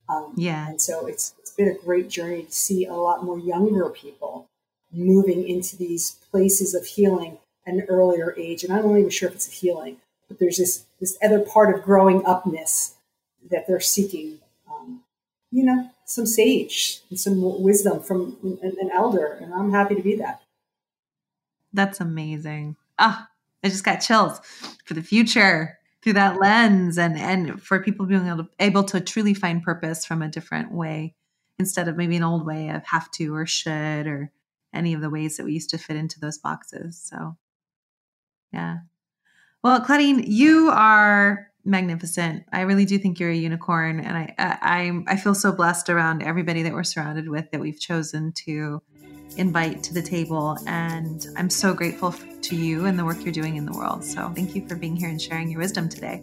Um, 0.09 0.32
yeah. 0.36 0.68
And 0.68 0.80
so 0.80 1.07
it's 1.07 1.34
it's 1.38 1.50
been 1.50 1.68
a 1.68 1.74
great 1.74 2.11
journey 2.11 2.42
to 2.42 2.52
see 2.52 2.84
a 2.84 2.94
lot 2.94 3.24
more 3.24 3.38
younger 3.38 3.88
people 3.88 4.48
moving 4.92 5.48
into 5.48 5.76
these 5.76 6.12
places 6.30 6.74
of 6.74 6.86
healing 6.86 7.38
at 7.66 7.74
an 7.74 7.82
earlier 7.88 8.34
age. 8.38 8.64
And 8.64 8.72
I'm 8.72 8.86
not 8.86 8.98
even 8.98 9.11
sure 9.11 9.28
if 9.28 9.34
it's 9.34 9.48
a 9.48 9.52
healing, 9.52 9.96
but 10.28 10.38
there's 10.38 10.59
this 10.59 10.84
this 11.00 11.16
other 11.22 11.40
part 11.40 11.74
of 11.74 11.82
growing 11.82 12.24
upness 12.26 12.94
that 13.50 13.66
they're 13.66 13.80
seeking. 13.80 14.38
Um, 14.70 15.02
you 15.50 15.64
know, 15.64 15.90
some 16.05 16.26
sage 16.26 17.00
and 17.11 17.18
some 17.18 17.62
wisdom 17.62 18.00
from 18.00 18.36
an, 18.42 18.76
an 18.80 18.90
elder, 18.90 19.38
and 19.40 19.55
I'm 19.55 19.72
happy 19.72 19.94
to 19.94 20.02
be 20.02 20.16
that. 20.16 20.42
That's 21.72 22.00
amazing. 22.00 22.76
Ah, 22.98 23.28
I 23.64 23.68
just 23.68 23.84
got 23.84 23.96
chills 23.96 24.40
for 24.84 24.94
the 24.94 25.02
future 25.02 25.78
through 26.02 26.12
that 26.12 26.38
lens 26.38 26.98
and 26.98 27.18
and 27.18 27.61
for 27.62 27.82
people 27.82 28.07
being 28.07 28.28
able 28.28 28.44
to, 28.44 28.50
able 28.61 28.84
to 28.84 29.00
truly 29.00 29.34
find 29.34 29.62
purpose 29.62 30.05
from 30.05 30.22
a 30.22 30.28
different 30.28 30.70
way 30.70 31.14
instead 31.59 31.88
of 31.88 31.96
maybe 31.96 32.16
an 32.16 32.22
old 32.22 32.44
way 32.46 32.68
of 32.68 32.84
have 32.84 33.11
to 33.12 33.34
or 33.34 33.46
should 33.46 34.07
or 34.07 34.30
any 34.72 34.92
of 34.92 35.00
the 35.00 35.11
ways 35.11 35.36
that 35.36 35.46
we 35.46 35.52
used 35.52 35.70
to 35.70 35.78
fit 35.78 35.96
into 35.96 36.20
those 36.20 36.38
boxes. 36.38 37.00
So 37.02 37.36
yeah. 38.52 38.78
Well, 39.62 39.80
Claudine, 39.80 40.24
you 40.26 40.68
are 40.70 41.50
magnificent. 41.65 42.45
I 42.53 42.62
really 42.62 42.85
do 42.85 42.99
think 42.99 43.19
you're 43.19 43.31
a 43.31 43.37
unicorn, 43.37 44.01
and 44.01 44.17
I, 44.17 44.35
I 44.39 45.03
I 45.07 45.17
feel 45.17 45.35
so 45.35 45.53
blessed 45.53 45.91
around 45.91 46.23
everybody 46.23 46.62
that 46.62 46.73
we're 46.73 46.85
surrounded 46.85 47.29
with 47.29 47.51
that 47.51 47.61
we've 47.61 47.81
chosen 47.81 48.33
to 48.45 48.83
invite 49.37 49.83
to 49.85 49.95
the 49.95 50.03
table. 50.03 50.57
And 50.67 51.27
I'm 51.37 51.51
so 51.51 51.75
grateful 51.75 52.15
to 52.43 52.57
you 52.57 52.87
and 52.87 52.99
the 52.99 53.05
work 53.05 53.25
you're 53.25 53.33
doing 53.33 53.57
in 53.57 53.67
the 53.67 53.73
world. 53.73 54.05
So 54.05 54.31
thank 54.35 54.55
you 54.55 54.67
for 54.69 54.77
being 54.77 54.97
here 54.97 55.09
and 55.09 55.21
sharing 55.21 55.51
your 55.51 55.61
wisdom 55.61 55.89
today. 55.89 56.23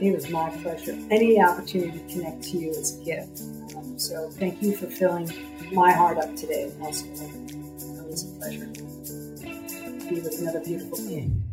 It 0.00 0.12
was 0.12 0.28
my 0.30 0.50
pleasure. 0.50 0.98
Any 1.10 1.40
opportunity 1.40 1.98
to 1.98 2.12
connect 2.12 2.42
to 2.44 2.58
you 2.58 2.70
is 2.70 2.98
a 2.98 3.04
gift. 3.04 3.40
Um, 3.76 3.98
so 3.98 4.30
thank 4.30 4.60
you 4.60 4.76
for 4.76 4.86
filling 4.86 5.30
my 5.72 5.92
heart 5.92 6.18
up 6.18 6.34
today. 6.34 6.72
Also, 6.80 7.06
it 7.06 8.06
was 8.06 8.24
a 8.24 8.38
pleasure 8.38 8.66
to 8.66 10.08
be 10.08 10.20
with 10.20 10.40
another 10.40 10.60
beautiful 10.60 10.98
being. 11.06 11.51